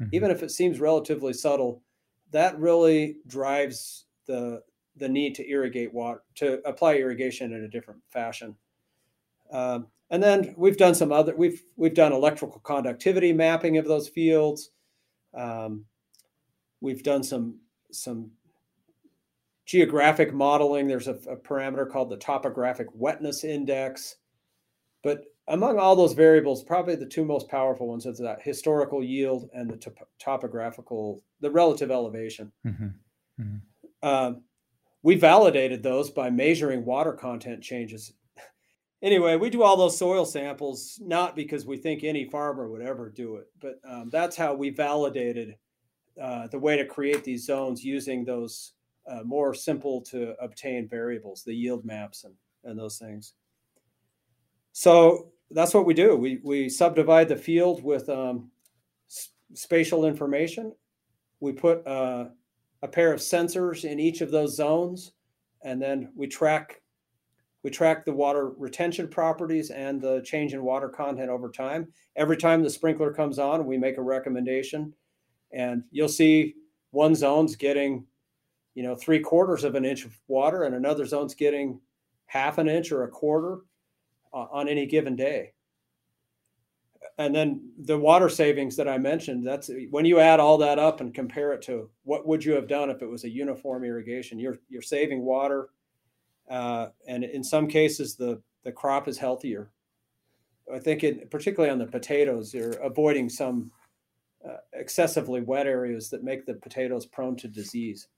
mm-hmm. 0.00 0.14
even 0.14 0.30
if 0.30 0.42
it 0.42 0.50
seems 0.50 0.80
relatively 0.80 1.32
subtle, 1.32 1.82
that 2.30 2.58
really 2.58 3.16
drives 3.26 4.06
the 4.26 4.62
the 4.96 5.08
need 5.08 5.34
to 5.34 5.48
irrigate 5.48 5.92
water 5.92 6.22
to 6.36 6.60
apply 6.68 6.94
irrigation 6.94 7.52
in 7.52 7.64
a 7.64 7.68
different 7.68 8.00
fashion. 8.10 8.54
Um, 9.52 9.88
and 10.10 10.22
then 10.22 10.54
we've 10.56 10.76
done 10.76 10.94
some 10.94 11.10
other 11.10 11.34
we've 11.34 11.62
we've 11.76 11.94
done 11.94 12.12
electrical 12.12 12.60
conductivity 12.60 13.32
mapping 13.32 13.76
of 13.76 13.86
those 13.86 14.08
fields. 14.08 14.70
Um, 15.34 15.84
we've 16.80 17.02
done 17.02 17.24
some 17.24 17.58
some 17.90 18.30
geographic 19.70 20.34
modeling. 20.34 20.88
There's 20.88 21.06
a, 21.06 21.14
a, 21.28 21.36
parameter 21.36 21.88
called 21.88 22.10
the 22.10 22.16
topographic 22.16 22.88
wetness 22.92 23.44
index. 23.44 24.16
But 25.04 25.26
among 25.46 25.78
all 25.78 25.94
those 25.94 26.12
variables, 26.12 26.64
probably 26.64 26.96
the 26.96 27.06
two 27.06 27.24
most 27.24 27.48
powerful 27.48 27.86
ones 27.86 28.04
are 28.04 28.12
that 28.14 28.42
historical 28.42 29.00
yield 29.00 29.48
and 29.54 29.70
the 29.70 29.76
top- 29.76 30.08
topographical, 30.18 31.22
the 31.40 31.52
relative 31.52 31.92
elevation. 31.92 32.50
Mm-hmm. 32.66 32.86
Mm-hmm. 33.40 34.08
Um, 34.08 34.42
we 35.04 35.14
validated 35.14 35.84
those 35.84 36.10
by 36.10 36.30
measuring 36.30 36.84
water 36.84 37.12
content 37.12 37.62
changes. 37.62 38.12
Anyway, 39.02 39.34
we 39.34 39.48
do 39.48 39.62
all 39.62 39.78
those 39.78 39.96
soil 39.96 40.26
samples 40.26 41.00
not 41.02 41.34
because 41.34 41.64
we 41.64 41.78
think 41.78 42.04
any 42.04 42.26
farmer 42.26 42.68
would 42.68 42.82
ever 42.82 43.08
do 43.08 43.36
it, 43.36 43.46
but 43.58 43.80
um, 43.88 44.10
that's 44.12 44.36
how 44.36 44.52
we 44.52 44.68
validated 44.68 45.56
uh, 46.20 46.48
the 46.48 46.58
way 46.58 46.76
to 46.76 46.84
create 46.84 47.24
these 47.24 47.46
zones 47.46 47.82
using 47.82 48.26
those 48.26 48.74
uh, 49.08 49.22
more 49.24 49.54
simple 49.54 50.00
to 50.02 50.34
obtain 50.40 50.88
variables, 50.88 51.42
the 51.42 51.54
yield 51.54 51.84
maps 51.84 52.24
and, 52.24 52.34
and 52.64 52.78
those 52.78 52.98
things. 52.98 53.34
So 54.72 55.32
that's 55.50 55.74
what 55.74 55.86
we 55.86 55.94
do. 55.94 56.16
We, 56.16 56.40
we 56.42 56.68
subdivide 56.68 57.28
the 57.28 57.36
field 57.36 57.82
with 57.82 58.08
um, 58.08 58.50
spatial 59.54 60.04
information. 60.04 60.72
We 61.40 61.52
put 61.52 61.86
uh, 61.86 62.26
a 62.82 62.88
pair 62.88 63.12
of 63.12 63.20
sensors 63.20 63.84
in 63.84 63.98
each 63.98 64.20
of 64.20 64.30
those 64.30 64.56
zones, 64.56 65.12
and 65.62 65.80
then 65.80 66.12
we 66.14 66.26
track 66.26 66.80
we 67.62 67.70
track 67.70 68.06
the 68.06 68.12
water 68.12 68.52
retention 68.56 69.06
properties 69.06 69.70
and 69.70 70.00
the 70.00 70.22
change 70.22 70.54
in 70.54 70.62
water 70.62 70.88
content 70.88 71.28
over 71.28 71.50
time. 71.50 71.88
Every 72.16 72.38
time 72.38 72.62
the 72.62 72.70
sprinkler 72.70 73.12
comes 73.12 73.38
on, 73.38 73.66
we 73.66 73.76
make 73.76 73.98
a 73.98 74.02
recommendation, 74.02 74.94
and 75.52 75.82
you'll 75.90 76.08
see 76.08 76.54
one 76.90 77.14
zone's 77.14 77.56
getting 77.56 78.06
you 78.74 78.82
know, 78.82 78.94
three 78.94 79.20
quarters 79.20 79.64
of 79.64 79.74
an 79.74 79.84
inch 79.84 80.04
of 80.04 80.16
water, 80.28 80.64
and 80.64 80.74
another 80.74 81.04
zone's 81.04 81.34
getting 81.34 81.80
half 82.26 82.58
an 82.58 82.68
inch 82.68 82.92
or 82.92 83.04
a 83.04 83.08
quarter 83.08 83.58
uh, 84.32 84.46
on 84.52 84.68
any 84.68 84.86
given 84.86 85.16
day. 85.16 85.52
And 87.18 87.34
then 87.34 87.72
the 87.78 87.98
water 87.98 88.28
savings 88.28 88.76
that 88.76 88.88
I 88.88 88.96
mentioned, 88.96 89.46
that's 89.46 89.70
when 89.90 90.04
you 90.04 90.20
add 90.20 90.40
all 90.40 90.56
that 90.58 90.78
up 90.78 91.00
and 91.00 91.12
compare 91.12 91.52
it 91.52 91.62
to 91.62 91.90
what 92.04 92.26
would 92.26 92.44
you 92.44 92.52
have 92.52 92.68
done 92.68 92.88
if 92.88 93.02
it 93.02 93.10
was 93.10 93.24
a 93.24 93.28
uniform 93.28 93.84
irrigation, 93.84 94.38
you're, 94.38 94.58
you're 94.68 94.80
saving 94.80 95.22
water. 95.22 95.68
Uh, 96.48 96.88
and 97.06 97.24
in 97.24 97.44
some 97.44 97.66
cases, 97.66 98.16
the, 98.16 98.40
the 98.64 98.72
crop 98.72 99.06
is 99.06 99.18
healthier. 99.18 99.70
I 100.72 100.78
think 100.78 101.04
it, 101.04 101.30
particularly 101.30 101.72
on 101.72 101.78
the 101.78 101.86
potatoes, 101.86 102.54
you're 102.54 102.72
avoiding 102.72 103.28
some 103.28 103.70
uh, 104.48 104.56
excessively 104.72 105.42
wet 105.42 105.66
areas 105.66 106.08
that 106.10 106.24
make 106.24 106.46
the 106.46 106.54
potatoes 106.54 107.06
prone 107.06 107.36
to 107.36 107.48
disease. 107.48 108.08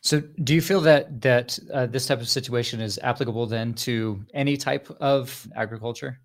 So, 0.00 0.20
do 0.20 0.54
you 0.54 0.60
feel 0.60 0.80
that 0.82 1.20
that 1.22 1.58
uh, 1.72 1.86
this 1.86 2.06
type 2.06 2.20
of 2.20 2.28
situation 2.28 2.80
is 2.80 2.98
applicable 3.02 3.46
then 3.46 3.74
to 3.74 4.24
any 4.32 4.56
type 4.56 4.88
of 5.00 5.48
agriculture? 5.56 6.20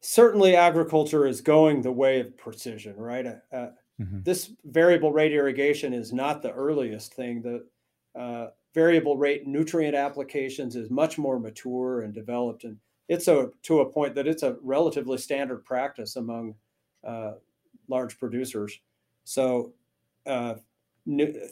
Certainly, 0.00 0.56
agriculture 0.56 1.26
is 1.26 1.40
going 1.40 1.82
the 1.82 1.92
way 1.92 2.20
of 2.20 2.36
precision, 2.36 2.96
right? 2.96 3.26
Uh, 3.26 3.34
uh, 3.52 3.70
mm-hmm. 4.00 4.22
This 4.22 4.52
variable 4.64 5.12
rate 5.12 5.32
irrigation 5.32 5.92
is 5.92 6.12
not 6.12 6.42
the 6.42 6.52
earliest 6.52 7.14
thing. 7.14 7.42
The 7.42 7.66
uh, 8.18 8.50
variable 8.74 9.16
rate 9.16 9.46
nutrient 9.46 9.94
applications 9.94 10.76
is 10.76 10.90
much 10.90 11.18
more 11.18 11.38
mature 11.38 12.02
and 12.02 12.14
developed, 12.14 12.64
and 12.64 12.76
it's 13.08 13.28
a 13.28 13.50
to 13.64 13.80
a 13.80 13.90
point 13.90 14.14
that 14.14 14.28
it's 14.28 14.44
a 14.44 14.56
relatively 14.62 15.18
standard 15.18 15.64
practice 15.64 16.16
among 16.16 16.54
uh, 17.04 17.32
large 17.88 18.18
producers. 18.18 18.78
So, 19.24 19.72
uh, 20.26 20.54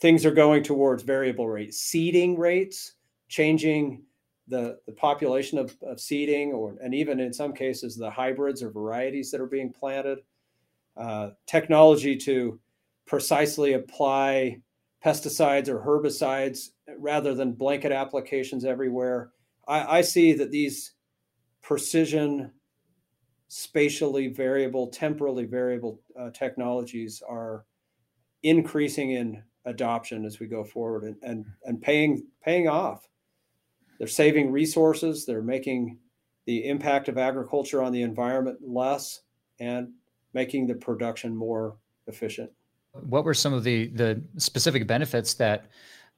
things 0.00 0.24
are 0.26 0.30
going 0.30 0.62
towards 0.62 1.02
variable 1.02 1.48
rate 1.48 1.74
seeding 1.74 2.38
rates, 2.38 2.94
changing 3.28 4.02
the, 4.48 4.78
the 4.86 4.92
population 4.92 5.58
of, 5.58 5.76
of 5.82 6.00
seeding, 6.00 6.52
or 6.52 6.76
and 6.82 6.94
even 6.94 7.20
in 7.20 7.32
some 7.32 7.52
cases 7.52 7.96
the 7.96 8.10
hybrids 8.10 8.62
or 8.62 8.70
varieties 8.70 9.30
that 9.30 9.40
are 9.40 9.46
being 9.46 9.72
planted. 9.72 10.18
Uh, 10.96 11.30
technology 11.46 12.16
to 12.16 12.58
precisely 13.06 13.74
apply 13.74 14.60
pesticides 15.04 15.68
or 15.68 15.80
herbicides 15.80 16.70
rather 16.98 17.34
than 17.34 17.52
blanket 17.52 17.92
applications 17.92 18.64
everywhere. 18.64 19.30
I, 19.66 19.98
I 19.98 20.00
see 20.00 20.32
that 20.32 20.50
these 20.50 20.94
precision, 21.62 22.50
spatially 23.46 24.28
variable, 24.28 24.88
temporally 24.88 25.44
variable 25.44 26.00
uh, 26.18 26.30
technologies 26.30 27.22
are 27.26 27.64
increasing 28.42 29.12
in 29.12 29.42
adoption 29.64 30.24
as 30.24 30.40
we 30.40 30.46
go 30.46 30.64
forward 30.64 31.04
and, 31.04 31.16
and, 31.22 31.46
and 31.64 31.80
paying 31.80 32.26
paying 32.42 32.68
off. 32.68 33.08
They're 33.98 34.06
saving 34.08 34.52
resources, 34.52 35.26
they're 35.26 35.42
making 35.42 35.98
the 36.46 36.66
impact 36.68 37.08
of 37.08 37.18
agriculture 37.18 37.82
on 37.82 37.92
the 37.92 38.02
environment 38.02 38.58
less 38.62 39.20
and 39.60 39.88
making 40.32 40.66
the 40.66 40.74
production 40.74 41.36
more 41.36 41.76
efficient. 42.06 42.50
What 42.92 43.24
were 43.24 43.34
some 43.34 43.52
of 43.52 43.64
the 43.64 43.88
the 43.88 44.22
specific 44.38 44.86
benefits 44.86 45.34
that 45.34 45.66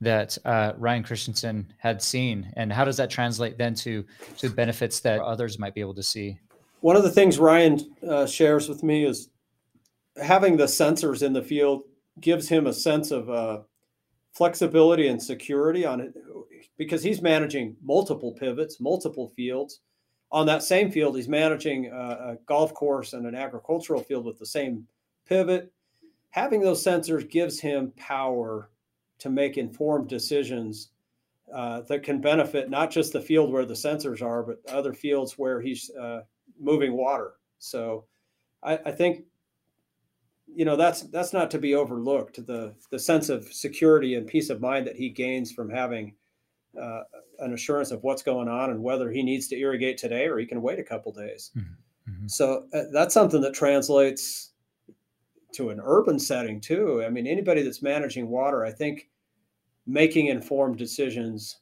that 0.00 0.38
uh, 0.44 0.72
Ryan 0.78 1.02
Christensen 1.02 1.72
had 1.76 2.00
seen, 2.00 2.52
and 2.56 2.72
how 2.72 2.84
does 2.84 2.96
that 2.98 3.10
translate 3.10 3.58
then 3.58 3.74
to 3.76 4.04
to 4.38 4.48
benefits 4.48 5.00
that 5.00 5.20
others 5.20 5.58
might 5.58 5.74
be 5.74 5.80
able 5.80 5.94
to 5.94 6.02
see? 6.02 6.38
One 6.80 6.96
of 6.96 7.02
the 7.02 7.10
things 7.10 7.38
Ryan 7.38 7.78
uh, 8.08 8.26
shares 8.26 8.68
with 8.68 8.82
me 8.82 9.04
is 9.04 9.28
having 10.22 10.56
the 10.56 10.64
sensors 10.64 11.22
in 11.22 11.32
the 11.32 11.42
field 11.42 11.82
gives 12.20 12.48
him 12.48 12.66
a 12.66 12.72
sense 12.72 13.10
of 13.10 13.30
uh, 13.30 13.60
flexibility 14.32 15.08
and 15.08 15.22
security 15.22 15.84
on 15.84 16.00
it 16.00 16.14
because 16.76 17.02
he's 17.02 17.22
managing 17.22 17.76
multiple 17.82 18.32
pivots, 18.32 18.80
multiple 18.80 19.28
fields. 19.28 19.80
On 20.32 20.46
that 20.46 20.62
same 20.62 20.90
field, 20.90 21.16
he's 21.16 21.28
managing 21.28 21.86
a, 21.86 22.32
a 22.32 22.36
golf 22.46 22.72
course 22.74 23.12
and 23.12 23.26
an 23.26 23.34
agricultural 23.34 24.02
field 24.02 24.24
with 24.24 24.38
the 24.38 24.46
same 24.46 24.86
pivot. 25.26 25.72
Having 26.30 26.60
those 26.60 26.84
sensors 26.84 27.28
gives 27.28 27.60
him 27.60 27.92
power 27.96 28.70
to 29.18 29.30
make 29.30 29.58
informed 29.58 30.08
decisions 30.08 30.90
uh, 31.52 31.80
that 31.82 32.02
can 32.02 32.20
benefit 32.20 32.70
not 32.70 32.90
just 32.90 33.12
the 33.12 33.20
field 33.20 33.52
where 33.52 33.64
the 33.64 33.74
sensors 33.74 34.22
are, 34.22 34.42
but 34.42 34.60
other 34.68 34.92
fields 34.92 35.36
where 35.36 35.60
he's 35.60 35.90
uh, 35.90 36.20
moving 36.60 36.92
water. 36.92 37.32
So 37.58 38.04
I, 38.62 38.78
I, 38.86 38.92
think 38.92 39.24
you 40.60 40.66
know 40.66 40.76
that's 40.76 41.04
that's 41.04 41.32
not 41.32 41.50
to 41.50 41.58
be 41.58 41.74
overlooked 41.74 42.46
the 42.46 42.74
the 42.90 42.98
sense 42.98 43.30
of 43.30 43.50
security 43.50 44.16
and 44.16 44.26
peace 44.26 44.50
of 44.50 44.60
mind 44.60 44.86
that 44.86 44.94
he 44.94 45.08
gains 45.08 45.50
from 45.50 45.70
having 45.70 46.14
uh, 46.78 47.00
an 47.38 47.54
assurance 47.54 47.90
of 47.92 48.02
what's 48.02 48.22
going 48.22 48.46
on 48.46 48.68
and 48.68 48.82
whether 48.82 49.10
he 49.10 49.22
needs 49.22 49.48
to 49.48 49.58
irrigate 49.58 49.96
today 49.96 50.26
or 50.26 50.36
he 50.36 50.44
can 50.44 50.60
wait 50.60 50.78
a 50.78 50.84
couple 50.84 51.12
days 51.12 51.50
mm-hmm. 51.56 52.12
mm-hmm. 52.12 52.26
so 52.26 52.66
uh, 52.74 52.82
that's 52.92 53.14
something 53.14 53.40
that 53.40 53.54
translates 53.54 54.50
to 55.54 55.70
an 55.70 55.80
urban 55.82 56.18
setting 56.18 56.60
too 56.60 57.02
i 57.06 57.08
mean 57.08 57.26
anybody 57.26 57.62
that's 57.62 57.80
managing 57.80 58.28
water 58.28 58.62
i 58.62 58.70
think 58.70 59.08
making 59.86 60.26
informed 60.26 60.76
decisions 60.76 61.60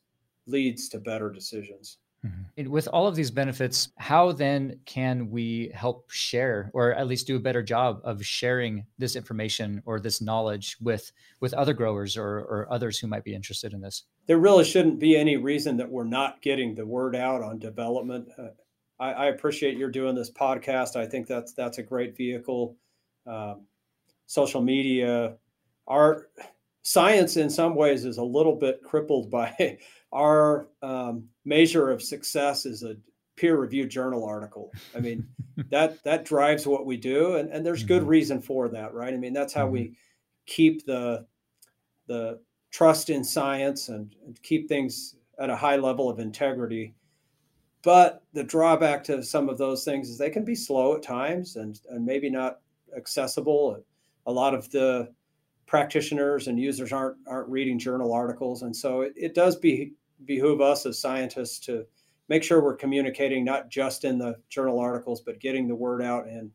leads 0.49 0.89
to 0.89 0.99
better 0.99 1.31
decisions 1.31 1.99
Mm-hmm. 2.27 2.71
With 2.71 2.89
all 2.89 3.07
of 3.07 3.15
these 3.15 3.31
benefits, 3.31 3.91
how 3.97 4.33
then 4.33 4.81
can 4.87 5.31
we 5.31 5.71
help 5.73 6.11
share, 6.11 6.69
or 6.75 6.93
at 6.95 7.07
least 7.07 7.29
do 7.29 7.37
a 7.37 7.41
better 7.41 7.63
job 7.63 8.01
of 8.03 8.25
sharing 8.25 8.85
this 8.99 9.15
information 9.15 9.81
or 9.87 10.01
this 10.01 10.21
knowledge 10.21 10.77
with 10.81 11.13
with 11.41 11.55
other 11.55 11.73
growers 11.73 12.17
or, 12.17 12.39
or 12.39 12.67
others 12.71 12.99
who 12.99 13.07
might 13.07 13.23
be 13.23 13.35
interested 13.35 13.73
in 13.73 13.81
this? 13.81 14.05
There 14.27 14.39
really 14.39 14.65
shouldn't 14.65 14.99
be 14.99 15.17
any 15.17 15.37
reason 15.37 15.77
that 15.77 15.89
we're 15.89 16.05
not 16.05 16.43
getting 16.43 16.75
the 16.75 16.85
word 16.85 17.15
out 17.15 17.41
on 17.41 17.61
development. 17.61 18.29
Uh, 18.37 18.49
I, 18.99 19.13
I, 19.13 19.27
appreciate 19.27 19.79
you're 19.79 19.91
doing 19.91 20.17
this 20.17 20.31
podcast. 20.31 20.97
I 20.97 21.07
think 21.07 21.29
that's 21.29 21.53
that's 21.53 21.79
a 21.79 21.85
great 21.85 22.17
vehicle. 22.17 22.77
Um, 23.27 23.63
social 24.27 24.61
media, 24.61 25.37
our 25.87 26.29
science 26.83 27.37
in 27.37 27.49
some 27.49 27.77
ways 27.77 28.05
is 28.05 28.19
a 28.19 28.25
little 28.25 28.57
bit 28.57 28.83
crippled 28.83 29.31
by 29.31 29.55
our 30.13 30.69
um, 30.83 31.25
measure 31.45 31.91
of 31.91 32.03
success 32.03 32.67
is 32.67 32.83
a 32.83 32.97
peer-reviewed 33.37 33.91
journal 33.91 34.25
article. 34.25 34.73
I 34.95 35.01
mean, 35.01 35.27
that 35.71 36.03
that 36.05 36.25
drives 36.25 36.67
what 36.67 36.87
we 36.87 36.97
do, 36.97 37.37
and, 37.37 37.51
and 37.51 37.65
there's 37.65 37.85
good 37.85 38.03
mm-hmm. 38.03 38.11
reason 38.11 38.43
for 38.43 38.69
that, 38.69 38.95
right? 38.95 39.13
I 39.13 39.17
mean, 39.17 39.33
that's 39.33 39.53
how 39.53 39.65
mm-hmm. 39.65 39.73
we 39.73 39.97
keep 40.47 40.87
the 40.87 41.27
the 42.07 42.41
trust 42.71 43.11
in 43.11 43.25
science 43.25 43.89
and, 43.89 44.15
and 44.27 44.41
keep 44.43 44.69
things 44.69 45.17
at 45.39 45.51
a 45.51 45.57
high 45.57 45.77
level 45.77 46.11
of 46.11 46.19
integrity. 46.19 46.95
But 47.83 48.23
the 48.33 48.43
drawback 48.43 49.05
to 49.05 49.23
some 49.23 49.49
of 49.49 49.57
those 49.57 49.85
things 49.85 50.11
is 50.11 50.19
they 50.19 50.31
can 50.31 50.45
be 50.45 50.55
slow 50.55 50.97
at 50.97 51.03
times 51.03 51.57
and, 51.57 51.81
and 51.91 52.05
maybe 52.05 52.29
not 52.29 52.61
accessible. 52.97 53.83
A 54.27 54.33
lot 54.33 54.55
of 54.55 54.69
the 54.71 55.13
practitioners 55.67 56.49
and 56.49 56.59
users 56.59 56.93
aren't 56.93 57.17
aren't 57.27 57.49
reading 57.49 57.79
journal 57.79 58.13
articles, 58.13 58.63
and 58.63 58.75
so 58.75 59.03
it, 59.03 59.13
it 59.17 59.35
does 59.35 59.57
be 59.57 59.93
behoove 60.25 60.61
us 60.61 60.87
as 60.87 60.99
scientists 60.99 61.59
to 61.61 61.85
make 62.29 62.43
sure 62.43 62.63
we're 62.63 62.77
communicating 62.77 63.45
not 63.45 63.71
just 63.71 64.05
in 64.05 64.19
the 64.19 64.37
journal 64.49 64.79
articles, 64.79 65.21
but 65.21 65.41
getting 65.41 65.67
the 65.67 65.75
word 65.75 66.03
out 66.03 66.27
in 66.27 66.51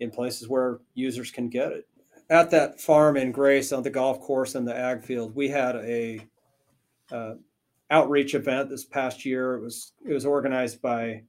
in 0.00 0.10
places 0.10 0.48
where 0.48 0.80
users 0.94 1.30
can 1.30 1.48
get 1.48 1.72
it. 1.72 1.86
At 2.28 2.50
that 2.50 2.80
farm 2.80 3.16
in 3.16 3.32
Grace 3.32 3.72
on 3.72 3.82
the 3.82 3.90
golf 3.90 4.20
course 4.20 4.54
and 4.54 4.66
the 4.66 4.76
ag 4.76 5.04
field, 5.04 5.34
we 5.34 5.48
had 5.48 5.76
a 5.76 6.20
uh, 7.12 7.34
outreach 7.90 8.34
event 8.34 8.70
this 8.70 8.84
past 8.84 9.24
year. 9.24 9.54
It 9.54 9.60
was 9.60 9.92
it 10.06 10.12
was 10.12 10.26
organized 10.26 10.80
by 10.82 11.22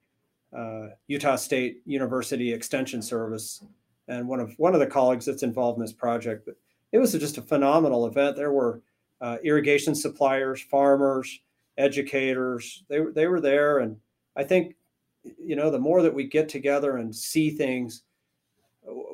uh, 0.56 0.88
Utah 1.08 1.36
State 1.36 1.82
University 1.86 2.54
Extension 2.54 3.02
Service, 3.02 3.64
and 4.08 4.28
one 4.28 4.40
of 4.40 4.54
one 4.58 4.74
of 4.74 4.80
the 4.80 4.88
colleagues 4.88 5.26
that's 5.26 5.44
involved 5.44 5.78
in 5.78 5.84
this 5.84 5.94
project. 5.94 6.46
But 6.46 6.56
it 6.92 6.98
was 6.98 7.12
just 7.12 7.38
a 7.38 7.42
phenomenal 7.42 8.08
event. 8.08 8.38
There 8.38 8.54
were 8.54 8.82
uh, 9.22 9.38
irrigation 9.44 9.96
suppliers, 9.96 10.62
farmers, 10.62 11.40
educators. 11.78 12.84
They 12.90 13.00
they 13.14 13.28
were 13.28 13.42
there, 13.42 13.80
and 13.80 13.98
I 14.36 14.44
think 14.44 14.76
you 15.24 15.56
know 15.56 15.70
the 15.70 15.80
more 15.80 16.02
that 16.02 16.14
we 16.14 16.26
get 16.26 16.50
together 16.50 16.98
and 16.98 17.16
see 17.16 17.52
things, 17.52 18.04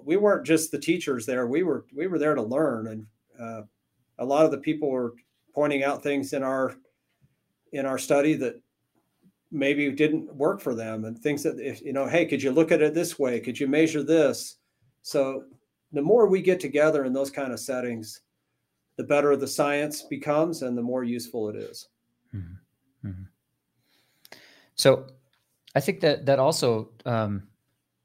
we 0.03 0.17
weren't 0.17 0.45
just 0.45 0.71
the 0.71 0.79
teachers 0.79 1.25
there. 1.25 1.47
We 1.47 1.63
were 1.63 1.85
we 1.95 2.07
were 2.07 2.19
there 2.19 2.35
to 2.35 2.41
learn, 2.41 2.87
and 2.87 3.05
uh, 3.39 3.61
a 4.19 4.25
lot 4.25 4.45
of 4.45 4.51
the 4.51 4.57
people 4.57 4.89
were 4.89 5.15
pointing 5.53 5.83
out 5.83 6.03
things 6.03 6.33
in 6.33 6.43
our 6.43 6.75
in 7.73 7.85
our 7.85 7.97
study 7.97 8.33
that 8.35 8.61
maybe 9.51 9.91
didn't 9.91 10.33
work 10.33 10.61
for 10.61 10.73
them 10.73 11.03
and 11.03 11.19
things 11.19 11.43
that 11.43 11.59
if 11.59 11.81
you 11.81 11.91
know 11.91 12.07
hey 12.07 12.25
could 12.25 12.41
you 12.41 12.51
look 12.51 12.71
at 12.71 12.81
it 12.81 12.93
this 12.93 13.19
way 13.19 13.37
could 13.37 13.59
you 13.59 13.67
measure 13.67 14.01
this 14.01 14.59
so 15.01 15.43
the 15.91 16.01
more 16.01 16.25
we 16.25 16.41
get 16.41 16.57
together 16.57 17.03
in 17.03 17.11
those 17.11 17.29
kind 17.29 17.51
of 17.51 17.59
settings 17.59 18.21
the 19.01 19.07
better 19.07 19.35
the 19.35 19.47
science 19.47 20.03
becomes 20.03 20.61
and 20.61 20.77
the 20.77 20.81
more 20.81 21.03
useful 21.03 21.49
it 21.49 21.55
is. 21.55 21.89
Mm-hmm. 22.35 23.07
mm-hmm. 23.07 23.23
so 24.75 25.05
i 25.75 25.79
think 25.79 25.99
that 26.01 26.25
that 26.25 26.39
also 26.39 26.89
um, 27.05 27.43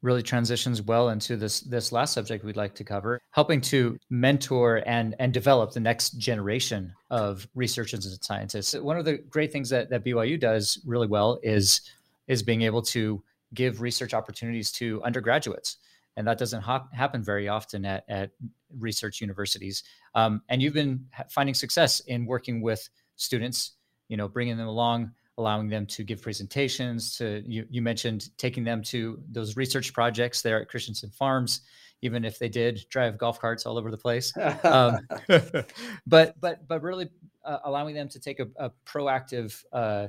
really 0.01 0.21
transitions 0.21 0.81
well 0.81 1.09
into 1.09 1.35
this 1.35 1.61
this 1.61 1.91
last 1.91 2.13
subject 2.13 2.43
we'd 2.43 2.55
like 2.55 2.75
to 2.75 2.83
cover 2.83 3.19
helping 3.31 3.59
to 3.61 3.97
mentor 4.09 4.83
and 4.85 5.15
and 5.19 5.33
develop 5.33 5.71
the 5.71 5.79
next 5.79 6.17
generation 6.17 6.93
of 7.09 7.47
researchers 7.55 8.05
and 8.05 8.23
scientists 8.23 8.75
one 8.75 8.97
of 8.97 9.05
the 9.05 9.17
great 9.29 9.51
things 9.51 9.69
that, 9.69 9.89
that 9.89 10.05
byu 10.05 10.39
does 10.39 10.79
really 10.85 11.07
well 11.07 11.39
is 11.41 11.81
is 12.27 12.43
being 12.43 12.61
able 12.61 12.81
to 12.81 13.21
give 13.53 13.81
research 13.81 14.13
opportunities 14.13 14.71
to 14.71 15.01
undergraduates 15.03 15.77
and 16.15 16.27
that 16.27 16.37
doesn't 16.37 16.61
ha- 16.61 16.87
happen 16.93 17.23
very 17.23 17.47
often 17.47 17.85
at, 17.85 18.03
at 18.07 18.29
research 18.77 19.19
universities 19.19 19.83
um, 20.13 20.41
and 20.49 20.61
you've 20.61 20.73
been 20.73 21.03
finding 21.29 21.55
success 21.55 22.01
in 22.01 22.25
working 22.25 22.61
with 22.61 22.87
students 23.15 23.73
you 24.07 24.17
know 24.17 24.27
bringing 24.27 24.57
them 24.57 24.67
along 24.67 25.11
allowing 25.39 25.67
them 25.69 25.85
to 25.85 26.03
give 26.03 26.19
presentations 26.19 27.15
to 27.15 27.43
you, 27.45 27.63
you 27.69 27.81
mentioned 27.81 28.29
taking 28.37 28.63
them 28.63 28.81
to 28.81 29.21
those 29.29 29.55
research 29.55 29.93
projects 29.93 30.41
there 30.41 30.61
at 30.61 30.67
christensen 30.67 31.09
farms 31.11 31.61
even 32.01 32.23
if 32.23 32.37
they 32.39 32.49
did 32.49 32.85
drive 32.89 33.17
golf 33.17 33.39
carts 33.39 33.65
all 33.65 33.77
over 33.77 33.91
the 33.91 33.97
place. 33.97 34.33
Um, 34.63 34.99
but 36.07 36.39
but 36.39 36.67
but 36.67 36.81
really 36.81 37.09
uh, 37.43 37.59
allowing 37.63 37.95
them 37.95 38.09
to 38.09 38.19
take 38.19 38.39
a, 38.39 38.47
a 38.57 38.71
proactive 38.85 39.63
uh, 39.71 40.07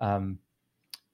um, 0.00 0.38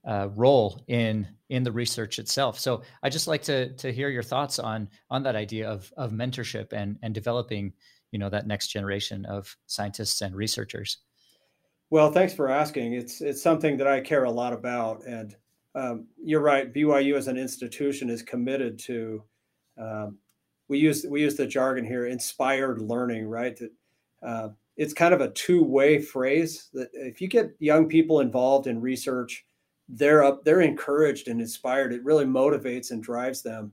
uh, 0.06 0.28
role 0.34 0.82
in 0.88 1.26
in 1.48 1.62
the 1.62 1.72
research 1.72 2.18
itself. 2.18 2.58
So 2.58 2.82
i 3.02 3.08
just 3.08 3.28
like 3.28 3.42
to 3.42 3.72
to 3.74 3.92
hear 3.92 4.08
your 4.08 4.22
thoughts 4.22 4.58
on 4.58 4.88
on 5.10 5.22
that 5.24 5.36
idea 5.36 5.68
of 5.68 5.92
of 5.96 6.12
mentorship 6.12 6.72
and 6.72 6.98
and 7.02 7.14
developing 7.14 7.72
you 8.12 8.18
know 8.18 8.30
that 8.30 8.46
next 8.46 8.68
generation 8.68 9.26
of 9.26 9.56
scientists 9.66 10.22
and 10.22 10.34
researchers 10.34 10.98
well, 11.90 12.10
thanks 12.10 12.34
for 12.34 12.48
asking. 12.48 12.94
It's 12.94 13.20
it's 13.20 13.42
something 13.42 13.76
that 13.76 13.86
I 13.86 14.00
care 14.00 14.24
a 14.24 14.30
lot 14.30 14.52
about, 14.52 15.04
and 15.06 15.36
um, 15.74 16.06
you're 16.22 16.40
right. 16.40 16.72
BYU 16.72 17.16
as 17.16 17.28
an 17.28 17.36
institution 17.36 18.10
is 18.10 18.22
committed 18.22 18.78
to. 18.80 19.22
Um, 19.78 20.18
we 20.68 20.78
use 20.78 21.06
we 21.08 21.20
use 21.20 21.36
the 21.36 21.46
jargon 21.46 21.84
here, 21.84 22.06
inspired 22.06 22.80
learning, 22.80 23.28
right? 23.28 23.56
That 23.56 23.72
uh, 24.22 24.48
it's 24.76 24.92
kind 24.92 25.14
of 25.14 25.20
a 25.20 25.30
two 25.30 25.62
way 25.62 26.00
phrase. 26.00 26.70
That 26.72 26.88
if 26.92 27.20
you 27.20 27.28
get 27.28 27.54
young 27.60 27.88
people 27.88 28.20
involved 28.20 28.66
in 28.66 28.80
research, 28.80 29.46
they're 29.88 30.24
up, 30.24 30.44
they're 30.44 30.62
encouraged 30.62 31.28
and 31.28 31.40
inspired. 31.40 31.92
It 31.92 32.04
really 32.04 32.24
motivates 32.24 32.90
and 32.90 33.02
drives 33.02 33.42
them. 33.42 33.72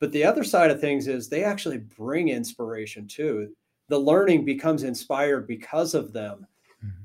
But 0.00 0.10
the 0.10 0.24
other 0.24 0.42
side 0.42 0.72
of 0.72 0.80
things 0.80 1.06
is 1.06 1.28
they 1.28 1.44
actually 1.44 1.78
bring 1.78 2.30
inspiration 2.30 3.06
too. 3.06 3.54
The 3.88 3.98
learning 3.98 4.44
becomes 4.44 4.82
inspired 4.82 5.46
because 5.46 5.94
of 5.94 6.12
them 6.12 6.46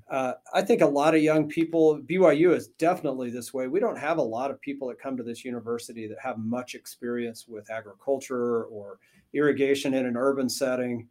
uh, 0.10 0.34
I 0.53 0.62
think 0.64 0.82
a 0.82 0.88
lot 0.88 1.14
of 1.14 1.22
young 1.22 1.47
people, 1.47 1.99
BYU 1.99 2.55
is 2.55 2.70
definitely 2.80 3.30
this 3.30 3.53
way. 3.53 3.68
We 3.68 3.80
don't 3.80 3.97
have 3.97 4.18
a 4.18 4.24
lot 4.24 4.49
of 4.49 4.60
people 4.60 4.88
that 4.88 4.99
come 4.99 5.16
to 5.18 5.24
this 5.24 5.45
university 5.45 6.07
that 6.07 6.18
have 6.20 6.39
much 6.39 6.74
experience 6.74 7.47
with 7.47 7.70
agriculture 7.70 8.64
or 8.66 8.99
irrigation 9.34 9.93
in 9.93 10.07
an 10.07 10.18
urban 10.18 10.49
setting. 10.49 11.07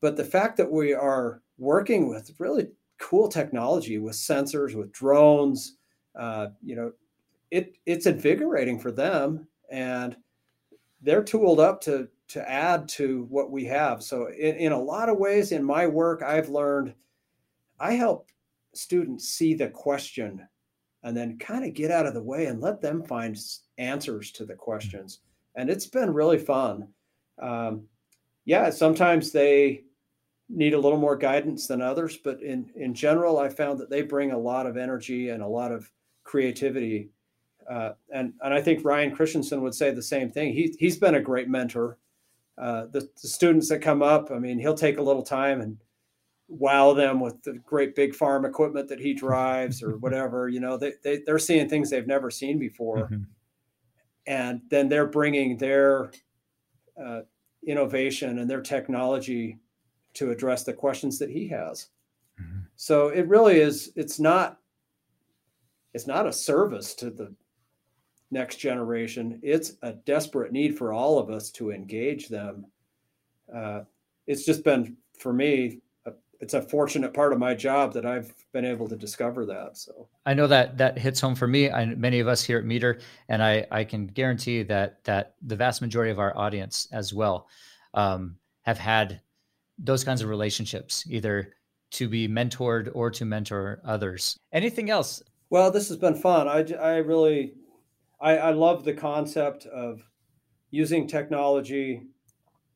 But 0.00 0.16
the 0.16 0.24
fact 0.24 0.56
that 0.58 0.70
we 0.70 0.94
are 0.94 1.42
working 1.58 2.08
with 2.08 2.30
really 2.38 2.68
cool 2.98 3.28
technology 3.28 3.98
with 3.98 4.14
sensors, 4.14 4.74
with 4.74 4.92
drones, 4.92 5.76
uh, 6.18 6.48
you 6.62 6.76
know, 6.76 6.92
it 7.50 7.76
it's 7.84 8.06
invigorating 8.06 8.78
for 8.78 8.92
them, 8.92 9.48
and 9.70 10.16
they're 11.02 11.24
tooled 11.24 11.58
up 11.58 11.80
to 11.82 12.08
to 12.28 12.48
add 12.48 12.88
to 12.88 13.26
what 13.28 13.50
we 13.50 13.64
have. 13.64 14.04
So 14.04 14.28
in, 14.28 14.54
in 14.56 14.72
a 14.72 14.80
lot 14.80 15.08
of 15.08 15.18
ways, 15.18 15.50
in 15.50 15.64
my 15.64 15.86
work, 15.88 16.22
I've 16.22 16.48
learned 16.48 16.94
I 17.80 17.94
help 17.94 18.28
students 18.74 19.28
see 19.28 19.54
the 19.54 19.68
question 19.68 20.46
and 21.02 21.16
then 21.16 21.38
kind 21.38 21.64
of 21.64 21.74
get 21.74 21.90
out 21.90 22.06
of 22.06 22.14
the 22.14 22.22
way 22.22 22.46
and 22.46 22.60
let 22.60 22.80
them 22.80 23.02
find 23.02 23.38
answers 23.78 24.30
to 24.32 24.44
the 24.44 24.54
questions. 24.54 25.20
And 25.56 25.70
it's 25.70 25.86
been 25.86 26.12
really 26.12 26.38
fun. 26.38 26.88
Um, 27.40 27.84
yeah, 28.44 28.70
sometimes 28.70 29.32
they 29.32 29.84
need 30.50 30.74
a 30.74 30.78
little 30.78 30.98
more 30.98 31.16
guidance 31.16 31.66
than 31.66 31.80
others, 31.80 32.18
but 32.18 32.42
in, 32.42 32.70
in 32.76 32.92
general, 32.92 33.38
I 33.38 33.48
found 33.48 33.78
that 33.80 33.88
they 33.88 34.02
bring 34.02 34.32
a 34.32 34.38
lot 34.38 34.66
of 34.66 34.76
energy 34.76 35.30
and 35.30 35.42
a 35.42 35.48
lot 35.48 35.72
of 35.72 35.90
creativity. 36.24 37.10
Uh, 37.68 37.92
and, 38.12 38.34
and 38.42 38.52
I 38.52 38.60
think 38.60 38.84
Ryan 38.84 39.14
Christensen 39.14 39.62
would 39.62 39.74
say 39.74 39.90
the 39.90 40.02
same 40.02 40.30
thing. 40.30 40.52
He, 40.52 40.74
he's 40.78 40.98
been 40.98 41.14
a 41.14 41.20
great 41.20 41.48
mentor. 41.48 41.98
Uh, 42.58 42.86
the, 42.90 43.08
the 43.22 43.28
students 43.28 43.68
that 43.70 43.78
come 43.78 44.02
up, 44.02 44.30
I 44.30 44.38
mean, 44.38 44.58
he'll 44.58 44.74
take 44.74 44.98
a 44.98 45.02
little 45.02 45.22
time 45.22 45.60
and 45.60 45.78
wow 46.50 46.92
them 46.92 47.20
with 47.20 47.40
the 47.42 47.54
great 47.64 47.94
big 47.94 48.14
farm 48.14 48.44
equipment 48.44 48.88
that 48.88 48.98
he 48.98 49.14
drives 49.14 49.82
or 49.82 49.96
whatever 49.98 50.48
you 50.48 50.60
know 50.60 50.76
they, 50.76 50.92
they 51.02 51.20
they're 51.24 51.38
seeing 51.38 51.68
things 51.68 51.88
they've 51.88 52.06
never 52.06 52.30
seen 52.30 52.58
before 52.58 53.04
mm-hmm. 53.04 53.22
and 54.26 54.60
then 54.68 54.88
they're 54.88 55.06
bringing 55.06 55.56
their 55.56 56.10
uh, 57.02 57.20
innovation 57.66 58.40
and 58.40 58.50
their 58.50 58.60
technology 58.60 59.58
to 60.12 60.32
address 60.32 60.64
the 60.64 60.72
questions 60.72 61.18
that 61.18 61.30
he 61.30 61.46
has 61.46 61.88
mm-hmm. 62.40 62.60
so 62.74 63.08
it 63.08 63.28
really 63.28 63.60
is 63.60 63.92
it's 63.94 64.18
not 64.18 64.58
it's 65.94 66.06
not 66.06 66.26
a 66.26 66.32
service 66.32 66.94
to 66.94 67.10
the 67.10 67.32
next 68.32 68.56
generation 68.56 69.38
it's 69.42 69.74
a 69.82 69.92
desperate 69.92 70.52
need 70.52 70.76
for 70.76 70.92
all 70.92 71.18
of 71.18 71.30
us 71.30 71.50
to 71.50 71.70
engage 71.70 72.28
them 72.28 72.66
uh, 73.54 73.82
it's 74.26 74.44
just 74.44 74.64
been 74.64 74.96
for 75.18 75.32
me 75.32 75.80
it's 76.40 76.54
a 76.54 76.62
fortunate 76.62 77.12
part 77.12 77.32
of 77.32 77.38
my 77.38 77.54
job 77.54 77.92
that 77.92 78.06
I've 78.06 78.32
been 78.52 78.64
able 78.64 78.88
to 78.88 78.96
discover 78.96 79.44
that. 79.46 79.76
So 79.76 80.08
I 80.24 80.34
know 80.34 80.46
that 80.46 80.78
that 80.78 80.98
hits 80.98 81.20
home 81.20 81.34
for 81.34 81.46
me 81.46 81.68
and 81.68 81.98
many 81.98 82.18
of 82.18 82.28
us 82.28 82.42
here 82.42 82.58
at 82.58 82.64
Meter, 82.64 82.98
and 83.28 83.42
I 83.42 83.66
I 83.70 83.84
can 83.84 84.06
guarantee 84.06 84.62
that 84.64 85.04
that 85.04 85.34
the 85.42 85.56
vast 85.56 85.82
majority 85.82 86.10
of 86.10 86.18
our 86.18 86.36
audience 86.36 86.88
as 86.92 87.12
well 87.12 87.48
um, 87.94 88.36
have 88.62 88.78
had 88.78 89.20
those 89.78 90.02
kinds 90.02 90.22
of 90.22 90.28
relationships, 90.28 91.04
either 91.08 91.54
to 91.92 92.08
be 92.08 92.28
mentored 92.28 92.90
or 92.94 93.10
to 93.10 93.24
mentor 93.24 93.80
others. 93.84 94.36
Anything 94.52 94.90
else? 94.90 95.22
Well, 95.50 95.70
this 95.70 95.88
has 95.88 95.98
been 95.98 96.14
fun. 96.14 96.48
I 96.48 96.64
I 96.80 96.96
really 96.98 97.54
I, 98.20 98.36
I 98.38 98.50
love 98.52 98.84
the 98.84 98.94
concept 98.94 99.66
of 99.66 100.02
using 100.70 101.06
technology 101.06 102.02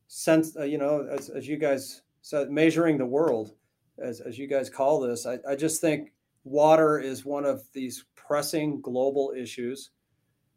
sense 0.07 0.55
uh, 0.55 0.63
you 0.63 0.77
know 0.77 1.07
as, 1.11 1.29
as 1.29 1.47
you 1.47 1.57
guys 1.57 2.03
so 2.25 2.43
measuring 2.49 2.97
the 2.97 3.05
world, 3.05 3.51
as, 3.99 4.19
as 4.19 4.35
you 4.35 4.47
guys 4.47 4.67
call 4.67 4.99
this, 4.99 5.27
I, 5.27 5.37
I 5.47 5.55
just 5.55 5.79
think 5.79 6.11
water 6.43 6.97
is 6.97 7.23
one 7.23 7.45
of 7.45 7.61
these 7.71 8.05
pressing 8.15 8.81
global 8.81 9.31
issues 9.37 9.91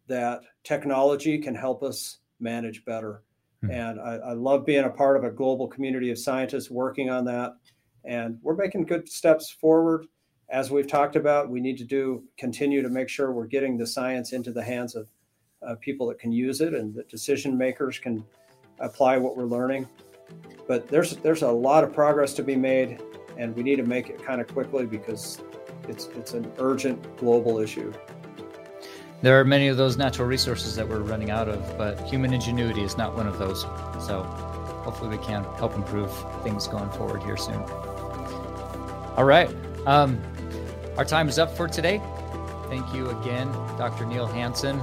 that 0.07 0.41
technology 0.65 1.37
can 1.37 1.55
help 1.55 1.83
us 1.83 2.21
manage 2.41 2.87
better. 2.87 3.23
Mm-hmm. 3.63 3.75
And 3.75 4.01
I, 4.01 4.15
I, 4.15 4.33
love 4.33 4.65
being 4.65 4.87
a 4.87 4.89
part 4.89 5.19
of 5.19 5.25
a 5.25 5.31
global 5.31 5.69
community 5.69 6.11
of 6.11 6.19
scientists 6.19 6.71
working 6.71 7.11
on 7.11 7.27
that. 7.27 7.55
And 8.03 8.39
we're 8.41 8.57
making 8.57 8.87
good 8.87 9.07
steps 9.07 9.51
forward. 9.51 10.07
as 10.49 10.71
we've 10.71 10.89
talked 10.89 11.17
about, 11.17 11.51
we 11.51 11.61
need 11.61 11.77
to 11.77 11.85
do 11.85 12.25
continue 12.39 12.81
to 12.81 12.89
make 12.89 13.11
sure 13.11 13.31
we're 13.31 13.47
getting 13.47 13.77
the 13.77 13.87
science 13.87 14.33
into 14.33 14.53
the 14.53 14.65
hands 14.65 14.95
of 14.95 15.07
uh, 15.61 15.75
people 15.83 16.07
that 16.07 16.19
can 16.19 16.33
use 16.33 16.63
it 16.63 16.73
and 16.73 16.95
that 16.95 17.11
decision 17.11 17.59
makers 17.59 17.99
can 17.99 18.25
apply 18.79 19.19
what 19.19 19.37
we're 19.37 19.45
learning. 19.45 19.87
But 20.67 20.89
there's 20.89 21.17
there's 21.17 21.43
a 21.43 21.51
lot 21.51 21.85
of 21.85 21.93
progress 21.93 22.35
to 22.35 22.43
be 22.43 22.57
made, 22.57 23.01
and 23.37 23.55
we 23.57 23.63
need 23.63 23.77
to 23.77 23.85
make 23.85 24.09
it 24.09 24.23
kind 24.23 24.41
of 24.41 24.49
quickly 24.49 24.87
because 24.87 25.41
it's 25.89 26.07
it's 26.15 26.35
an 26.35 26.51
urgent 26.59 27.17
global 27.17 27.59
issue. 27.59 27.93
There 29.21 29.41
are 29.41 29.45
many 29.45 29.67
of 29.67 29.77
those 29.77 29.97
natural 29.97 30.29
resources 30.29 30.77
that 30.77 30.89
we're 30.89 31.01
running 31.01 31.31
out 31.31 31.49
of, 31.49 31.77
but 31.77 32.01
human 32.03 32.33
ingenuity 32.33 32.83
is 32.83 32.97
not 32.97 33.17
one 33.17 33.27
of 33.27 33.39
those. 33.39 33.63
So 34.07 34.23
hopefully 34.85 35.17
we 35.17 35.25
can 35.25 35.43
help 35.57 35.75
improve 35.75 36.13
things 36.45 36.69
going 36.69 36.91
forward 36.91 37.23
here 37.25 37.37
soon. 37.37 37.61
All 39.17 39.25
right. 39.25 39.51
Um, 39.87 40.23
our 40.97 41.05
time 41.05 41.29
is 41.29 41.39
up 41.39 41.57
for 41.57 41.67
today. 41.67 42.01
Thank 42.69 42.95
you 42.95 43.11
again, 43.11 43.51
Dr. 43.77 44.07
Neil 44.07 44.27
Hansen, 44.27 44.79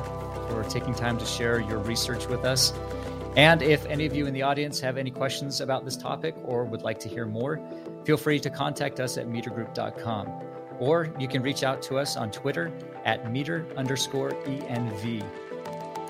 for 0.49 0.65
taking 0.69 0.93
time 0.93 1.17
to 1.17 1.25
share 1.25 1.61
your 1.61 1.79
research 1.79 2.27
with 2.27 2.43
us. 2.43 2.73
And 3.35 3.61
if 3.61 3.85
any 3.87 4.05
of 4.05 4.15
you 4.15 4.27
in 4.27 4.33
the 4.33 4.43
audience 4.43 4.79
have 4.79 4.97
any 4.97 5.11
questions 5.11 5.61
about 5.61 5.83
this 5.83 5.97
topic 5.97 6.35
or 6.43 6.63
would 6.63 6.83
like 6.83 6.99
to 6.99 7.09
hear 7.09 7.25
more, 7.25 7.59
feel 8.05 8.17
free 8.17 8.39
to 8.39 8.49
contact 8.49 8.99
us 8.99 9.17
at 9.17 9.27
metergroup.com. 9.27 10.31
Or 10.79 11.13
you 11.19 11.27
can 11.27 11.41
reach 11.41 11.63
out 11.63 11.81
to 11.83 11.97
us 11.97 12.17
on 12.17 12.31
Twitter 12.31 12.71
at 13.03 13.31
meter 13.31 13.65
underscore 13.77 14.31
ENV. 14.31 15.23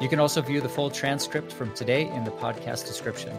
You 0.02 0.10
can 0.10 0.20
also 0.20 0.42
view 0.42 0.62
the 0.62 0.70
full 0.70 0.90
transcript 0.90 1.52
from 1.52 1.74
today 1.74 2.10
in 2.10 2.24
the 2.26 2.32
podcast 2.32 2.86
description. 2.86 3.38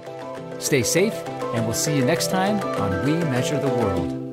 Stay 0.58 0.82
safe, 0.82 1.14
and 1.54 1.64
we'll 1.64 1.74
see 1.74 1.96
you 1.96 2.04
next 2.04 2.30
time 2.30 2.58
on 2.80 3.04
We 3.04 3.12
Measure 3.12 3.60
the 3.60 3.68
World. 3.68 4.25